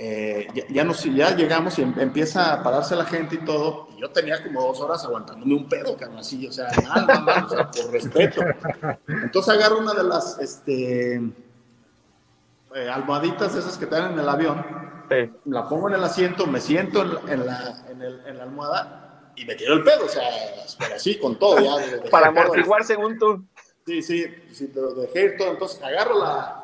eh, 0.00 0.46
ya, 0.70 0.84
nos, 0.84 1.02
ya 1.02 1.34
llegamos 1.34 1.76
y 1.78 1.82
em, 1.82 1.92
empieza 1.98 2.54
a 2.54 2.62
pararse 2.62 2.94
la 2.94 3.04
gente 3.04 3.34
y 3.34 3.44
todo. 3.44 3.88
Y 3.96 4.00
yo 4.00 4.10
tenía 4.10 4.42
como 4.42 4.62
dos 4.62 4.80
horas 4.80 5.04
aguantándome 5.04 5.54
un 5.54 5.68
pedo, 5.68 5.96
cabrón, 5.96 6.18
así, 6.18 6.46
o 6.46 6.52
sea, 6.52 6.68
nada 6.82 7.20
más, 7.20 7.44
o 7.44 7.48
sea, 7.48 7.70
por 7.70 7.90
respeto. 7.90 8.42
Entonces 9.08 9.54
agarro 9.54 9.78
una 9.78 9.94
de 9.94 10.04
las 10.04 10.38
este, 10.38 11.16
eh, 11.16 12.88
almohaditas 12.88 13.54
esas 13.56 13.76
que 13.76 13.86
dan 13.86 14.12
en 14.12 14.18
el 14.20 14.28
avión, 14.28 14.64
la 15.46 15.68
pongo 15.68 15.88
en 15.88 15.94
el 15.94 16.04
asiento, 16.04 16.46
me 16.46 16.60
siento 16.60 17.02
en, 17.02 17.46
la, 17.46 17.82
en, 17.90 18.02
el, 18.02 18.20
en 18.26 18.36
la 18.38 18.44
almohada 18.44 19.32
y 19.34 19.44
me 19.44 19.54
tiro 19.54 19.74
el 19.74 19.82
pedo, 19.82 20.04
o 20.04 20.08
sea, 20.08 20.28
así, 20.94 21.18
con 21.18 21.38
todo. 21.38 21.58
Ya, 21.58 22.10
Para 22.10 22.28
amortiguar 22.28 22.84
según 22.84 23.18
tú. 23.18 23.44
Sí, 23.86 24.02
sí, 24.02 24.26
sí, 24.52 24.70
pero 24.72 24.94
dejé 24.94 25.24
ir 25.24 25.36
todo. 25.38 25.52
Entonces 25.52 25.82
agarro 25.82 26.18
la, 26.20 26.57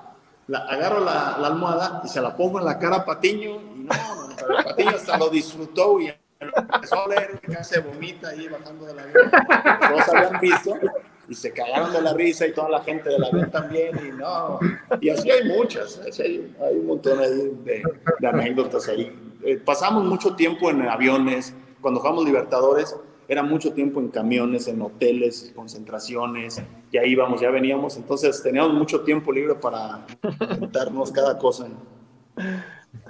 la, 0.46 0.58
agarro 0.58 1.00
la, 1.00 1.36
la, 1.38 1.46
almohada 1.46 2.02
y 2.04 2.08
se 2.08 2.20
la 2.20 2.36
pongo 2.36 2.58
en 2.58 2.64
la 2.64 2.78
cara 2.78 2.96
a 2.96 3.04
Patiño 3.04 3.60
y 3.74 3.80
no, 3.80 4.28
no 4.28 4.64
Patiño 4.64 4.90
hasta 4.90 5.16
lo 5.18 5.28
disfrutó 5.28 6.00
y 6.00 6.12
empezó 6.40 7.04
a 7.04 7.08
leer 7.08 7.40
se 7.62 7.80
vomita 7.80 8.28
ahí 8.28 8.48
bajando 8.48 8.86
de 8.86 8.94
la 8.94 9.02
avión. 9.02 9.30
Todos 9.30 10.08
habían 10.08 10.40
visto 10.40 10.78
y 11.28 11.34
se 11.34 11.52
cagaron 11.52 11.92
de 11.92 12.02
la 12.02 12.12
risa 12.12 12.46
y 12.46 12.52
toda 12.52 12.68
la 12.68 12.82
gente 12.82 13.08
del 13.08 13.24
avión 13.24 13.50
también 13.50 13.98
y 14.06 14.10
no, 14.10 14.58
y 15.00 15.08
así 15.08 15.30
hay 15.30 15.44
muchas, 15.48 16.00
hay, 16.18 16.54
hay 16.60 16.76
un 16.76 16.86
montón 16.86 17.18
de, 17.18 17.82
de 18.18 18.26
anécdotas 18.26 18.88
ahí. 18.88 19.16
Eh, 19.42 19.60
pasamos 19.64 20.04
mucho 20.04 20.34
tiempo 20.36 20.70
en 20.70 20.82
aviones, 20.82 21.54
cuando 21.80 22.00
jugamos 22.00 22.24
Libertadores, 22.24 22.96
era 23.28 23.42
mucho 23.42 23.72
tiempo 23.72 24.00
en 24.00 24.08
camiones, 24.08 24.68
en 24.68 24.82
hoteles, 24.82 25.52
concentraciones, 25.54 26.62
ya 26.92 27.04
íbamos, 27.04 27.40
ya 27.40 27.50
veníamos, 27.50 27.96
entonces 27.96 28.42
teníamos 28.42 28.74
mucho 28.74 29.00
tiempo 29.00 29.32
libre 29.32 29.54
para 29.54 30.06
inventarnos 30.50 31.10
cada 31.10 31.38
cosa. 31.38 31.68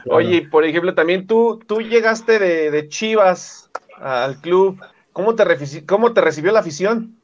Oye, 0.07 0.49
por 0.49 0.65
ejemplo, 0.65 0.95
también 0.95 1.27
tú, 1.27 1.61
tú 1.67 1.81
llegaste 1.81 2.39
de, 2.39 2.89
Chivas 2.89 3.71
al 3.99 4.41
club, 4.41 4.81
¿cómo 5.13 5.35
te, 5.35 5.45
¿cómo 5.87 6.13
te 6.13 6.21
recibió 6.21 6.53
la 6.53 6.61
afición? 6.61 7.19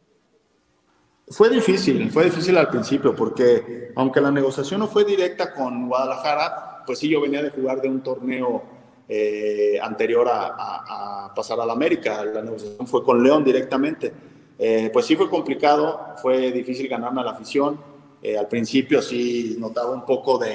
Fue 1.29 1.49
difícil, 1.49 2.11
fue 2.11 2.25
difícil 2.25 2.59
al 2.59 2.69
principio, 2.69 3.15
porque 3.15 3.93
aunque 3.95 4.21
la 4.21 4.33
negociación 4.33 4.81
no 4.81 4.89
fue 4.89 5.05
directa 5.05 5.55
con 5.55 5.89
Guadalajara, 5.89 6.83
pues 6.85 6.99
sí, 6.99 7.09
yo 7.09 7.21
venía 7.21 7.41
de 7.41 7.51
jugar 7.51 7.81
de 7.81 7.89
un 7.89 8.03
torneo 8.03 8.80
eh, 9.13 9.77
anterior 9.83 10.29
a, 10.31 11.33
pasar 11.35 11.59
a 11.61 11.67
la 11.67 11.73
América. 11.73 12.25
La 12.25 12.43
negociación 12.43 12.87
fue 12.87 13.03
con 13.03 13.21
León 13.21 13.43
directamente. 13.43 14.13
Eh, 14.57 14.89
pues 14.93 15.05
sí 15.05 15.17
fue 15.17 15.29
complicado, 15.29 16.15
fue 16.23 16.53
difícil 16.53 16.87
ganarme 16.87 17.21
a 17.23 17.25
la 17.25 17.31
afición. 17.33 17.81
Eh, 18.23 18.39
al 18.39 18.47
principio 18.47 19.03
sí 19.03 19.57
notaba 19.59 19.91
un 19.91 20.07
poco 20.07 20.39
de, 20.39 20.55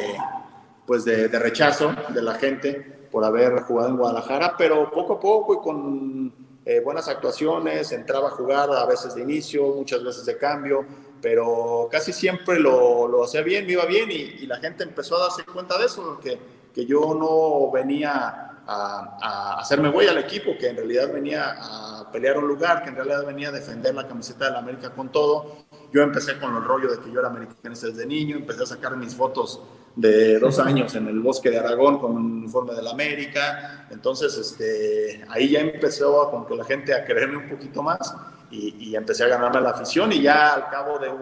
pues 0.85 1.03
de, 1.03 1.27
de, 1.27 1.37
rechazo 1.37 1.93
de 2.13 2.21
la 2.21 2.35
gente 2.35 3.07
por 3.11 3.25
haber 3.25 3.59
jugado 3.63 3.89
en 3.89 3.97
Guadalajara, 3.97 4.55
pero 4.57 4.89
poco 4.89 5.15
a 5.15 5.19
poco 5.19 5.53
y 5.55 5.57
con 5.57 6.45
buenas 6.83 7.07
actuaciones, 7.09 7.91
entraba 7.91 8.29
a 8.29 8.31
jugar 8.31 8.71
a 8.71 8.85
veces 8.85 9.13
de 9.13 9.21
inicio, 9.21 9.67
muchas 9.67 10.03
veces 10.03 10.25
de 10.25 10.35
cambio, 10.37 10.83
pero 11.21 11.87
casi 11.91 12.11
siempre 12.11 12.59
lo, 12.59 13.07
lo 13.07 13.23
hacía 13.25 13.41
bien, 13.41 13.67
me 13.67 13.73
iba 13.73 13.85
bien 13.85 14.09
y, 14.09 14.15
y, 14.15 14.47
la 14.47 14.57
gente 14.57 14.83
empezó 14.83 15.17
a 15.17 15.25
darse 15.25 15.43
cuenta 15.43 15.77
de 15.77 15.85
eso, 15.85 16.19
que, 16.19 16.39
que 16.75 16.85
yo 16.85 17.15
no 17.17 17.71
venía 17.71 18.51
a, 18.67 19.17
a, 19.21 19.59
hacerme 19.61 19.89
güey 19.89 20.09
al 20.09 20.17
equipo, 20.17 20.57
que 20.59 20.67
en 20.67 20.75
realidad 20.75 21.13
venía 21.13 21.55
a 21.57 22.11
pelear 22.11 22.37
un 22.37 22.49
lugar, 22.49 22.83
que 22.83 22.89
en 22.89 22.95
realidad 22.95 23.25
venía 23.25 23.47
a 23.47 23.51
defender 23.53 23.95
la 23.95 24.05
camiseta 24.05 24.45
de 24.45 24.51
la 24.51 24.59
América 24.59 24.89
con 24.89 25.09
todo. 25.09 25.65
Yo 25.93 26.01
empecé 26.01 26.37
con 26.37 26.53
el 26.53 26.65
rollo 26.65 26.91
de 26.91 26.99
que 26.99 27.09
yo 27.09 27.21
era 27.21 27.29
americanista 27.29 27.87
desde 27.87 28.05
niño, 28.05 28.35
empecé 28.35 28.63
a 28.63 28.65
sacar 28.65 28.97
mis 28.97 29.15
fotos 29.15 29.61
de 29.95 30.37
dos 30.39 30.59
años 30.59 30.93
en 30.95 31.07
el 31.07 31.21
bosque 31.21 31.49
de 31.49 31.59
Aragón 31.59 31.99
con 31.99 32.11
un 32.11 32.39
uniforme 32.39 32.73
de 32.73 32.81
la 32.81 32.91
América. 32.91 33.87
Entonces, 33.89 34.37
este, 34.37 35.23
ahí 35.29 35.51
ya 35.51 35.61
empezó 35.61 36.29
con 36.29 36.45
que 36.45 36.55
la 36.55 36.65
gente 36.65 36.93
a 36.93 37.05
quererme 37.05 37.37
un 37.37 37.49
poquito 37.49 37.81
más 37.81 38.13
y, 38.51 38.93
empecé 38.95 39.23
a 39.23 39.27
ganarme 39.27 39.61
la 39.61 39.69
afición 39.69 40.11
y 40.11 40.21
ya 40.21 40.53
al 40.53 40.69
cabo 40.69 40.99
del 40.99 41.13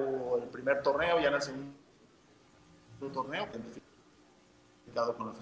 el 0.43 0.49
primer 0.49 0.81
torneo, 0.81 1.19
ya 1.19 1.29
en 1.29 1.35
el 1.35 1.41
segundo 1.41 1.73
torneo, 3.13 3.47
con 4.93 5.27
la 5.27 5.33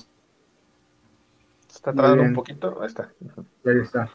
Está 1.69 1.93
tardando 1.93 2.23
un 2.23 2.33
poquito, 2.33 2.77
ahí 2.81 2.87
está. 2.87 3.11
Ahí 3.65 3.79
está. 3.81 4.09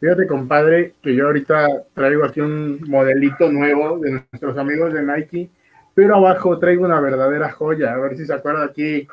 Fíjate, 0.00 0.26
compadre, 0.26 0.94
que 1.02 1.14
yo 1.14 1.26
ahorita 1.26 1.84
traigo 1.94 2.24
aquí 2.24 2.40
un 2.40 2.80
modelito 2.88 3.50
nuevo 3.50 3.98
de 3.98 4.10
nuestros 4.12 4.56
amigos 4.58 4.92
de 4.92 5.02
Nike, 5.02 5.50
pero 5.94 6.16
abajo 6.16 6.58
traigo 6.58 6.84
una 6.84 7.00
verdadera 7.00 7.52
joya. 7.52 7.92
A 7.92 7.98
ver 7.98 8.16
si 8.16 8.26
se 8.26 8.34
acuerda 8.34 8.64
aquí, 8.64 9.06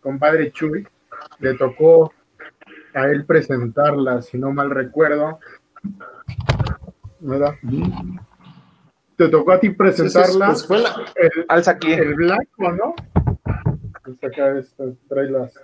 compadre 0.00 0.52
Chuy, 0.52 0.86
le 1.38 1.54
tocó 1.54 2.12
a 2.92 3.06
él 3.06 3.24
presentarla, 3.24 4.20
si 4.20 4.36
no 4.36 4.52
mal 4.52 4.70
recuerdo. 4.70 5.38
¿verdad? 7.20 7.54
Te 9.16 9.28
tocó 9.28 9.52
a 9.52 9.60
ti 9.60 9.70
presentarla. 9.70 10.48
Pues 10.48 10.66
fue 10.66 10.78
la... 10.80 10.94
el, 11.14 11.46
Alza 11.48 11.72
aquí. 11.72 11.92
El 11.92 12.14
blanco, 12.14 12.72
¿no? 12.72 12.94
Acá 14.04 14.58
está, 14.58 14.84
trae 15.08 15.30
las 15.30 15.54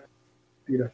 tiras. 0.67 0.93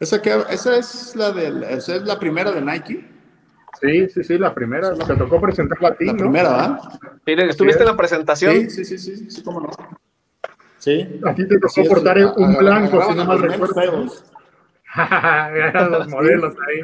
¿Esa, 0.00 0.22
que, 0.22 0.30
esa, 0.50 0.76
es 0.76 1.16
la 1.16 1.32
de, 1.32 1.74
esa 1.74 1.96
es 1.96 2.02
la 2.02 2.18
primera 2.18 2.52
de 2.52 2.60
Nike? 2.60 3.04
Sí, 3.80 4.08
sí, 4.08 4.24
sí, 4.24 4.38
la 4.38 4.54
primera. 4.54 4.94
Te 4.94 5.16
tocó 5.16 5.40
presentarla 5.40 5.88
a 5.88 5.94
ti, 5.94 6.06
La 6.06 6.14
primera, 6.14 6.50
¿verdad? 6.50 6.78
Miren, 7.26 7.48
¿estuviste 7.48 7.82
en 7.82 7.88
la 7.88 7.96
presentación? 7.96 8.54
Sí, 8.54 8.70
sí, 8.70 8.84
sí, 8.84 8.98
sí, 8.98 9.30
sí, 9.30 9.42
cómo 9.42 9.60
no. 9.60 9.70
Sí. 10.78 11.20
A 11.24 11.34
ti 11.34 11.46
te 11.46 11.58
tocó 11.58 11.84
portar 11.88 12.18
un 12.36 12.56
blanco, 12.56 13.02
si 13.08 13.14
no 13.14 13.24
mal 13.24 13.40
recuerdo. 13.40 14.06
Eran 14.94 15.90
los 15.90 16.08
modelos 16.08 16.54
ahí. 16.66 16.82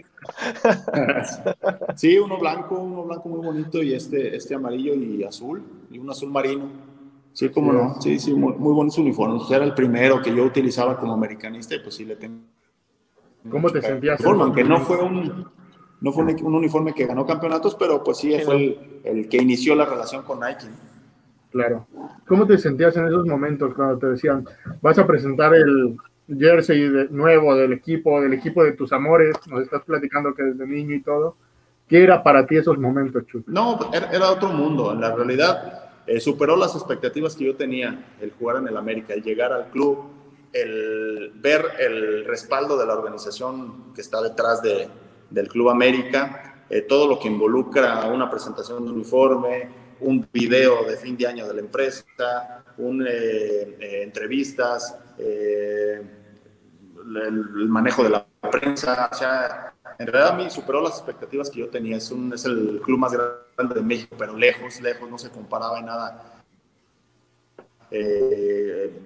sí, 1.97 2.19
uno 2.19 2.39
blanco, 2.39 2.79
uno 2.81 3.05
blanco 3.05 3.29
muy 3.29 3.45
bonito 3.45 3.83
y 3.83 3.95
este, 3.95 4.37
este 4.37 4.55
amarillo 4.55 4.95
y 4.95 5.25
azul, 5.25 5.63
y 5.91 5.99
un 5.99 6.11
azul 6.11 6.31
marino. 6.31 6.94
Sí, 7.35 7.51
cómo 7.51 7.73
no. 7.73 8.01
Sí, 8.01 8.19
sí, 8.19 8.33
muy, 8.33 8.55
muy 8.55 8.73
bonitos 8.73 8.99
uniformes. 8.99 9.43
Era 9.51 9.65
el 9.65 9.75
primero 9.75 10.23
que 10.23 10.35
yo 10.35 10.45
utilizaba 10.45 10.97
como 10.97 11.13
americanista 11.13 11.75
y 11.75 11.81
pues 11.81 11.97
sí 11.97 12.07
le 12.07 12.17
tengo. 12.17 12.41
¿Cómo 13.51 13.69
te 13.69 13.83
sentías? 13.83 14.25
Aunque 14.25 14.65
no 14.65 14.81
fue 14.81 15.03
un, 15.03 15.47
no 16.01 16.13
fue 16.13 16.25
un, 16.25 16.55
uniforme 16.55 16.95
que 16.95 17.05
ganó 17.05 17.27
campeonatos, 17.27 17.75
pero 17.75 18.03
pues 18.03 18.17
sí, 18.17 18.35
fue 18.43 18.57
el, 18.57 19.01
el, 19.05 19.29
que 19.29 19.37
inició 19.37 19.75
la 19.75 19.85
relación 19.85 20.23
con 20.23 20.41
Nike. 20.41 20.67
Claro. 21.51 21.87
¿Cómo 22.27 22.47
te 22.47 22.57
sentías 22.57 22.97
en 22.97 23.07
esos 23.07 23.27
momentos 23.27 23.75
cuando 23.75 23.99
te 23.99 24.07
decían, 24.07 24.47
vas 24.81 24.99
a 24.99 25.07
presentar 25.07 25.55
el, 25.55 25.97
jersey 26.29 26.89
de, 26.89 27.09
nuevo 27.11 27.55
del 27.55 27.73
equipo, 27.73 28.21
del 28.21 28.33
equipo 28.33 28.65
de 28.65 28.73
tus 28.73 28.93
amores, 28.93 29.37
nos 29.47 29.63
estás 29.63 29.83
platicando 29.83 30.35
que 30.35 30.43
desde 30.43 30.67
niño 30.67 30.95
y 30.95 31.03
todo. 31.03 31.37
¿Qué 31.89 32.03
era 32.03 32.23
para 32.23 32.47
ti 32.47 32.57
esos 32.57 32.79
momentos, 32.79 33.27
Chuy? 33.27 33.45
No, 33.47 33.79
era, 33.93 34.31
otro 34.31 34.49
mundo. 34.49 34.93
En 34.93 35.01
la 35.03 35.15
realidad, 35.15 35.84
eh, 36.07 36.21
superó 36.21 36.57
las 36.57 36.75
expectativas 36.75 37.35
que 37.35 37.45
yo 37.45 37.57
tenía 37.57 38.17
el 38.21 38.33
jugar 38.33 38.57
en 38.57 38.69
el 38.69 38.77
América, 38.77 39.15
el 39.15 39.23
llegar 39.23 39.53
al 39.53 39.71
club, 39.71 40.05
el 40.53 41.33
ver 41.35 41.65
el 41.81 42.25
respaldo 42.25 42.79
de 42.79 42.87
la 42.87 42.95
organización 42.95 43.93
que 43.95 44.01
está 44.01 44.23
detrás 44.23 44.63
de, 44.63 44.89
del 45.31 45.49
Club 45.49 45.71
América, 45.71 46.65
eh, 46.71 46.83
todo 46.83 47.07
lo 47.09 47.19
que 47.19 47.29
involucra 47.29 48.07
una 48.07 48.31
presentación 48.31 48.85
de 48.85 48.93
uniforme, 48.93 49.69
un 50.01 50.27
video 50.33 50.85
de 50.85 50.97
fin 50.97 51.17
de 51.17 51.27
año 51.27 51.47
de 51.47 51.55
la 51.55 51.61
empresa, 51.61 52.05
un, 52.79 53.05
eh, 53.09 54.03
entrevistas, 54.03 54.97
eh, 55.19 56.03
el, 56.97 57.69
manejo 57.69 58.03
de 58.03 58.11
la 58.11 58.27
prensa, 58.51 59.11
o 59.13 59.15
sea, 59.15 59.74
en 59.99 60.07
realidad 60.07 60.35
a 60.35 60.37
mí 60.37 60.51
superó 60.51 60.81
las 60.81 60.95
expectativas 60.95 61.51
que 61.51 61.61
yo 61.61 61.69
tenía. 61.69 61.97
Es, 61.97 62.11
un, 62.11 62.33
es 62.33 62.45
el 62.45 62.81
club 62.83 62.99
más 62.99 63.13
grande 63.13 63.75
de 63.75 63.83
México, 63.83 64.17
pero 64.19 64.37
lejos, 64.37 64.81
lejos, 64.81 65.09
no 65.09 65.19
se 65.19 65.31
comparaba 65.31 65.79
en 65.79 65.87
nada. 65.87 66.43
Eh, 67.91 69.01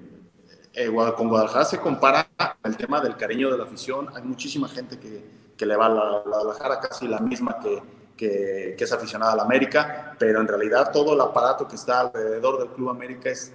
eh, 0.75 0.93
con 1.17 1.29
Guadalajara 1.29 1.65
se 1.65 1.79
compara 1.79 2.29
el 2.65 2.77
tema 2.77 3.01
del 3.01 3.17
cariño 3.17 3.51
de 3.51 3.59
la 3.59 3.65
afición. 3.65 4.09
Hay 4.15 4.23
muchísima 4.23 4.69
gente 4.69 4.99
que, 4.99 5.25
que 5.57 5.67
le 5.67 5.77
va 5.77 5.87
a 5.87 5.91
la, 5.91 6.23
Guadalajara, 6.25 6.81
casi 6.81 7.07
la 7.07 7.19
misma 7.19 7.59
que, 7.59 7.83
que, 8.17 8.75
que, 8.79 8.85
es 8.85 8.93
aficionada 8.93 9.33
a 9.33 9.37
la 9.37 9.43
América, 9.43 10.17
pero 10.19 10.41
en 10.41 10.49
realidad 10.49 10.91
todo 10.93 11.15
el 11.15 11.21
aparato 11.21 11.67
que 11.69 11.77
está 11.77 12.01
alrededor 12.01 12.61
del 12.61 12.69
Club 12.69 12.91
América 12.91 13.29
es 13.29 13.53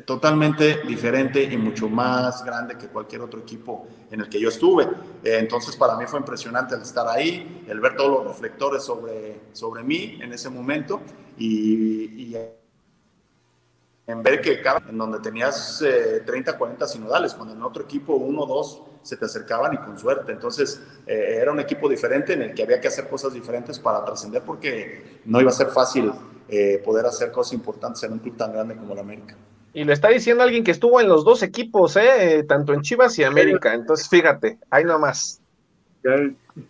totalmente 0.00 0.82
diferente 0.86 1.42
y 1.42 1.56
mucho 1.56 1.88
más 1.88 2.44
grande 2.44 2.76
que 2.76 2.88
cualquier 2.88 3.20
otro 3.20 3.40
equipo 3.40 3.86
en 4.10 4.20
el 4.20 4.28
que 4.28 4.40
yo 4.40 4.48
estuve. 4.48 4.84
Eh, 5.22 5.38
entonces 5.38 5.76
para 5.76 5.96
mí 5.96 6.06
fue 6.06 6.18
impresionante 6.18 6.74
el 6.74 6.82
estar 6.82 7.06
ahí, 7.06 7.64
el 7.68 7.80
ver 7.80 7.96
todos 7.96 8.10
los 8.10 8.26
reflectores 8.26 8.82
sobre, 8.82 9.40
sobre 9.52 9.82
mí 9.82 10.18
en 10.20 10.32
ese 10.32 10.48
momento 10.48 11.00
y, 11.38 12.34
en 14.04 14.22
ver 14.22 14.40
que 14.40 14.60
cada, 14.60 14.82
en 14.88 14.98
donde 14.98 15.20
tenías 15.20 15.82
30, 16.26 16.58
40 16.58 16.86
sinodales, 16.86 17.34
cuando 17.34 17.54
en 17.54 17.62
otro 17.62 17.84
equipo 17.84 18.14
uno 18.14 18.46
dos 18.46 18.82
se 19.02 19.16
te 19.16 19.24
acercaban 19.24 19.74
y 19.74 19.78
con 19.78 19.98
suerte. 19.98 20.32
Entonces 20.32 20.82
eh, 21.06 21.38
era 21.40 21.52
un 21.52 21.60
equipo 21.60 21.88
diferente 21.88 22.32
en 22.32 22.42
el 22.42 22.54
que 22.54 22.62
había 22.62 22.80
que 22.80 22.88
hacer 22.88 23.08
cosas 23.08 23.32
diferentes 23.32 23.78
para 23.78 24.04
trascender 24.04 24.42
porque 24.42 25.20
no 25.24 25.40
iba 25.40 25.50
a 25.50 25.54
ser 25.54 25.68
fácil 25.68 26.12
eh, 26.48 26.80
poder 26.84 27.06
hacer 27.06 27.30
cosas 27.30 27.52
importantes 27.52 28.02
en 28.02 28.12
un 28.12 28.18
club 28.18 28.36
tan 28.36 28.52
grande 28.52 28.76
como 28.76 28.92
el 28.92 28.98
América. 28.98 29.36
Y 29.74 29.84
lo 29.84 29.92
está 29.92 30.08
diciendo 30.08 30.42
alguien 30.42 30.64
que 30.64 30.70
estuvo 30.70 31.00
en 31.00 31.08
los 31.08 31.24
dos 31.24 31.42
equipos, 31.42 31.96
¿eh? 31.96 32.44
tanto 32.46 32.74
en 32.74 32.82
Chivas 32.82 33.18
y 33.18 33.24
América. 33.24 33.72
Entonces, 33.72 34.08
fíjate, 34.08 34.58
ahí 34.70 34.84
nomás. 34.84 35.40
Ya 36.04 36.16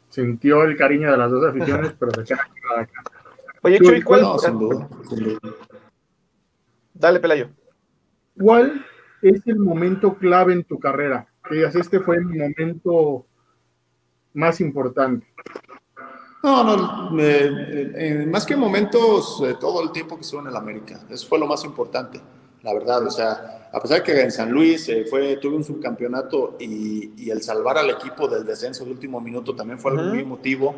sintió 0.08 0.62
el 0.62 0.76
cariño 0.76 1.10
de 1.10 1.16
las 1.16 1.30
dos 1.30 1.48
aficiones, 1.48 1.94
pero 1.98 2.12
se 2.12 2.22
queda 2.24 2.42
acá. 2.76 3.02
Oye, 3.62 3.78
Chuy, 3.80 4.02
¿cuál? 4.02 4.24
Dale, 6.94 7.18
Pelayo. 7.18 7.48
¿Cuál 8.38 8.84
es 9.20 9.46
el 9.46 9.58
momento 9.58 10.14
clave 10.14 10.52
en 10.52 10.64
tu 10.64 10.78
carrera? 10.78 11.26
Que 11.48 11.56
digas, 11.56 11.74
este 11.74 11.98
fue 11.98 12.16
el 12.16 12.24
momento 12.24 13.26
más 14.34 14.60
importante. 14.60 15.26
No, 16.44 16.64
no, 16.64 17.20
eh, 17.20 18.26
más 18.28 18.44
que 18.46 18.56
momentos, 18.56 19.42
eh, 19.44 19.54
todo 19.60 19.82
el 19.82 19.90
tiempo 19.92 20.16
que 20.16 20.22
estuve 20.22 20.42
en 20.42 20.48
el 20.48 20.56
América. 20.56 21.00
Eso 21.08 21.26
fue 21.28 21.38
lo 21.38 21.46
más 21.46 21.64
importante 21.64 22.20
la 22.62 22.72
verdad. 22.72 23.06
O 23.06 23.10
sea, 23.10 23.68
a 23.72 23.80
pesar 23.80 23.98
de 23.98 24.04
que 24.04 24.20
en 24.20 24.32
San 24.32 24.50
Luis 24.50 24.88
eh, 24.88 25.04
fue, 25.08 25.36
tuve 25.36 25.56
un 25.56 25.64
subcampeonato 25.64 26.56
y, 26.58 27.12
y, 27.16 27.30
el 27.30 27.42
salvar 27.42 27.78
al 27.78 27.90
equipo 27.90 28.28
del 28.28 28.44
descenso 28.44 28.84
de 28.84 28.90
último 28.90 29.20
minuto 29.20 29.54
también 29.54 29.78
fue 29.78 29.92
algo 29.92 30.04
muy 30.04 30.20
emotivo. 30.20 30.74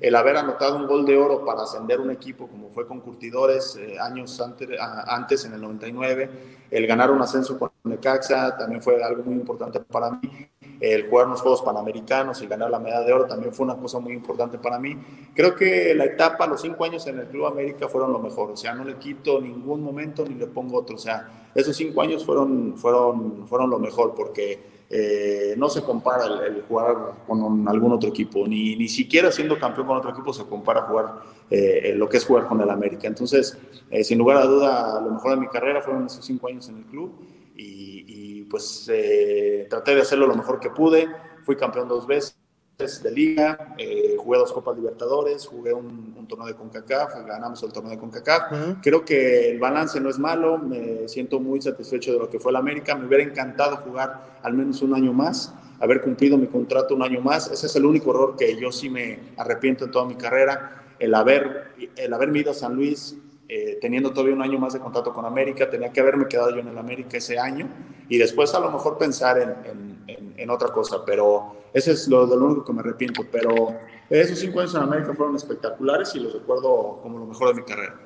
El 0.00 0.16
haber 0.16 0.36
anotado 0.36 0.76
un 0.76 0.86
gol 0.86 1.06
de 1.06 1.16
oro 1.16 1.44
para 1.44 1.62
ascender 1.62 2.00
un 2.00 2.10
equipo 2.10 2.46
como 2.48 2.68
fue 2.70 2.86
con 2.86 3.00
Curtidores 3.00 3.76
eh, 3.76 3.96
años 3.98 4.38
antes, 4.40 4.68
antes, 4.78 5.44
en 5.44 5.54
el 5.54 5.60
99, 5.62 6.30
el 6.70 6.86
ganar 6.86 7.10
un 7.10 7.22
ascenso 7.22 7.58
con 7.58 7.70
Necaxa 7.84 8.56
también 8.56 8.82
fue 8.82 9.02
algo 9.02 9.22
muy 9.22 9.34
importante 9.34 9.80
para 9.80 10.10
mí 10.10 10.48
el 10.80 11.08
jugar 11.08 11.28
los 11.28 11.40
Juegos 11.40 11.62
Panamericanos 11.62 12.42
y 12.42 12.46
ganar 12.46 12.70
la 12.70 12.78
medalla 12.78 13.06
de 13.06 13.12
oro 13.12 13.26
también 13.26 13.52
fue 13.52 13.64
una 13.64 13.76
cosa 13.76 13.98
muy 13.98 14.12
importante 14.12 14.58
para 14.58 14.78
mí. 14.78 14.96
Creo 15.34 15.54
que 15.54 15.94
la 15.94 16.04
etapa, 16.04 16.46
los 16.46 16.60
cinco 16.60 16.84
años 16.84 17.06
en 17.06 17.18
el 17.18 17.26
Club 17.26 17.46
América 17.46 17.88
fueron 17.88 18.12
lo 18.12 18.18
mejor, 18.18 18.50
o 18.50 18.56
sea, 18.56 18.74
no 18.74 18.84
le 18.84 18.96
quito 18.96 19.40
ningún 19.40 19.82
momento 19.82 20.24
ni 20.26 20.34
le 20.34 20.46
pongo 20.46 20.78
otro, 20.78 20.96
o 20.96 20.98
sea, 20.98 21.50
esos 21.54 21.76
cinco 21.76 22.02
años 22.02 22.24
fueron, 22.24 22.74
fueron, 22.76 23.46
fueron 23.46 23.70
lo 23.70 23.78
mejor 23.78 24.14
porque 24.14 24.74
eh, 24.90 25.54
no 25.56 25.68
se 25.68 25.82
compara 25.82 26.26
el, 26.46 26.62
jugar 26.62 27.24
con 27.26 27.66
algún 27.68 27.92
otro 27.92 28.10
equipo, 28.10 28.46
ni, 28.46 28.76
ni 28.76 28.88
siquiera 28.88 29.32
siendo 29.32 29.58
campeón 29.58 29.86
con 29.86 29.96
otro 29.96 30.10
equipo 30.10 30.32
se 30.32 30.44
compara 30.44 30.82
jugar 30.82 31.14
eh, 31.50 31.94
lo 31.96 32.08
que 32.08 32.18
es 32.18 32.24
jugar 32.24 32.46
con 32.46 32.60
el 32.60 32.70
América. 32.70 33.06
Entonces, 33.06 33.58
eh, 33.90 34.04
sin 34.04 34.18
lugar 34.18 34.38
a 34.38 34.44
duda, 34.44 35.00
lo 35.00 35.10
mejor 35.10 35.32
de 35.32 35.36
mi 35.38 35.48
carrera 35.48 35.80
fueron 35.80 36.06
esos 36.06 36.24
cinco 36.24 36.48
años 36.48 36.68
en 36.68 36.78
el 36.78 36.84
club 36.84 37.12
y, 37.56 38.42
pues 38.44 38.88
eh, 38.92 39.66
traté 39.68 39.94
de 39.94 40.02
hacerlo 40.02 40.26
lo 40.26 40.34
mejor 40.34 40.60
que 40.60 40.70
pude. 40.70 41.08
Fui 41.44 41.56
campeón 41.56 41.88
dos 41.88 42.06
veces 42.06 42.36
de 42.76 43.10
liga, 43.12 43.74
eh, 43.78 44.16
jugué 44.18 44.38
dos 44.38 44.52
Copas 44.52 44.76
Libertadores, 44.76 45.46
jugué 45.46 45.72
un, 45.72 46.26
torneo 46.26 46.48
de 46.48 46.54
CONCACAF, 46.54 47.24
ganamos 47.26 47.62
el 47.62 47.72
torneo 47.72 47.92
de 47.92 47.98
CONCACAF. 47.98 48.80
Creo 48.82 49.04
que 49.04 49.50
el 49.50 49.58
balance 49.58 50.00
no 50.00 50.08
es 50.08 50.18
malo, 50.18 50.58
me 50.58 51.06
siento 51.06 51.38
muy 51.38 51.60
satisfecho 51.60 52.12
de 52.12 52.18
lo 52.18 52.28
que 52.28 52.40
fue 52.40 52.50
el 52.50 52.56
América. 52.56 52.94
Me 52.94 53.06
hubiera 53.06 53.22
encantado 53.22 53.76
jugar 53.76 54.38
al 54.42 54.54
menos 54.54 54.82
un 54.82 54.94
año 54.94 55.12
más, 55.12 55.54
haber 55.80 56.00
cumplido 56.00 56.36
mi 56.36 56.46
contrato 56.46 56.94
un 56.94 57.02
año 57.02 57.20
más. 57.20 57.50
Ese 57.50 57.66
es 57.66 57.76
el 57.76 57.84
único 57.84 58.10
error 58.10 58.36
que 58.36 58.56
yo 58.56 58.72
sí 58.72 58.88
me 58.88 59.20
arrepiento 59.36 59.84
en 59.84 59.90
toda 59.90 60.06
mi 60.06 60.16
carrera, 60.16 60.84
el, 60.98 61.14
haber, 61.14 61.74
el 61.96 62.12
haberme 62.12 62.40
ido 62.40 62.50
a 62.50 62.54
San 62.54 62.74
Luis 62.74 63.16
eh, 63.48 63.78
teniendo 63.80 64.10
todavía 64.10 64.34
un 64.34 64.42
año 64.42 64.58
más 64.58 64.72
de 64.72 64.80
contrato 64.80 65.12
con 65.12 65.24
América, 65.24 65.68
tenía 65.68 65.92
que 65.92 66.00
haberme 66.00 66.26
quedado 66.26 66.50
yo 66.50 66.58
en 66.58 66.68
el 66.68 66.78
América 66.78 67.18
ese 67.18 67.38
año 67.38 67.68
y 68.08 68.18
después 68.18 68.54
a 68.54 68.60
lo 68.60 68.70
mejor 68.70 68.96
pensar 68.96 69.38
en, 69.38 70.04
en, 70.06 70.34
en, 70.36 70.50
otra 70.50 70.68
cosa, 70.68 71.04
pero 71.04 71.56
ese 71.72 71.92
es 71.92 72.08
lo, 72.08 72.26
lo, 72.26 72.46
único 72.46 72.64
que 72.64 72.72
me 72.72 72.80
arrepiento. 72.80 73.22
Pero 73.30 73.74
esos 74.08 74.38
cinco 74.38 74.60
años 74.60 74.74
en 74.74 74.82
América 74.82 75.14
fueron 75.14 75.36
espectaculares 75.36 76.14
y 76.14 76.20
los 76.20 76.32
recuerdo 76.32 77.00
como 77.02 77.18
lo 77.18 77.26
mejor 77.26 77.48
de 77.48 77.60
mi 77.60 77.66
carrera. 77.66 77.96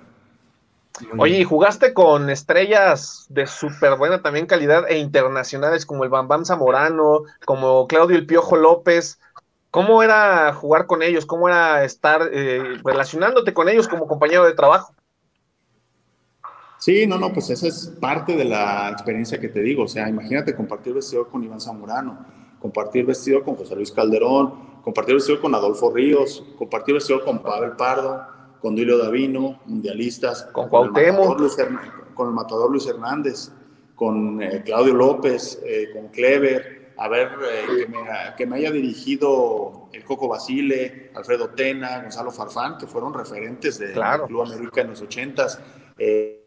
Oye, 1.17 1.39
y 1.39 1.45
jugaste 1.45 1.95
con 1.95 2.29
estrellas 2.29 3.27
de 3.29 3.47
súper 3.47 3.97
buena 3.97 4.21
también 4.21 4.47
calidad 4.47 4.89
e 4.89 4.99
internacionales 4.99 5.87
como 5.87 6.05
el 6.05 6.11
Bambam 6.11 6.45
Zamorano, 6.45 7.23
como 7.45 7.87
Claudio 7.87 8.17
El 8.17 8.27
Piojo 8.27 8.57
López. 8.57 9.21
¿Cómo 9.71 10.03
era 10.03 10.53
jugar 10.55 10.87
con 10.87 11.03
ellos? 11.03 11.27
¿Cómo 11.27 11.49
era 11.49 11.85
estar 11.85 12.29
eh, 12.33 12.81
relacionándote 12.83 13.55
con 13.55 13.69
ellos 13.69 13.87
como 13.87 14.09
compañero 14.09 14.45
de 14.45 14.55
trabajo? 14.55 14.95
Sí, 16.89 17.07
no, 17.07 17.19
no, 17.19 17.35
pues 17.35 17.51
esa 17.51 17.69
es 17.69 17.95
parte 18.01 18.35
de 18.35 18.47
la 18.47 18.89
experiencia 18.89 19.39
que 19.39 19.51
te 19.51 19.61
digo. 19.61 19.83
O 19.83 19.89
sea, 19.89 20.09
imagínate 20.09 20.57
compartir 20.57 20.95
vestido 20.95 21.29
con 21.29 21.45
Iván 21.45 21.61
Zamorano, 21.61 22.25
compartir 22.59 23.05
vestido 23.05 23.43
con 23.43 23.57
José 23.57 23.77
Luis 23.77 23.93
Calderón, 23.93 24.81
compartir 24.83 25.17
vestido 25.17 25.39
con 25.39 25.55
Adolfo 25.55 25.93
Ríos, 25.93 26.43
compartir 26.57 26.95
vestido 26.95 27.23
con 27.23 27.43
Pavel 27.43 27.73
Pardo, 27.73 28.23
con 28.63 28.75
Duilio 28.75 28.97
Davino, 28.97 29.61
mundialistas, 29.67 30.45
con 30.51 30.71
Cuauhtémoc, 30.71 31.39
con 32.15 32.29
el 32.29 32.33
matador 32.33 32.71
Luis 32.71 32.87
Hernández, 32.87 33.53
con 33.95 34.43
eh, 34.43 34.63
Claudio 34.65 34.95
López, 34.95 35.61
eh, 35.67 35.91
con 35.93 36.09
Clever, 36.09 36.95
a 36.97 37.07
ver, 37.09 37.29
eh, 37.53 37.67
que, 37.81 37.87
me, 37.87 37.99
que, 38.35 38.47
me, 38.47 38.57
haya 38.57 38.71
dirigido 38.71 39.91
el 39.93 40.05
Coco 40.05 40.27
Basile, 40.27 41.11
Alfredo 41.15 41.51
Tena, 41.51 42.01
Gonzalo 42.01 42.31
Farfán, 42.31 42.79
que 42.79 42.87
fueron 42.87 43.13
referentes 43.13 43.79
de 43.79 43.93
Club 43.93 44.41
América 44.41 44.81
en 44.81 44.89
los 44.89 45.03
ochentas. 45.03 45.61
Eh, 45.99 46.38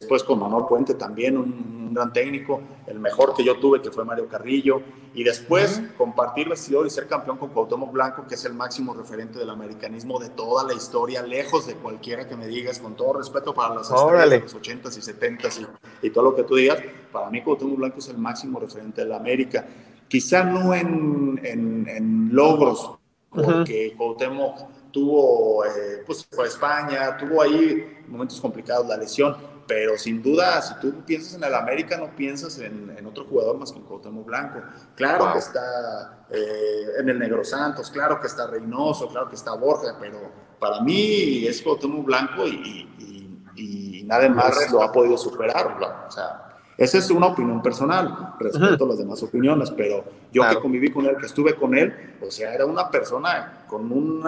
después 0.00 0.24
con 0.24 0.38
Manuel 0.40 0.64
Puente 0.66 0.94
también, 0.94 1.36
un, 1.36 1.92
gran 1.92 2.12
técnico, 2.12 2.62
el 2.86 3.00
mejor 3.00 3.34
que 3.34 3.44
yo 3.44 3.58
tuve, 3.58 3.82
que 3.82 3.90
fue 3.90 4.04
Mario 4.04 4.28
Carrillo, 4.28 4.80
y 5.12 5.24
después 5.24 5.82
compartir 5.98 6.48
vestidor 6.48 6.86
y 6.86 6.90
ser 6.90 7.08
campeón 7.08 7.36
con 7.36 7.50
Cuauhtémoc 7.50 7.92
Blanco, 7.92 8.26
que 8.28 8.36
es 8.36 8.44
el 8.44 8.54
máximo 8.54 8.94
referente 8.94 9.40
del 9.40 9.50
americanismo 9.50 10.20
de 10.20 10.30
toda 10.30 10.64
la 10.64 10.72
historia, 10.72 11.20
lejos 11.22 11.66
de 11.66 11.74
cualquiera 11.74 12.28
que 12.28 12.36
me 12.36 12.46
digas, 12.46 12.78
con 12.78 12.94
todo 12.94 13.14
respeto 13.14 13.52
para 13.52 13.74
las 13.74 13.90
estrellas 13.90 14.30
de 14.30 14.40
los 14.40 14.56
80s 14.56 14.96
y 14.96 15.00
70s 15.00 15.68
y, 16.02 16.06
y, 16.06 16.10
todo 16.10 16.24
lo 16.24 16.36
que 16.36 16.44
tú 16.44 16.54
digas, 16.54 16.78
para 17.12 17.28
mí 17.28 17.42
Cuauhtémoc 17.42 17.76
Blanco 17.76 17.98
es 17.98 18.08
el 18.08 18.18
máximo 18.18 18.60
referente 18.60 19.02
de 19.02 19.08
la 19.08 19.16
América. 19.16 19.66
Quizá 20.08 20.44
no 20.44 20.72
en, 20.72 21.40
en, 21.42 21.88
en 21.88 22.28
logros, 22.32 22.92
porque 23.30 23.42
uh 23.42 23.92
-huh. 23.92 23.96
Cuauhtémoc 23.96 24.58
tuvo, 24.92 25.64
eh, 25.64 26.04
pues 26.06 26.26
fue 26.30 26.44
a 26.44 26.48
España, 26.48 27.16
tuvo 27.16 27.42
ahí 27.42 27.98
momentos 28.08 28.40
complicados, 28.40 28.86
la 28.86 28.96
lesión, 28.96 29.36
pero 29.70 29.96
sin 29.96 30.20
duda, 30.20 30.60
si 30.60 30.74
tú 30.80 31.04
piensas 31.04 31.34
en 31.34 31.44
el 31.44 31.54
América, 31.54 31.96
no 31.96 32.10
piensas 32.16 32.58
en, 32.58 32.92
en 32.98 33.06
otro 33.06 33.24
jugador 33.24 33.56
más 33.56 33.70
que 33.70 33.78
en 33.78 33.84
Cuauhtémoc 33.84 34.26
Blanco. 34.26 34.60
Claro 34.96 35.26
wow. 35.26 35.32
que 35.34 35.38
está 35.38 36.26
eh, 36.28 36.86
en 36.98 37.08
el 37.08 37.20
Negro 37.20 37.44
Santos, 37.44 37.88
claro 37.88 38.18
que 38.18 38.26
está 38.26 38.48
Reynoso, 38.48 39.06
claro 39.06 39.28
que 39.28 39.36
está 39.36 39.54
Borja, 39.54 39.96
pero 40.00 40.18
para 40.58 40.80
mí 40.80 41.46
es 41.46 41.62
Cuauhtémoc 41.62 42.04
Blanco 42.04 42.48
y, 42.48 42.88
y, 42.98 44.00
y 44.00 44.02
nadie 44.02 44.28
más 44.28 44.72
lo 44.72 44.82
ha 44.82 44.90
podido 44.90 45.16
superar. 45.16 45.78
O 46.08 46.10
sea, 46.10 46.49
esa 46.80 46.96
es 46.96 47.10
una 47.10 47.26
opinión 47.26 47.60
personal, 47.60 48.36
respeto 48.38 48.86
las 48.86 48.96
demás 48.96 49.22
opiniones, 49.22 49.70
pero 49.70 50.02
yo 50.32 50.40
claro. 50.40 50.56
que 50.56 50.62
conviví 50.62 50.90
con 50.90 51.04
él, 51.04 51.14
que 51.18 51.26
estuve 51.26 51.54
con 51.54 51.76
él, 51.76 52.16
o 52.26 52.30
sea, 52.30 52.54
era 52.54 52.64
una 52.64 52.90
persona 52.90 53.64
con 53.66 53.92
un 53.92 54.22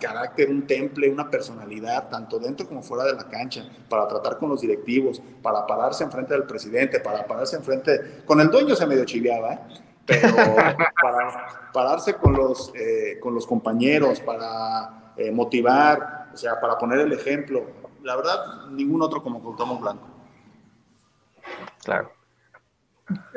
carácter, 0.00 0.48
un 0.48 0.66
temple, 0.66 1.10
una 1.10 1.28
personalidad, 1.28 2.08
tanto 2.08 2.38
dentro 2.38 2.66
como 2.66 2.80
fuera 2.80 3.04
de 3.04 3.12
la 3.12 3.28
cancha, 3.28 3.62
para 3.90 4.08
tratar 4.08 4.38
con 4.38 4.48
los 4.48 4.62
directivos, 4.62 5.20
para 5.42 5.66
pararse 5.66 6.02
enfrente 6.02 6.32
del 6.32 6.44
presidente, 6.44 6.98
para 7.00 7.26
pararse 7.26 7.56
enfrente, 7.56 8.22
con 8.24 8.40
el 8.40 8.48
dueño 8.48 8.74
se 8.74 8.86
medio 8.86 9.04
chiviaba, 9.04 9.52
¿eh? 9.52 9.58
pero 10.06 10.34
para 11.02 11.70
pararse 11.74 12.14
con 12.14 12.32
los, 12.32 12.72
eh, 12.74 13.18
con 13.20 13.34
los 13.34 13.46
compañeros, 13.46 14.20
para 14.20 15.12
eh, 15.14 15.30
motivar, 15.30 16.30
o 16.32 16.36
sea, 16.38 16.58
para 16.58 16.78
poner 16.78 17.00
el 17.00 17.12
ejemplo. 17.12 17.66
La 18.02 18.16
verdad, 18.16 18.68
ningún 18.70 19.02
otro 19.02 19.20
como 19.20 19.42
Cuauhtémoc 19.42 19.82
Blanco. 19.82 20.07
Claro. 21.84 22.12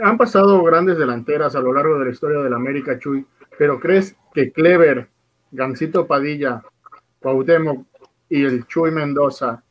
Han 0.04 0.18
pasado 0.18 0.62
grandes 0.64 0.98
delanteras 0.98 1.56
a 1.56 1.62
lo 1.62 1.74
largo 1.74 1.98
de 2.00 2.06
la 2.06 2.12
historia 2.12 2.40
del 2.40 2.54
América, 2.54 3.00
Chuy, 3.00 3.26
pero 3.58 3.80
¿crees 3.80 4.16
que 4.34 4.52
Clever, 4.52 5.10
Gancito 5.52 6.08
Padilla, 6.08 6.62
Cuauhtémoc 7.20 7.86
y 8.30 8.44
el 8.44 8.66
Chuy 8.68 8.92
Mendoza 8.92 9.64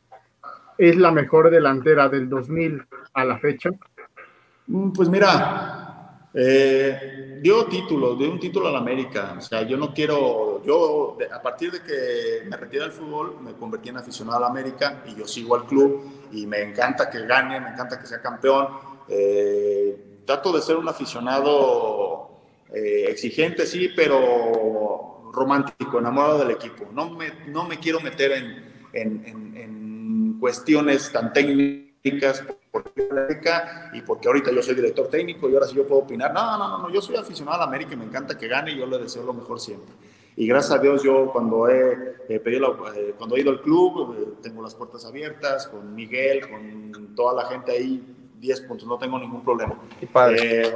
es 0.77 0.95
la 0.95 1.11
mejor 1.11 1.51
delantera 1.51 2.09
del 2.09 2.29
2000 2.29 2.85
a 3.13 3.25
la 3.25 3.37
fecha? 3.37 3.69
Pues 4.95 5.09
mira, 5.09 5.80
eh, 6.33 7.39
dio 7.41 7.65
títulos, 7.65 8.17
dio 8.17 8.31
un 8.31 8.39
título 8.39 8.67
a 8.67 8.71
la 8.71 8.79
América. 8.79 9.35
O 9.37 9.41
sea, 9.41 9.63
yo 9.63 9.77
no 9.77 9.93
quiero, 9.93 10.63
yo 10.63 11.17
a 11.31 11.41
partir 11.41 11.71
de 11.71 11.81
que 11.81 12.47
me 12.47 12.57
retiré 12.57 12.83
del 12.83 12.91
fútbol, 12.91 13.37
me 13.41 13.53
convertí 13.53 13.89
en 13.89 13.97
aficionado 13.97 14.37
a 14.37 14.41
la 14.41 14.47
América 14.47 15.03
y 15.07 15.15
yo 15.15 15.27
sigo 15.27 15.55
al 15.55 15.65
club 15.65 16.03
y 16.31 16.45
me 16.45 16.61
encanta 16.61 17.09
que 17.09 17.25
gane, 17.25 17.59
me 17.59 17.69
encanta 17.69 17.99
que 17.99 18.07
sea 18.07 18.21
campeón. 18.21 18.67
Eh, 19.07 20.21
trato 20.25 20.53
de 20.53 20.61
ser 20.61 20.77
un 20.77 20.87
aficionado 20.87 22.31
eh, 22.73 23.05
exigente, 23.09 23.65
sí, 23.65 23.89
pero 23.95 25.31
romántico, 25.33 25.99
enamorado 25.99 26.39
del 26.39 26.51
equipo. 26.51 26.87
No 26.93 27.09
me, 27.09 27.31
no 27.47 27.65
me 27.65 27.79
quiero 27.79 27.99
meter 27.99 28.31
en, 28.31 28.73
en, 28.93 29.25
en, 29.25 29.57
en 29.57 30.37
cuestiones 30.39 31.11
tan 31.11 31.33
técnicas 31.33 31.90
porque 32.71 33.07
América 33.09 33.91
y 33.93 34.01
porque 34.01 34.27
ahorita 34.27 34.51
yo 34.51 34.61
soy 34.63 34.75
director 34.75 35.07
técnico 35.07 35.49
y 35.49 35.53
ahora 35.53 35.67
sí 35.67 35.75
yo 35.75 35.85
puedo 35.85 36.01
opinar. 36.01 36.33
No, 36.33 36.57
no, 36.57 36.67
no, 36.67 36.77
no, 36.79 36.89
yo 36.89 37.01
soy 37.01 37.15
aficionado 37.15 37.57
a 37.57 37.59
la 37.59 37.65
América 37.65 37.93
y 37.93 37.97
me 37.97 38.05
encanta 38.05 38.37
que 38.37 38.47
gane 38.47 38.71
y 38.71 38.77
yo 38.77 38.85
le 38.85 38.97
deseo 38.97 39.23
lo 39.23 39.33
mejor 39.33 39.59
siempre. 39.59 39.93
Y 40.35 40.47
gracias 40.47 40.79
a 40.79 40.81
Dios 40.81 41.03
yo 41.03 41.31
cuando 41.31 41.67
he, 41.67 42.15
eh, 42.29 42.39
pedido 42.39 42.61
la, 42.61 42.95
eh, 42.95 43.13
cuando 43.17 43.35
he 43.35 43.41
ido 43.41 43.51
al 43.51 43.61
club 43.61 44.15
eh, 44.17 44.33
tengo 44.41 44.61
las 44.61 44.73
puertas 44.73 45.05
abiertas 45.05 45.67
con 45.67 45.93
Miguel, 45.93 46.49
con 46.49 47.15
toda 47.15 47.43
la 47.43 47.49
gente 47.49 47.73
ahí, 47.73 48.03
10 48.39 48.61
puntos, 48.61 48.87
no 48.87 48.97
tengo 48.97 49.19
ningún 49.19 49.43
problema. 49.43 49.75
Eh, 50.01 50.73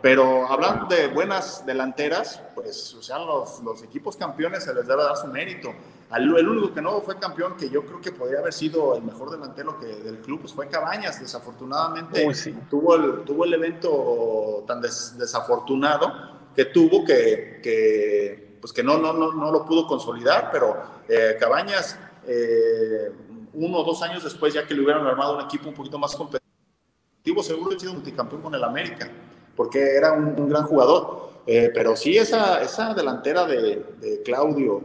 pero 0.00 0.46
hablando 0.46 0.86
de 0.86 1.08
buenas 1.08 1.64
delanteras, 1.66 2.42
pues 2.54 2.94
o 2.94 3.02
sea, 3.02 3.18
los, 3.18 3.60
los, 3.62 3.82
equipos 3.82 4.16
campeones 4.16 4.64
se 4.64 4.74
les 4.74 4.86
debe 4.86 5.02
dar 5.02 5.16
su 5.16 5.26
mérito. 5.28 5.72
El 6.14 6.48
único 6.48 6.72
que 6.72 6.80
no 6.80 7.00
fue 7.00 7.18
campeón, 7.18 7.56
que 7.56 7.68
yo 7.68 7.84
creo 7.84 8.00
que 8.00 8.12
podría 8.12 8.38
haber 8.38 8.52
sido 8.52 8.96
el 8.96 9.02
mejor 9.02 9.30
delantero 9.30 9.78
que, 9.80 9.86
del 9.86 10.18
club, 10.18 10.40
pues 10.40 10.52
fue 10.52 10.68
Cabañas. 10.68 11.20
Desafortunadamente 11.20 12.26
Uy, 12.26 12.34
sí. 12.34 12.54
tuvo, 12.70 12.94
el, 12.94 13.24
tuvo 13.24 13.44
el 13.44 13.54
evento 13.54 14.64
tan 14.66 14.80
des, 14.80 15.16
desafortunado 15.18 16.12
que 16.54 16.66
tuvo 16.66 17.04
que, 17.04 17.60
que 17.62 18.58
pues 18.60 18.72
que 18.72 18.82
no, 18.82 18.96
no, 18.98 19.12
no, 19.12 19.32
no 19.32 19.50
lo 19.50 19.64
pudo 19.64 19.86
consolidar, 19.86 20.50
pero 20.52 20.76
eh, 21.08 21.36
Cabañas, 21.38 21.98
eh, 22.26 23.12
uno 23.54 23.78
o 23.78 23.84
dos 23.84 24.02
años 24.02 24.22
después, 24.22 24.54
ya 24.54 24.66
que 24.66 24.74
le 24.74 24.82
hubieran 24.82 25.06
armado 25.06 25.36
un 25.36 25.44
equipo 25.44 25.68
un 25.68 25.74
poquito 25.74 25.98
más 25.98 26.14
competitivo, 26.14 27.42
seguro 27.42 27.68
hubiera 27.68 27.80
sido 27.80 27.94
multicampeón 27.94 28.40
con 28.40 28.54
el 28.54 28.62
América 28.62 29.10
porque 29.56 29.96
era 29.96 30.12
un, 30.12 30.34
un 30.38 30.48
gran 30.48 30.64
jugador. 30.64 31.32
Eh, 31.46 31.70
pero 31.74 31.94
sí, 31.94 32.16
esa, 32.16 32.62
esa 32.62 32.94
delantera 32.94 33.44
de, 33.46 33.84
de, 34.00 34.22
Claudio, 34.24 34.82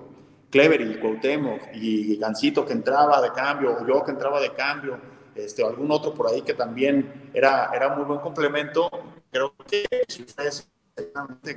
Clever 0.50 0.82
y 0.82 1.00
Cuauhtémoc 1.00 1.62
y 1.74 2.16
Gancito 2.18 2.66
que 2.66 2.74
entraba 2.74 3.22
de 3.22 3.32
cambio, 3.32 3.78
o 3.80 3.88
yo 3.88 4.04
que 4.04 4.12
entraba 4.12 4.40
de 4.40 4.52
cambio, 4.54 4.98
este, 5.36 5.64
algún 5.64 5.92
otro 5.92 6.14
por 6.14 6.28
ahí 6.28 6.42
que 6.42 6.54
también 6.54 7.30
era, 7.34 7.72
era 7.74 7.96
muy 7.96 8.06
buen 8.06 8.20
complemento, 8.20 8.90
creo 9.32 9.54
que 9.70 9.86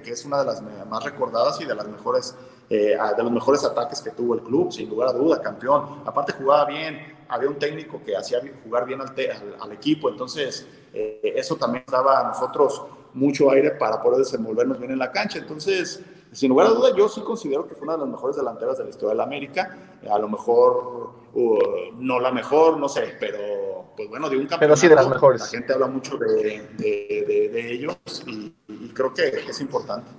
que 0.03 0.11
es 0.12 0.24
una 0.24 0.38
de 0.38 0.45
las 0.45 0.62
más 0.88 1.05
recordadas 1.05 1.61
y 1.61 1.64
de 1.64 1.74
las 1.74 1.88
mejores 1.88 2.36
eh, 2.70 2.97
de 3.16 3.22
los 3.22 3.32
mejores 3.32 3.64
ataques 3.64 4.01
que 4.01 4.11
tuvo 4.12 4.34
el 4.34 4.40
club, 4.40 4.72
sin 4.72 4.88
lugar 4.88 5.09
a 5.09 5.12
duda, 5.12 5.43
campeón. 5.43 6.03
Aparte 6.07 6.32
jugaba 6.32 6.64
bien, 6.64 7.16
había 7.28 7.51
un 7.51 7.59
técnico 7.59 8.01
que 8.03 8.16
hacía 8.16 8.40
jugar 8.64 8.86
bien 8.86 9.01
al, 9.01 9.09
al, 9.09 9.57
al 9.61 9.72
equipo, 9.72 10.09
entonces 10.09 10.66
eh, 10.95 11.34
eso 11.36 11.57
también 11.57 11.84
daba 11.86 12.20
a 12.20 12.28
nosotros 12.28 12.82
mucho 13.12 13.51
aire 13.51 13.72
para 13.72 14.01
poder 14.01 14.20
desenvolvernos 14.20 14.78
bien 14.78 14.93
en 14.93 14.99
la 14.99 15.11
cancha. 15.11 15.38
Entonces, 15.38 16.03
sin 16.33 16.49
lugar 16.49 16.66
a 16.68 16.70
duda, 16.70 16.95
yo 16.97 17.09
sí 17.09 17.20
considero 17.20 17.68
que 17.68 17.74
fue 17.74 17.85
una 17.85 17.93
de 17.95 18.01
las 18.01 18.09
mejores 18.09 18.37
delanteras 18.37 18.78
de 18.78 18.85
la 18.85 18.91
historia 18.91 19.11
de 19.11 19.16
la 19.16 19.24
América. 19.24 19.78
A 20.11 20.18
lo 20.18 20.28
mejor, 20.28 21.12
uh, 21.35 21.59
no 21.99 22.18
la 22.18 22.33
mejor, 22.33 22.78
no 22.78 22.89
sé, 22.89 23.16
pero 23.20 23.93
pues 23.97 24.09
bueno, 24.09 24.28
de 24.28 24.37
un 24.37 24.47
campeonato. 24.47 24.61
Pero 24.61 24.76
sí 24.76 24.89
de 24.89 24.95
las 24.95 25.09
mejores. 25.09 25.43
La 25.43 25.47
gente 25.47 25.72
habla 25.72 25.87
mucho 25.87 26.16
de, 26.16 26.66
de, 26.78 27.51
de, 27.53 27.72
ellos 27.72 27.97
y, 28.26 28.55
y 28.68 28.89
creo 28.95 29.12
que 29.12 29.28
es 29.49 29.61
importante. 29.61 30.11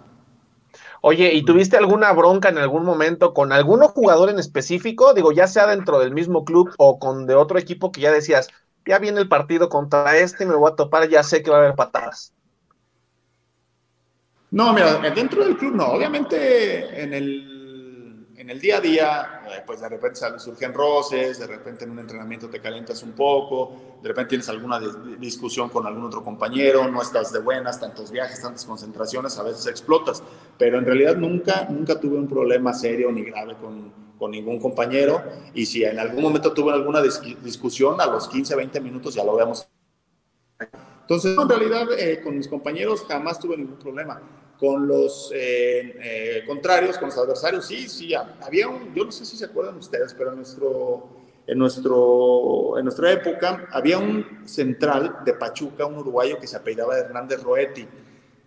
Oye, 1.01 1.33
¿y 1.33 1.43
tuviste 1.43 1.75
alguna 1.75 2.13
bronca 2.13 2.49
en 2.49 2.57
algún 2.57 2.85
momento 2.85 3.33
con 3.33 3.51
algún 3.51 3.81
jugador 3.81 4.29
en 4.29 4.39
específico? 4.39 5.13
Digo, 5.13 5.31
ya 5.31 5.47
sea 5.47 5.67
dentro 5.67 5.99
del 5.99 6.11
mismo 6.11 6.45
club 6.45 6.73
o 6.77 6.97
con 6.97 7.25
de 7.25 7.35
otro 7.35 7.59
equipo 7.59 7.91
que 7.91 8.01
ya 8.01 8.11
decías, 8.11 8.47
ya 8.85 8.99
viene 8.99 9.19
el 9.19 9.27
partido 9.27 9.67
contra 9.67 10.15
este, 10.17 10.45
me 10.45 10.55
voy 10.55 10.71
a 10.71 10.75
topar, 10.75 11.09
ya 11.09 11.23
sé 11.23 11.43
que 11.43 11.51
va 11.51 11.57
a 11.57 11.59
haber 11.59 11.75
patadas. 11.75 12.33
No, 14.53 14.71
mira, 14.71 14.99
dentro 15.09 15.43
del 15.43 15.57
club 15.57 15.73
no. 15.73 15.87
Obviamente 15.87 17.01
en 17.01 17.11
el, 17.11 18.27
en 18.37 18.51
el 18.51 18.61
día 18.61 18.77
a 18.77 18.81
día, 18.81 19.41
eh, 19.47 19.63
pues 19.65 19.81
de 19.81 19.89
repente 19.89 20.19
surgen 20.37 20.71
roces, 20.75 21.39
de 21.39 21.47
repente 21.47 21.85
en 21.85 21.89
un 21.89 21.97
entrenamiento 21.97 22.47
te 22.47 22.61
calientas 22.61 23.01
un 23.01 23.13
poco, 23.13 23.97
de 23.99 24.09
repente 24.09 24.29
tienes 24.29 24.47
alguna 24.49 24.79
discusión 25.17 25.69
con 25.69 25.87
algún 25.87 26.03
otro 26.03 26.23
compañero, 26.23 26.87
no 26.87 27.01
estás 27.01 27.33
de 27.33 27.39
buenas, 27.39 27.79
tantos 27.79 28.11
viajes, 28.11 28.43
tantas 28.43 28.63
concentraciones, 28.65 29.39
a 29.39 29.43
veces 29.43 29.65
explotas. 29.65 30.21
Pero 30.59 30.77
en 30.77 30.85
realidad 30.85 31.15
nunca, 31.15 31.65
nunca 31.67 31.99
tuve 31.99 32.19
un 32.19 32.27
problema 32.27 32.75
serio 32.75 33.11
ni 33.11 33.23
grave 33.23 33.55
con, 33.55 33.91
con 34.19 34.29
ningún 34.29 34.59
compañero. 34.59 35.19
Y 35.55 35.65
si 35.65 35.83
en 35.83 35.97
algún 35.97 36.21
momento 36.21 36.53
tuve 36.53 36.73
alguna 36.73 37.01
discusión, 37.01 37.99
a 37.99 38.05
los 38.05 38.27
15, 38.27 38.55
20 38.55 38.79
minutos 38.81 39.15
ya 39.15 39.23
lo 39.23 39.35
veamos. 39.35 39.67
Entonces, 41.01 41.35
en 41.35 41.49
realidad, 41.49 41.87
eh, 41.97 42.21
con 42.23 42.37
mis 42.37 42.47
compañeros 42.47 43.03
jamás 43.07 43.39
tuve 43.39 43.57
ningún 43.57 43.79
problema 43.79 44.21
con 44.63 44.87
los 44.87 45.29
eh, 45.35 45.93
eh, 46.01 46.43
contrarios, 46.47 46.97
con 46.97 47.09
los 47.09 47.17
adversarios, 47.17 47.65
sí, 47.65 47.89
sí, 47.89 48.13
había 48.13 48.69
un, 48.69 48.95
yo 48.95 49.03
no 49.03 49.11
sé 49.11 49.25
si 49.25 49.35
se 49.35 49.43
acuerdan 49.43 49.75
ustedes, 49.75 50.13
pero 50.13 50.29
en, 50.29 50.37
nuestro, 50.37 51.09
en, 51.45 51.57
nuestro, 51.57 52.77
en 52.77 52.85
nuestra 52.85 53.11
época 53.11 53.67
había 53.73 53.97
un 53.99 54.47
central 54.47 55.17
de 55.25 55.33
Pachuca, 55.33 55.85
un 55.85 55.97
uruguayo 55.97 56.39
que 56.39 56.47
se 56.47 56.55
apellidaba 56.55 56.97
Hernández 56.97 57.43
Roetti. 57.43 57.85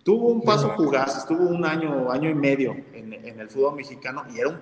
Tuvo 0.03 0.29
un 0.29 0.41
paso 0.41 0.73
fugaz, 0.75 1.19
estuvo 1.19 1.43
un 1.43 1.63
año, 1.63 2.11
año 2.11 2.31
y 2.31 2.33
medio 2.33 2.71
en, 2.93 3.13
en 3.13 3.39
el 3.39 3.47
fútbol 3.47 3.75
mexicano 3.75 4.25
y 4.33 4.39
era 4.39 4.49
un 4.49 4.59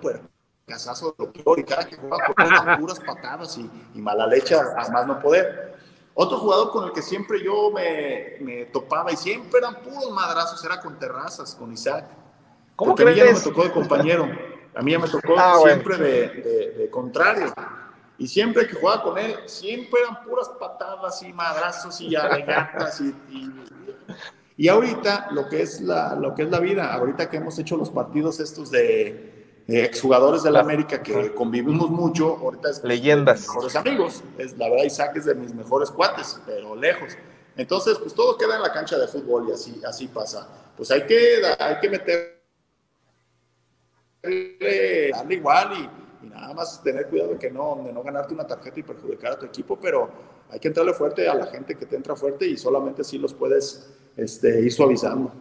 casazo 0.65 1.15
de 1.17 1.25
lo 1.25 1.31
peor 1.31 1.59
y 1.59 1.63
cada 1.63 1.87
que 1.87 1.95
jugaba 1.95 2.77
puras 2.77 2.99
patadas 3.07 3.57
y, 3.57 3.71
y 3.93 4.01
mala 4.01 4.27
leche 4.27 4.55
a 4.55 4.89
más 4.91 5.07
no 5.07 5.21
poder. 5.21 5.74
Otro 6.17 6.37
jugador 6.37 6.71
con 6.71 6.85
el 6.85 6.93
que 6.93 7.01
siempre 7.01 7.43
yo 7.43 7.71
me, 7.71 8.65
topaba 8.71 9.11
y 9.11 9.17
siempre 9.17 9.59
eran 9.59 9.81
puros 9.81 10.09
madrazos 10.11 10.63
era 10.63 10.79
con 10.79 10.97
Terrazas, 10.97 11.53
con 11.53 11.73
Isaac. 11.73 12.05
¿Cómo 12.77 12.95
que 12.95 13.03
a 13.03 13.07
mí 13.07 13.15
ya 13.15 13.25
no 13.25 13.33
me 13.33 13.39
tocó 13.41 13.63
de 13.63 13.71
compañero, 13.71 14.29
a 14.73 14.81
mí 14.81 14.91
ya 14.93 14.99
me 14.99 15.09
tocó 15.09 15.35
ah, 15.37 15.59
siempre 15.61 15.97
de, 15.97 16.89
contrario. 16.89 17.53
Y 18.17 18.27
siempre 18.29 18.65
que 18.65 18.75
jugaba 18.75 19.03
con 19.03 19.17
él, 19.17 19.35
siempre 19.45 19.99
eran 20.01 20.23
puras 20.23 20.49
patadas 20.57 21.21
y 21.21 21.33
madrazos 21.33 21.99
y 21.99 22.15
alegatas 22.15 23.01
y, 23.01 23.13
y, 24.55 24.69
ahorita 24.69 25.27
lo 25.31 25.49
que 25.49 25.63
es 25.63 25.81
la 25.81 26.15
lo 26.15 26.33
que 26.33 26.43
es 26.43 26.49
la 26.49 26.61
vida, 26.61 26.93
ahorita 26.93 27.29
que 27.29 27.37
hemos 27.37 27.59
hecho 27.59 27.75
los 27.75 27.89
partidos 27.89 28.39
estos 28.39 28.71
de 28.71 29.44
exjugadores 29.67 30.43
de 30.43 30.51
la 30.51 30.59
América 30.59 31.01
que 31.01 31.33
convivimos 31.33 31.89
mucho, 31.89 32.37
ahorita 32.37 32.69
es 32.69 32.83
leyendas, 32.83 33.41
de 33.41 33.41
mis 33.41 33.47
mejores 33.47 33.75
amigos, 33.75 34.23
es 34.37 34.57
la 34.57 34.69
verdad 34.69 34.85
Isaac 34.85 35.15
es 35.15 35.25
de 35.25 35.35
mis 35.35 35.53
mejores 35.53 35.89
cuates, 35.91 36.39
pero 36.45 36.75
lejos. 36.75 37.17
Entonces, 37.57 37.97
pues 37.97 38.13
todo 38.13 38.37
queda 38.37 38.57
en 38.57 38.61
la 38.61 38.71
cancha 38.71 38.97
de 38.97 39.07
fútbol 39.07 39.47
y 39.49 39.53
así, 39.53 39.81
así 39.87 40.07
pasa. 40.07 40.47
Pues 40.75 40.91
hay 40.91 41.05
que, 41.05 41.41
hay 41.57 41.79
que 41.79 41.89
meter, 41.89 42.43
darle 44.21 45.35
igual 45.35 45.73
y, 46.23 46.27
nada 46.27 46.53
más 46.53 46.81
tener 46.83 47.07
cuidado 47.07 47.31
de 47.31 47.37
que 47.37 47.49
no, 47.49 47.81
de 47.85 47.93
no 47.93 48.03
ganarte 48.03 48.33
una 48.33 48.45
tarjeta 48.45 48.79
y 48.79 48.83
perjudicar 48.83 49.33
a 49.33 49.39
tu 49.39 49.45
equipo, 49.45 49.79
pero 49.79 50.09
hay 50.49 50.59
que 50.59 50.67
entrarle 50.67 50.93
fuerte 50.93 51.27
a 51.29 51.35
la 51.35 51.45
gente 51.47 51.75
que 51.75 51.85
te 51.85 51.95
entra 51.95 52.15
fuerte 52.15 52.45
y 52.45 52.57
solamente 52.57 53.03
así 53.03 53.17
los 53.17 53.33
puedes 53.33 53.89
este, 54.17 54.59
ir 54.61 54.71
suavizando. 54.71 55.31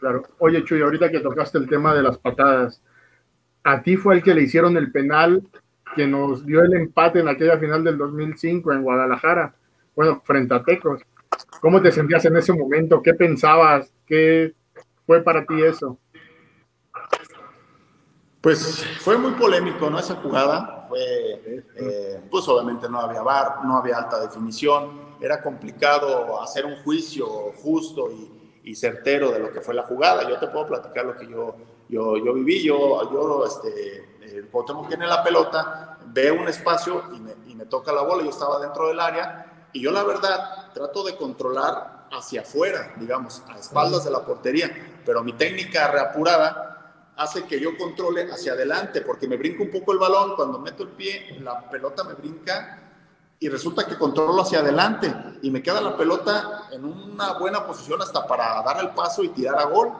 Claro. 0.00 0.22
Oye, 0.38 0.64
Chuy, 0.64 0.82
ahorita 0.82 1.10
que 1.10 1.20
tocaste 1.20 1.58
el 1.58 1.68
tema 1.68 1.94
de 1.94 2.02
las 2.02 2.18
patadas, 2.18 2.82
a 3.66 3.82
ti 3.82 3.96
fue 3.96 4.14
el 4.14 4.22
que 4.22 4.32
le 4.32 4.42
hicieron 4.42 4.76
el 4.76 4.92
penal 4.92 5.42
que 5.96 6.06
nos 6.06 6.46
dio 6.46 6.62
el 6.62 6.72
empate 6.74 7.18
en 7.18 7.26
aquella 7.26 7.58
final 7.58 7.82
del 7.82 7.98
2005 7.98 8.72
en 8.72 8.82
Guadalajara, 8.82 9.56
bueno, 9.96 10.22
frente 10.24 10.54
a 10.54 10.62
Tecos. 10.62 11.02
¿Cómo 11.60 11.82
te 11.82 11.90
sentías 11.90 12.24
en 12.26 12.36
ese 12.36 12.52
momento? 12.52 13.02
¿Qué 13.02 13.14
pensabas? 13.14 13.92
¿Qué 14.06 14.54
fue 15.04 15.20
para 15.20 15.44
ti 15.44 15.60
eso? 15.62 15.98
Pues 18.40 18.86
fue 19.00 19.18
muy 19.18 19.32
polémico, 19.32 19.90
¿no? 19.90 19.98
Esa 19.98 20.14
jugada 20.14 20.86
fue, 20.88 21.64
eh, 21.74 22.20
pues 22.30 22.46
obviamente 22.46 22.88
no 22.88 23.00
había 23.00 23.22
bar, 23.22 23.64
no 23.64 23.78
había 23.78 23.98
alta 23.98 24.20
definición, 24.20 25.16
era 25.20 25.42
complicado 25.42 26.40
hacer 26.40 26.64
un 26.66 26.76
juicio 26.84 27.26
justo 27.56 28.12
y, 28.12 28.70
y 28.70 28.76
certero 28.76 29.32
de 29.32 29.40
lo 29.40 29.50
que 29.50 29.60
fue 29.60 29.74
la 29.74 29.82
jugada. 29.82 30.28
Yo 30.28 30.38
te 30.38 30.46
puedo 30.46 30.68
platicar 30.68 31.04
lo 31.04 31.16
que 31.16 31.26
yo 31.26 31.56
yo, 31.88 32.16
yo 32.16 32.34
viví, 32.34 32.64
yo, 32.64 33.10
yo 33.12 33.44
este, 33.44 34.16
eh, 34.20 34.48
cuando 34.50 34.86
tiene 34.88 35.06
la 35.06 35.22
pelota, 35.22 35.98
ve 36.06 36.30
un 36.30 36.48
espacio 36.48 37.04
y 37.14 37.20
me, 37.20 37.34
y 37.46 37.54
me 37.54 37.66
toca 37.66 37.92
la 37.92 38.02
bola, 38.02 38.22
yo 38.22 38.30
estaba 38.30 38.58
dentro 38.60 38.88
del 38.88 39.00
área 39.00 39.68
y 39.72 39.80
yo 39.80 39.90
la 39.90 40.02
verdad 40.02 40.72
trato 40.72 41.04
de 41.04 41.16
controlar 41.16 42.08
hacia 42.10 42.42
afuera, 42.42 42.94
digamos, 42.96 43.42
a 43.48 43.58
espaldas 43.58 44.04
de 44.04 44.10
la 44.10 44.24
portería, 44.24 44.70
pero 45.04 45.22
mi 45.22 45.32
técnica 45.32 45.88
reapurada 45.88 47.12
hace 47.16 47.44
que 47.44 47.58
yo 47.58 47.76
controle 47.76 48.30
hacia 48.30 48.52
adelante, 48.52 49.00
porque 49.00 49.26
me 49.26 49.36
brinca 49.36 49.62
un 49.62 49.70
poco 49.70 49.92
el 49.92 49.98
balón, 49.98 50.36
cuando 50.36 50.58
meto 50.58 50.82
el 50.82 50.90
pie, 50.90 51.38
la 51.40 51.68
pelota 51.68 52.04
me 52.04 52.14
brinca 52.14 52.82
y 53.38 53.48
resulta 53.48 53.86
que 53.86 53.98
controlo 53.98 54.42
hacia 54.42 54.60
adelante 54.60 55.14
y 55.42 55.50
me 55.50 55.62
queda 55.62 55.80
la 55.80 55.96
pelota 55.96 56.68
en 56.72 56.84
una 56.84 57.34
buena 57.38 57.66
posición 57.66 58.00
hasta 58.00 58.26
para 58.26 58.62
dar 58.62 58.80
el 58.80 58.90
paso 58.90 59.22
y 59.22 59.28
tirar 59.28 59.58
a 59.58 59.64
gol. 59.64 59.92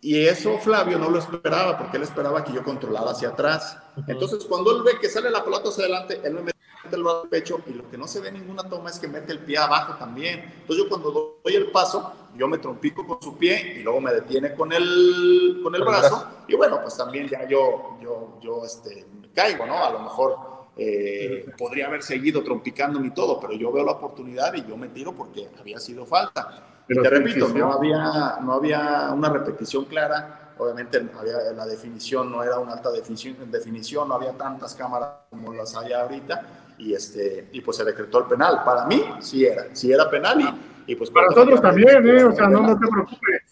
Y 0.00 0.26
eso 0.26 0.58
Flavio 0.58 0.98
no 0.98 1.10
lo 1.10 1.18
esperaba, 1.18 1.76
porque 1.76 1.96
él 1.96 2.04
esperaba 2.04 2.44
que 2.44 2.52
yo 2.52 2.62
controlara 2.62 3.10
hacia 3.10 3.30
atrás. 3.30 3.78
Entonces, 4.06 4.44
cuando 4.44 4.76
él 4.76 4.82
ve 4.84 4.98
que 5.00 5.08
sale 5.08 5.30
la 5.30 5.44
pelota 5.44 5.70
hacia 5.70 5.84
adelante, 5.84 6.20
él 6.22 6.34
me 6.34 6.42
mete 6.42 6.58
el 6.92 7.02
brazo 7.02 7.22
al 7.22 7.28
pecho 7.28 7.60
y 7.66 7.72
lo 7.72 7.90
que 7.90 7.98
no 7.98 8.06
se 8.06 8.20
ve 8.20 8.28
en 8.28 8.34
ninguna 8.34 8.62
toma 8.62 8.90
es 8.90 8.98
que 8.98 9.08
mete 9.08 9.32
el 9.32 9.40
pie 9.40 9.58
abajo 9.58 9.94
también. 9.98 10.40
Entonces, 10.60 10.84
yo 10.84 10.88
cuando 10.88 11.40
doy 11.42 11.54
el 11.56 11.72
paso, 11.72 12.12
yo 12.36 12.46
me 12.46 12.58
trompico 12.58 13.04
con 13.06 13.20
su 13.20 13.36
pie 13.36 13.78
y 13.78 13.82
luego 13.82 14.00
me 14.00 14.12
detiene 14.12 14.54
con 14.54 14.72
el, 14.72 15.60
con 15.64 15.74
el 15.74 15.82
brazo. 15.82 16.28
Y 16.46 16.54
bueno, 16.54 16.80
pues 16.80 16.96
también 16.96 17.28
ya 17.28 17.48
yo, 17.48 17.98
yo, 18.00 18.38
yo 18.40 18.64
este, 18.64 19.04
me 19.20 19.32
caigo, 19.32 19.66
¿no? 19.66 19.84
A 19.84 19.90
lo 19.90 19.98
mejor 19.98 20.57
eh, 20.80 21.44
podría 21.58 21.88
haber 21.88 22.04
seguido 22.04 22.44
trompicándome 22.44 23.08
y 23.08 23.10
todo, 23.10 23.40
pero 23.40 23.52
yo 23.52 23.72
veo 23.72 23.84
la 23.84 23.92
oportunidad 23.92 24.54
y 24.54 24.64
yo 24.64 24.76
me 24.76 24.86
tiro 24.88 25.12
porque 25.12 25.48
había 25.58 25.80
sido 25.80 26.06
falta. 26.06 26.84
Pero 26.86 27.02
te 27.02 27.10
repito, 27.10 27.48
no 27.48 27.72
había, 27.72 28.38
no 28.40 28.52
había 28.52 29.10
una 29.12 29.28
repetición 29.28 29.86
clara, 29.86 30.52
obviamente 30.56 31.04
había, 31.18 31.52
la 31.52 31.66
definición 31.66 32.30
no 32.30 32.44
era 32.44 32.60
una 32.60 32.74
alta 32.74 32.92
definición, 32.92 33.50
definición, 33.50 34.08
no 34.08 34.14
había 34.14 34.32
tantas 34.34 34.76
cámaras 34.76 35.10
como 35.28 35.52
las 35.52 35.76
hay 35.76 35.92
ahorita, 35.92 36.42
y, 36.78 36.94
este, 36.94 37.48
y 37.52 37.60
pues 37.60 37.76
se 37.76 37.84
decretó 37.84 38.20
el 38.20 38.26
penal. 38.26 38.62
Para 38.64 38.86
mí 38.86 39.02
sí 39.18 39.44
era, 39.44 39.74
sí 39.74 39.90
era 39.90 40.08
penal 40.08 40.40
y, 40.40 40.92
y 40.92 40.94
pues... 40.94 41.10
Para 41.10 41.26
nosotros 41.26 41.60
también, 41.60 42.08
¿eh? 42.08 42.22
o 42.22 42.32
sea, 42.32 42.48
no, 42.48 42.62
no 42.62 42.78
te 42.78 42.86
preocupes. 42.86 43.42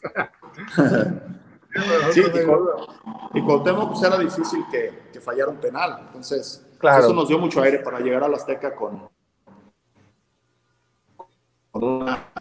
sí, 2.15 2.23
y, 3.35 3.45
con 3.45 3.65
Temo 3.65 3.89
pues 3.91 4.03
era 4.05 4.17
difícil 4.17 4.61
que, 4.71 5.09
que 5.13 5.21
fallara 5.21 5.51
un 5.51 5.59
penal, 5.59 5.99
entonces 6.07 6.66
eso 6.83 7.13
nos 7.13 7.29
dio 7.29 7.39
mucho 7.39 7.63
aire 7.63 7.79
para 7.81 8.01
llegar 8.01 8.25
a 8.25 8.29
la 8.29 8.37
Azteca 8.37 8.75
con, 8.75 9.09
con 11.71 11.85
una 11.85 12.33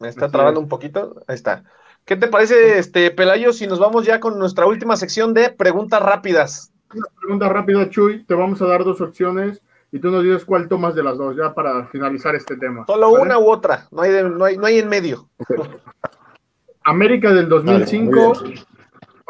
me 0.00 0.08
está 0.08 0.30
trabando 0.30 0.60
un 0.60 0.68
poquito. 0.68 1.22
Ahí 1.28 1.34
está. 1.34 1.62
¿Qué 2.06 2.16
te 2.16 2.26
parece, 2.26 2.78
este 2.78 3.10
Pelayo, 3.10 3.52
si 3.52 3.66
nos 3.66 3.78
vamos 3.78 4.06
ya 4.06 4.18
con 4.18 4.38
nuestra 4.38 4.66
última 4.66 4.96
sección 4.96 5.34
de 5.34 5.50
preguntas 5.50 6.02
rápidas? 6.02 6.72
Una 6.92 7.06
pregunta 7.20 7.48
rápida, 7.50 7.88
Chuy. 7.90 8.24
Te 8.24 8.34
vamos 8.34 8.60
a 8.62 8.66
dar 8.66 8.82
dos 8.82 9.00
opciones 9.00 9.62
y 9.92 9.98
tú 9.98 10.10
nos 10.10 10.24
dices 10.24 10.44
cuál 10.44 10.68
tomas 10.68 10.94
de 10.94 11.02
las 11.02 11.18
dos, 11.18 11.36
ya 11.36 11.52
para 11.52 11.86
finalizar 11.88 12.34
este 12.34 12.56
tema. 12.56 12.86
Solo 12.86 13.10
una 13.10 13.38
u 13.38 13.50
otra, 13.50 13.86
no 13.90 14.02
hay, 14.02 14.10
no 14.24 14.44
hay, 14.44 14.56
no 14.56 14.66
hay 14.66 14.78
en 14.78 14.88
medio. 14.88 15.28
América 16.84 17.32
del 17.34 17.48
2005. 17.48 18.32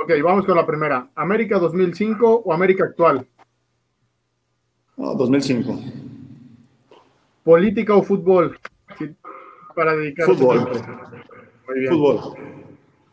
Ok, 0.02 0.12
vamos 0.22 0.44
con 0.44 0.56
la 0.56 0.66
primera. 0.66 1.08
¿América 1.14 1.58
2005 1.58 2.42
o 2.44 2.52
América 2.52 2.84
actual? 2.84 3.26
2005. 4.96 5.78
¿Política 7.44 7.94
o 7.94 8.02
fútbol? 8.02 8.58
para 9.74 9.96
dedicarse 9.96 10.34
Fútbol. 10.34 10.68
Fútbol. 11.88 12.20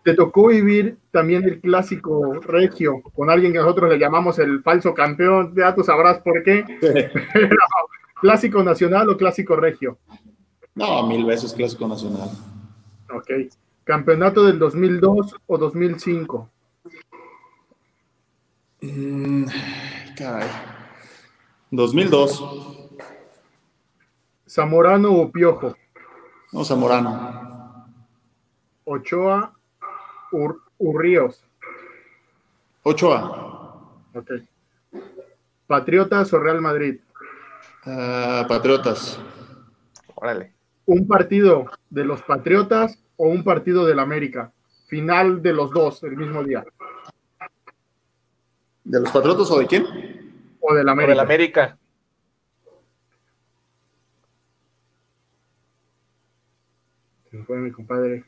Te 0.03 0.13
tocó 0.13 0.47
vivir 0.47 0.97
también 1.11 1.43
el 1.43 1.59
clásico 1.59 2.33
regio 2.41 3.01
con 3.13 3.29
alguien 3.29 3.53
que 3.53 3.59
nosotros 3.59 3.89
le 3.89 3.99
llamamos 3.99 4.39
el 4.39 4.61
falso 4.63 4.93
campeón. 4.93 5.53
Ya 5.55 5.75
tú 5.75 5.83
sabrás 5.83 6.19
por 6.19 6.43
qué. 6.43 6.65
¿Clásico 8.21 8.63
nacional 8.63 9.09
o 9.09 9.17
clásico 9.17 9.55
regio? 9.55 9.97
No, 10.75 11.07
mil 11.07 11.25
veces 11.25 11.53
clásico 11.53 11.87
nacional. 11.87 12.29
Ok. 13.13 13.51
¿Campeonato 13.83 14.43
del 14.43 14.59
2002 14.59 15.35
o 15.45 15.57
2005? 15.57 16.49
Mm, 18.95 19.45
caray. 20.15 20.49
2002. 21.71 22.43
¿Zamorano 24.47 25.11
o 25.11 25.31
Piojo? 25.31 25.75
No, 26.53 26.63
Zamorano. 26.63 27.85
Ochoa, 28.85 29.53
Ur, 30.31 30.61
Urríos. 30.77 31.43
Ochoa. 32.83 33.83
Ok. 34.13 34.31
¿Patriotas 35.67 36.31
o 36.31 36.39
Real 36.39 36.61
Madrid? 36.61 37.01
Uh, 37.85 38.47
Patriotas. 38.47 39.19
Órale. 40.15 40.53
¿Un 40.85 41.05
partido 41.05 41.65
de 41.89 42.05
los 42.05 42.21
Patriotas 42.21 43.03
o 43.17 43.27
un 43.27 43.43
partido 43.43 43.85
del 43.85 43.99
América? 43.99 44.53
Final 44.87 45.41
de 45.41 45.51
los 45.51 45.71
dos, 45.71 46.01
el 46.03 46.15
mismo 46.15 46.41
día. 46.45 46.63
¿De 48.87 48.99
los 49.01 49.11
Patriotas 49.11 49.51
o 49.51 49.59
de 49.59 49.67
quién? 49.67 49.85
O 50.61 50.73
del 50.73 50.87
América. 50.87 51.07
O 51.07 51.15
del 51.15 51.19
América. 51.19 51.77
Se 57.29 57.37
fue 57.43 57.57
mi 57.57 57.71
compadre. 57.71 58.23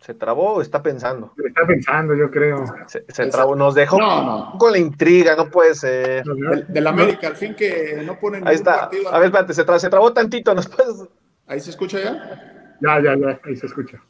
¿Se 0.00 0.14
trabó 0.14 0.54
o 0.54 0.60
está 0.62 0.82
pensando? 0.82 1.32
Está 1.44 1.66
pensando, 1.66 2.14
yo 2.14 2.30
creo. 2.30 2.64
Se, 2.86 3.04
se 3.08 3.26
trabó, 3.26 3.56
nos 3.56 3.74
dejó 3.74 3.98
No, 3.98 4.22
no. 4.52 4.58
con 4.58 4.70
la 4.72 4.78
intriga, 4.78 5.34
no 5.34 5.50
puede 5.50 5.74
ser. 5.74 6.24
Del, 6.24 6.66
del 6.68 6.86
América, 6.86 7.28
al 7.28 7.36
fin 7.36 7.54
que 7.54 8.02
no 8.04 8.18
ponen 8.20 8.46
Ahí 8.46 8.54
está. 8.56 8.80
partido. 8.82 9.08
A 9.12 9.18
ver, 9.18 9.26
espérate, 9.28 9.54
se, 9.54 9.64
tra- 9.66 9.78
se 9.78 9.88
trabó 9.88 10.12
tantito, 10.12 10.54
¿nos 10.54 10.68
puedes? 10.68 11.08
¿Ahí 11.46 11.58
se 11.58 11.70
escucha 11.70 11.98
ya? 12.00 12.76
Ya, 12.80 13.02
ya, 13.02 13.16
ya, 13.16 13.40
ahí 13.44 13.56
se 13.56 13.66
escucha. 13.66 14.00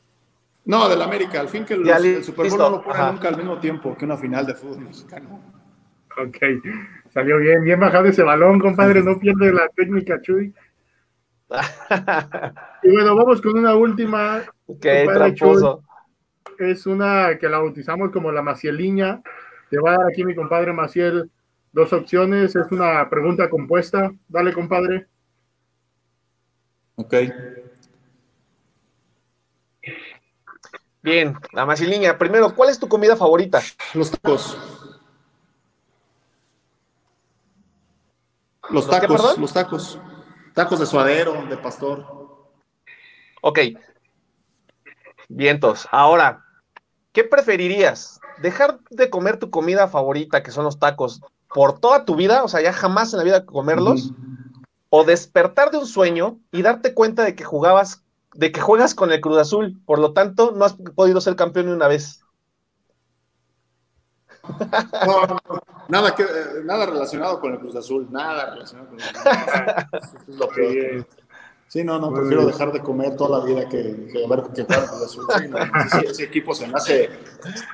No, 0.66 0.88
del 0.88 1.02
América, 1.02 1.40
al 1.40 1.48
fin 1.48 1.64
que 1.64 1.76
los- 1.76 2.04
el 2.04 2.24
Super 2.24 2.48
Bowl 2.48 2.58
no 2.58 2.70
lo 2.70 2.82
ponen 2.82 3.00
Ajá. 3.02 3.12
nunca 3.12 3.28
al 3.28 3.36
mismo 3.36 3.58
tiempo 3.58 3.96
que 3.96 4.04
una 4.06 4.16
final 4.16 4.46
de 4.46 4.54
fútbol 4.54 4.80
mexicano. 4.80 5.40
Ok, 6.16 6.38
salió 7.12 7.38
bien, 7.38 7.64
bien 7.64 7.78
bajado 7.80 8.06
ese 8.06 8.22
balón, 8.22 8.60
compadre, 8.60 9.02
no 9.02 9.18
pierde 9.18 9.52
la 9.52 9.68
técnica, 9.74 10.20
Chuy. 10.22 10.54
Y 12.82 12.90
bueno, 12.92 13.16
vamos 13.16 13.40
con 13.40 13.56
una 13.58 13.74
última. 13.74 14.42
Compadre 14.66 15.32
tramposo. 15.32 15.82
Chuy. 16.56 16.70
Es 16.70 16.86
una 16.86 17.36
que 17.38 17.48
la 17.48 17.58
bautizamos 17.58 18.10
como 18.10 18.30
la 18.32 18.42
Macieliña. 18.42 19.22
Te 19.70 19.78
va 19.78 19.94
a 19.94 19.98
dar 19.98 20.06
aquí 20.10 20.24
mi 20.24 20.34
compadre 20.34 20.72
Maciel 20.72 21.30
dos 21.72 21.92
opciones. 21.92 22.54
Es 22.54 22.70
una 22.70 23.08
pregunta 23.10 23.48
compuesta. 23.50 24.12
Dale, 24.28 24.52
compadre. 24.52 25.06
Ok. 26.96 27.14
Bien, 31.05 31.38
la 31.52 31.66
Macilinha. 31.66 32.16
Primero, 32.16 32.55
¿cuál 32.55 32.70
es 32.70 32.78
tu 32.78 32.88
comida 32.88 33.14
favorita? 33.14 33.61
Los 33.92 34.11
tacos. 34.11 34.57
Los 38.70 38.72
¿Los 38.72 38.84
qué, 38.86 39.00
tacos, 39.02 39.38
los 39.38 39.52
tacos. 39.52 39.98
Tacos 40.55 40.80
de 40.80 40.86
suadero, 40.86 41.44
de 41.44 41.59
pastor. 41.59 42.07
Ok. 43.42 43.59
Vientos. 45.28 45.86
Ahora, 45.90 46.42
¿qué 47.12 47.22
preferirías? 47.22 48.18
¿Dejar 48.38 48.80
de 48.88 49.11
comer 49.11 49.38
tu 49.38 49.50
comida 49.50 49.88
favorita, 49.88 50.42
que 50.42 50.52
son 50.52 50.64
los 50.64 50.78
tacos, 50.78 51.20
por 51.48 51.80
toda 51.80 52.07
tu 52.07 52.16
vida? 52.16 52.44
O 52.44 52.48
sea, 52.48 52.62
ya 52.62 52.72
jamás 52.72 53.12
en 53.12 53.18
la 53.18 53.24
vida 53.24 53.44
comerlos. 53.44 54.12
O 54.88 55.05
despertar 55.05 55.70
de 55.70 55.76
un 55.76 55.86
sueño 55.86 56.38
y 56.50 56.62
darte 56.62 56.94
cuenta 56.94 57.24
de 57.24 57.34
que 57.34 57.44
jugabas, 57.44 58.02
de 58.35 58.53
que 58.53 58.61
juegas 58.61 58.95
con 58.95 59.12
el 59.12 59.20
Cruz 59.20 59.39
Azul. 59.39 59.80
Por 59.87 59.99
lo 59.99 60.12
tanto, 60.12 60.53
no 60.53 60.64
has 60.64 60.74
podido 60.74 61.20
ser 61.20 61.37
campeón 61.37 61.66
ni 61.66 61.72
una 61.72 61.89
vez. 61.89 62.20
No, 65.07 65.26
no, 65.26 65.41
nada, 65.89 66.14
que, 66.14 66.22
eh, 66.22 66.62
nada 66.64 66.85
relacionado 66.87 67.41
con 67.41 67.55
el 67.55 67.59
Cruz 67.59 67.76
Azul, 67.76 68.09
nada 68.11 68.51
relacionado 68.51 68.91
con 68.91 69.01
el 69.01 69.07
Cruz 69.07 69.26
Azul. 69.26 70.20
Es 70.28 70.37
lo 70.37 70.49
peor. 70.49 71.07
Sí, 71.75 71.83
no, 71.83 71.99
no, 71.99 72.12
prefiero 72.14 72.47
dejar 72.47 72.70
de 72.70 72.79
comer 72.79 73.16
toda 73.16 73.41
la 73.41 73.45
vida 73.45 73.68
que, 73.68 74.07
que 74.12 74.29
ver 74.29 74.45
que 74.55 74.62
jugar 74.62 74.87
Cruz 74.87 75.03
Azul. 75.03 75.25
Sí, 75.37 75.49
no, 75.49 75.59
ese, 75.59 76.07
ese 76.09 76.22
equipo 76.22 76.55
se 76.55 76.68
me, 76.68 76.75
hace, 76.75 77.11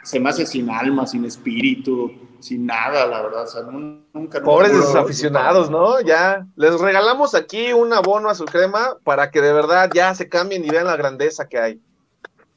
se 0.03 0.19
me 0.19 0.31
hace 0.31 0.47
sin 0.47 0.71
alma, 0.71 1.07
sin 1.07 1.27
espíritu, 1.27 2.11
sin 2.39 2.65
nada, 2.65 3.07
la 3.07 3.21
verdad. 3.21 3.43
O 3.43 3.47
sea, 3.47 3.61
nun- 3.61 4.07
nunca, 4.15 4.39
nunca. 4.39 4.43
Pobres 4.43 4.73
de 4.73 4.79
sus 4.81 4.95
aficionados, 4.95 5.69
¿no? 5.71 6.01
Ya 6.01 6.47
les 6.57 6.81
regalamos 6.81 7.35
aquí 7.35 7.75
un 7.75 7.93
abono 7.93 8.31
a 8.31 8.35
su 8.35 8.47
crema 8.47 8.97
para 9.05 9.31
que 9.31 9.43
de 9.43 9.53
verdad 9.53 9.91
ya 9.93 10.15
se 10.15 10.31
cambien 10.31 10.65
y 10.65 10.71
vean 10.71 10.87
la 10.87 10.97
grandeza 10.97 11.47
que 11.47 11.59
hay. 11.59 11.83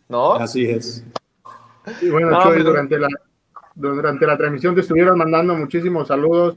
¿No? 0.08 0.36
Así 0.36 0.64
es. 0.66 1.04
Y 2.02 2.10
bueno, 2.10 2.30
No, 2.30 2.41
Chuy, 2.44 2.52
pero- 2.54 2.64
durante 2.70 2.98
la, 2.98 3.10
durante 3.76 4.26
la 4.26 4.38
transmisión 4.38 4.76
te 4.76 4.80
estuvieron 4.80 5.18
mandando 5.18 5.56
muchísimos 5.56 6.08
saludos. 6.08 6.56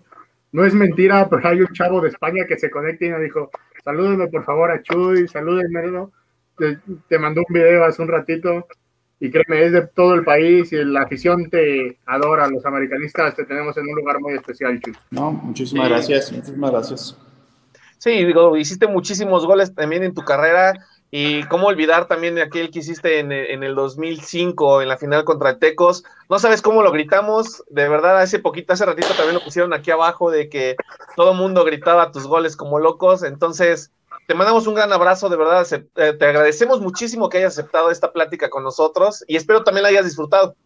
No 0.52 0.64
es 0.64 0.74
mentira, 0.74 1.28
pero 1.28 1.48
hay 1.48 1.60
un 1.60 1.72
chavo 1.72 2.00
de 2.00 2.10
España 2.10 2.44
que 2.46 2.56
se 2.56 2.70
conecta 2.70 3.04
y 3.04 3.10
me 3.10 3.18
dijo, 3.18 3.50
salúdenme 3.86 4.26
por 4.26 4.44
favor 4.44 4.68
a 4.72 4.82
Chuy, 4.82 5.28
salúdenme, 5.28 5.86
¿no? 5.86 6.10
Te, 6.58 6.78
te 7.08 7.18
mandó 7.20 7.42
un 7.48 7.54
video 7.54 7.84
hace 7.84 8.02
un 8.02 8.08
ratito 8.08 8.66
y 9.20 9.30
créeme, 9.30 9.64
es 9.64 9.72
de 9.72 9.86
todo 9.86 10.14
el 10.14 10.24
país 10.24 10.72
y 10.72 10.84
la 10.84 11.02
afición 11.02 11.48
te 11.48 11.96
adora, 12.04 12.48
los 12.48 12.66
americanistas 12.66 13.36
te 13.36 13.44
tenemos 13.44 13.76
en 13.76 13.84
un 13.88 13.94
lugar 13.94 14.20
muy 14.20 14.34
especial, 14.34 14.80
Chuy. 14.80 14.92
No, 15.12 15.30
muchísimas 15.30 15.86
Sí. 15.86 15.92
gracias, 15.92 16.32
muchísimas 16.32 16.70
gracias. 16.72 17.18
Sí, 17.98 18.10
digo, 18.24 18.56
hiciste 18.56 18.86
muchísimos 18.88 19.46
goles 19.46 19.72
también 19.74 20.02
en 20.02 20.12
tu 20.14 20.22
carrera 20.22 20.74
y 21.10 21.44
cómo 21.44 21.68
olvidar 21.68 22.08
también 22.08 22.38
aquel 22.38 22.70
que 22.70 22.80
hiciste 22.80 23.20
en, 23.20 23.30
en 23.30 23.62
el 23.62 23.74
2005 23.74 24.82
en 24.82 24.88
la 24.88 24.98
final 24.98 25.24
contra 25.24 25.58
Tecos. 25.58 26.04
No 26.28 26.38
sabes 26.38 26.62
cómo 26.62 26.82
lo 26.82 26.90
gritamos, 26.90 27.62
de 27.70 27.88
verdad, 27.88 28.18
hace 28.18 28.38
poquito, 28.38 28.72
hace 28.72 28.84
ratito 28.84 29.08
también 29.16 29.34
lo 29.34 29.44
pusieron 29.44 29.72
aquí 29.72 29.90
abajo 29.90 30.30
de 30.30 30.48
que 30.48 30.76
todo 31.14 31.32
el 31.32 31.38
mundo 31.38 31.64
gritaba 31.64 32.10
tus 32.10 32.26
goles 32.26 32.56
como 32.56 32.80
locos. 32.80 33.22
Entonces, 33.22 33.92
te 34.26 34.34
mandamos 34.34 34.66
un 34.66 34.74
gran 34.74 34.92
abrazo, 34.92 35.28
de 35.28 35.36
verdad, 35.36 35.66
eh, 35.72 36.12
te 36.12 36.24
agradecemos 36.24 36.80
muchísimo 36.80 37.28
que 37.28 37.38
hayas 37.38 37.56
aceptado 37.58 37.90
esta 37.90 38.12
plática 38.12 38.50
con 38.50 38.64
nosotros 38.64 39.24
y 39.28 39.36
espero 39.36 39.62
también 39.62 39.84
la 39.84 39.90
hayas 39.90 40.04
disfrutado. 40.04 40.56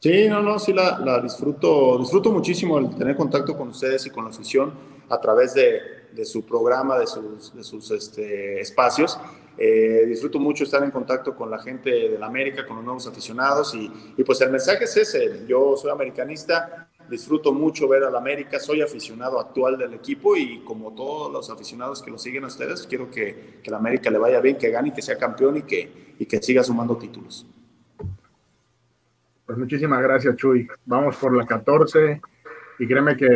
Sí, 0.00 0.28
no, 0.28 0.42
no, 0.42 0.58
sí 0.58 0.72
la, 0.72 0.98
la 0.98 1.20
disfruto, 1.20 1.98
disfruto 1.98 2.32
muchísimo 2.32 2.78
el 2.78 2.96
tener 2.96 3.14
contacto 3.14 3.56
con 3.56 3.68
ustedes 3.68 4.04
y 4.06 4.10
con 4.10 4.24
la 4.24 4.30
afición 4.30 4.72
a 5.08 5.20
través 5.20 5.54
de, 5.54 6.01
de 6.14 6.24
su 6.24 6.44
programa, 6.44 6.98
de 6.98 7.06
sus, 7.06 7.54
de 7.54 7.62
sus 7.62 7.90
este, 7.90 8.60
espacios. 8.60 9.18
Eh, 9.58 10.04
disfruto 10.06 10.38
mucho 10.38 10.64
estar 10.64 10.82
en 10.82 10.90
contacto 10.90 11.36
con 11.36 11.50
la 11.50 11.58
gente 11.58 11.90
de 11.90 12.18
la 12.18 12.26
América, 12.26 12.64
con 12.64 12.76
los 12.76 12.84
nuevos 12.84 13.06
aficionados 13.06 13.74
y, 13.74 13.92
y 14.16 14.24
pues 14.24 14.40
el 14.40 14.50
mensaje 14.50 14.84
es 14.84 14.96
ese, 14.96 15.44
yo 15.46 15.76
soy 15.76 15.90
americanista, 15.90 16.88
disfruto 17.10 17.52
mucho 17.52 17.86
ver 17.86 18.04
al 18.04 18.16
América, 18.16 18.58
soy 18.58 18.80
aficionado 18.80 19.38
actual 19.38 19.76
del 19.76 19.92
equipo 19.92 20.36
y 20.36 20.60
como 20.60 20.94
todos 20.94 21.30
los 21.30 21.50
aficionados 21.50 22.02
que 22.02 22.10
lo 22.10 22.18
siguen 22.18 22.44
a 22.44 22.46
ustedes, 22.46 22.86
quiero 22.86 23.10
que, 23.10 23.60
que 23.62 23.70
la 23.70 23.76
América 23.76 24.10
le 24.10 24.18
vaya 24.18 24.40
bien, 24.40 24.56
que 24.56 24.70
gane 24.70 24.92
que 24.92 25.02
sea 25.02 25.18
campeón 25.18 25.58
y 25.58 25.62
que, 25.62 26.14
y 26.18 26.24
que 26.24 26.40
siga 26.40 26.62
sumando 26.62 26.96
títulos. 26.96 27.46
Pues 29.44 29.58
muchísimas 29.58 30.02
gracias, 30.02 30.34
Chuy. 30.36 30.66
Vamos 30.86 31.16
por 31.16 31.36
la 31.36 31.44
14 31.44 32.22
y 32.78 32.86
créeme 32.86 33.16
que 33.16 33.28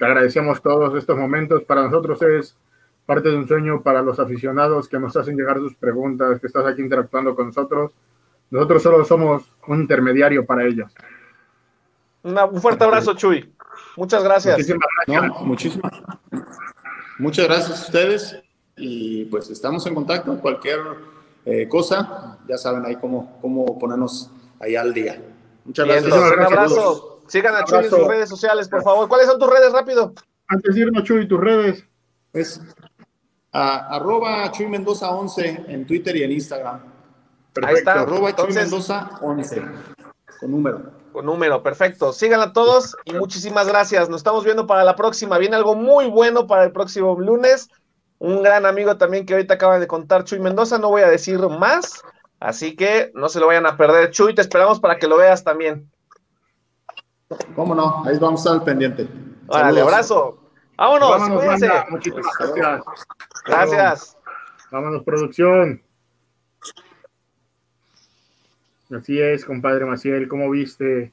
te 0.00 0.06
agradecemos 0.06 0.62
todos 0.62 0.96
estos 0.96 1.16
momentos. 1.16 1.62
Para 1.64 1.82
nosotros 1.82 2.20
es 2.22 2.56
parte 3.04 3.28
de 3.28 3.36
un 3.36 3.46
sueño 3.46 3.82
para 3.82 4.00
los 4.00 4.18
aficionados 4.18 4.88
que 4.88 4.98
nos 4.98 5.14
hacen 5.14 5.36
llegar 5.36 5.58
sus 5.58 5.74
preguntas, 5.74 6.40
que 6.40 6.46
estás 6.46 6.64
aquí 6.66 6.80
interactuando 6.80 7.36
con 7.36 7.48
nosotros. 7.48 7.92
Nosotros 8.50 8.82
solo 8.82 9.04
somos 9.04 9.42
un 9.68 9.82
intermediario 9.82 10.46
para 10.46 10.64
ellos. 10.64 10.90
Una- 12.22 12.46
un 12.46 12.60
fuerte 12.62 12.82
abrazo, 12.82 13.12
Chuy. 13.14 13.52
Muchas 13.96 14.24
gracias. 14.24 14.56
Muchísimas 14.56 14.88
gracias. 15.06 15.28
No, 15.28 15.44
muchísimas. 15.44 15.92
Muchas 17.18 17.46
gracias 17.46 17.78
a 17.78 17.82
ustedes 17.84 18.42
y 18.76 19.26
pues 19.26 19.50
estamos 19.50 19.86
en 19.86 19.94
contacto. 19.94 20.38
Cualquier 20.40 20.80
eh, 21.44 21.68
cosa, 21.68 22.38
ya 22.48 22.56
saben 22.56 22.86
ahí 22.86 22.96
cómo, 22.96 23.38
cómo 23.42 23.78
ponernos 23.78 24.30
ahí 24.60 24.76
al 24.76 24.94
día. 24.94 25.20
Muchas 25.66 25.86
Bien, 25.86 26.02
gracias. 26.02 26.22
un 26.22 26.30
gracias. 26.30 26.58
abrazo. 26.58 27.09
Sigan 27.30 27.54
a 27.54 27.64
Chuy 27.64 27.84
en 27.84 27.90
sus 27.90 28.06
redes 28.08 28.28
sociales, 28.28 28.68
por 28.68 28.82
favor. 28.82 29.08
¿Cuáles 29.08 29.26
son 29.28 29.38
tus 29.38 29.48
redes, 29.48 29.72
rápido? 29.72 30.12
Antes 30.48 30.74
de 30.74 30.80
irnos, 30.80 31.04
Chuy, 31.04 31.28
tus 31.28 31.40
redes. 31.40 31.84
Es 32.32 32.60
a- 33.52 33.94
arroba 33.96 34.50
Chuy 34.52 34.66
Mendoza 34.66 35.10
11 35.10 35.64
en 35.68 35.86
Twitter 35.86 36.16
y 36.16 36.22
en 36.24 36.32
Instagram. 36.32 36.80
Ahí 37.62 37.74
está. 37.76 38.00
Arroba 38.02 38.18
Chuy 38.20 38.30
Entonces- 38.30 38.56
Mendoza 38.56 39.10
11 39.22 39.62
con 40.40 40.50
número. 40.50 41.00
Con 41.12 41.26
número, 41.26 41.62
perfecto. 41.62 42.12
Síganla 42.12 42.52
todos 42.52 42.96
y 43.04 43.12
muchísimas 43.14 43.66
gracias. 43.66 44.08
Nos 44.08 44.18
estamos 44.20 44.44
viendo 44.44 44.66
para 44.66 44.84
la 44.84 44.94
próxima. 44.96 45.38
Viene 45.38 45.56
algo 45.56 45.74
muy 45.74 46.06
bueno 46.06 46.46
para 46.46 46.64
el 46.64 46.72
próximo 46.72 47.18
lunes. 47.18 47.68
Un 48.18 48.42
gran 48.42 48.64
amigo 48.66 48.96
también 48.96 49.26
que 49.26 49.34
ahorita 49.34 49.54
acaba 49.54 49.78
de 49.80 49.86
contar 49.86 50.24
Chuy 50.24 50.38
Mendoza. 50.38 50.78
No 50.78 50.88
voy 50.88 51.02
a 51.02 51.08
decir 51.08 51.40
más. 51.40 52.02
Así 52.38 52.76
que 52.76 53.10
no 53.14 53.28
se 53.28 53.40
lo 53.40 53.46
vayan 53.48 53.66
a 53.66 53.76
perder. 53.76 54.10
Chuy, 54.10 54.34
te 54.34 54.40
esperamos 54.42 54.78
para 54.80 54.98
que 54.98 55.08
lo 55.08 55.16
veas 55.16 55.42
también. 55.44 55.90
¿Cómo 57.54 57.74
no? 57.74 58.04
Ahí 58.04 58.18
vamos 58.18 58.40
a 58.40 58.42
estar 58.42 58.52
al 58.54 58.64
pendiente. 58.64 59.08
Órale, 59.46 59.80
abrazo. 59.80 60.38
Vámonos, 60.76 61.10
Vámonos, 61.10 61.38
cuídense. 61.38 61.68
banda. 61.68 61.86
Muchísimas 61.90 62.36
gracias. 62.38 62.84
Gracias. 63.44 64.18
Vámonos, 64.70 65.02
producción. 65.04 65.82
Así 68.90 69.20
es, 69.20 69.44
compadre 69.44 69.84
Maciel, 69.84 70.26
¿cómo 70.26 70.50
viste 70.50 71.12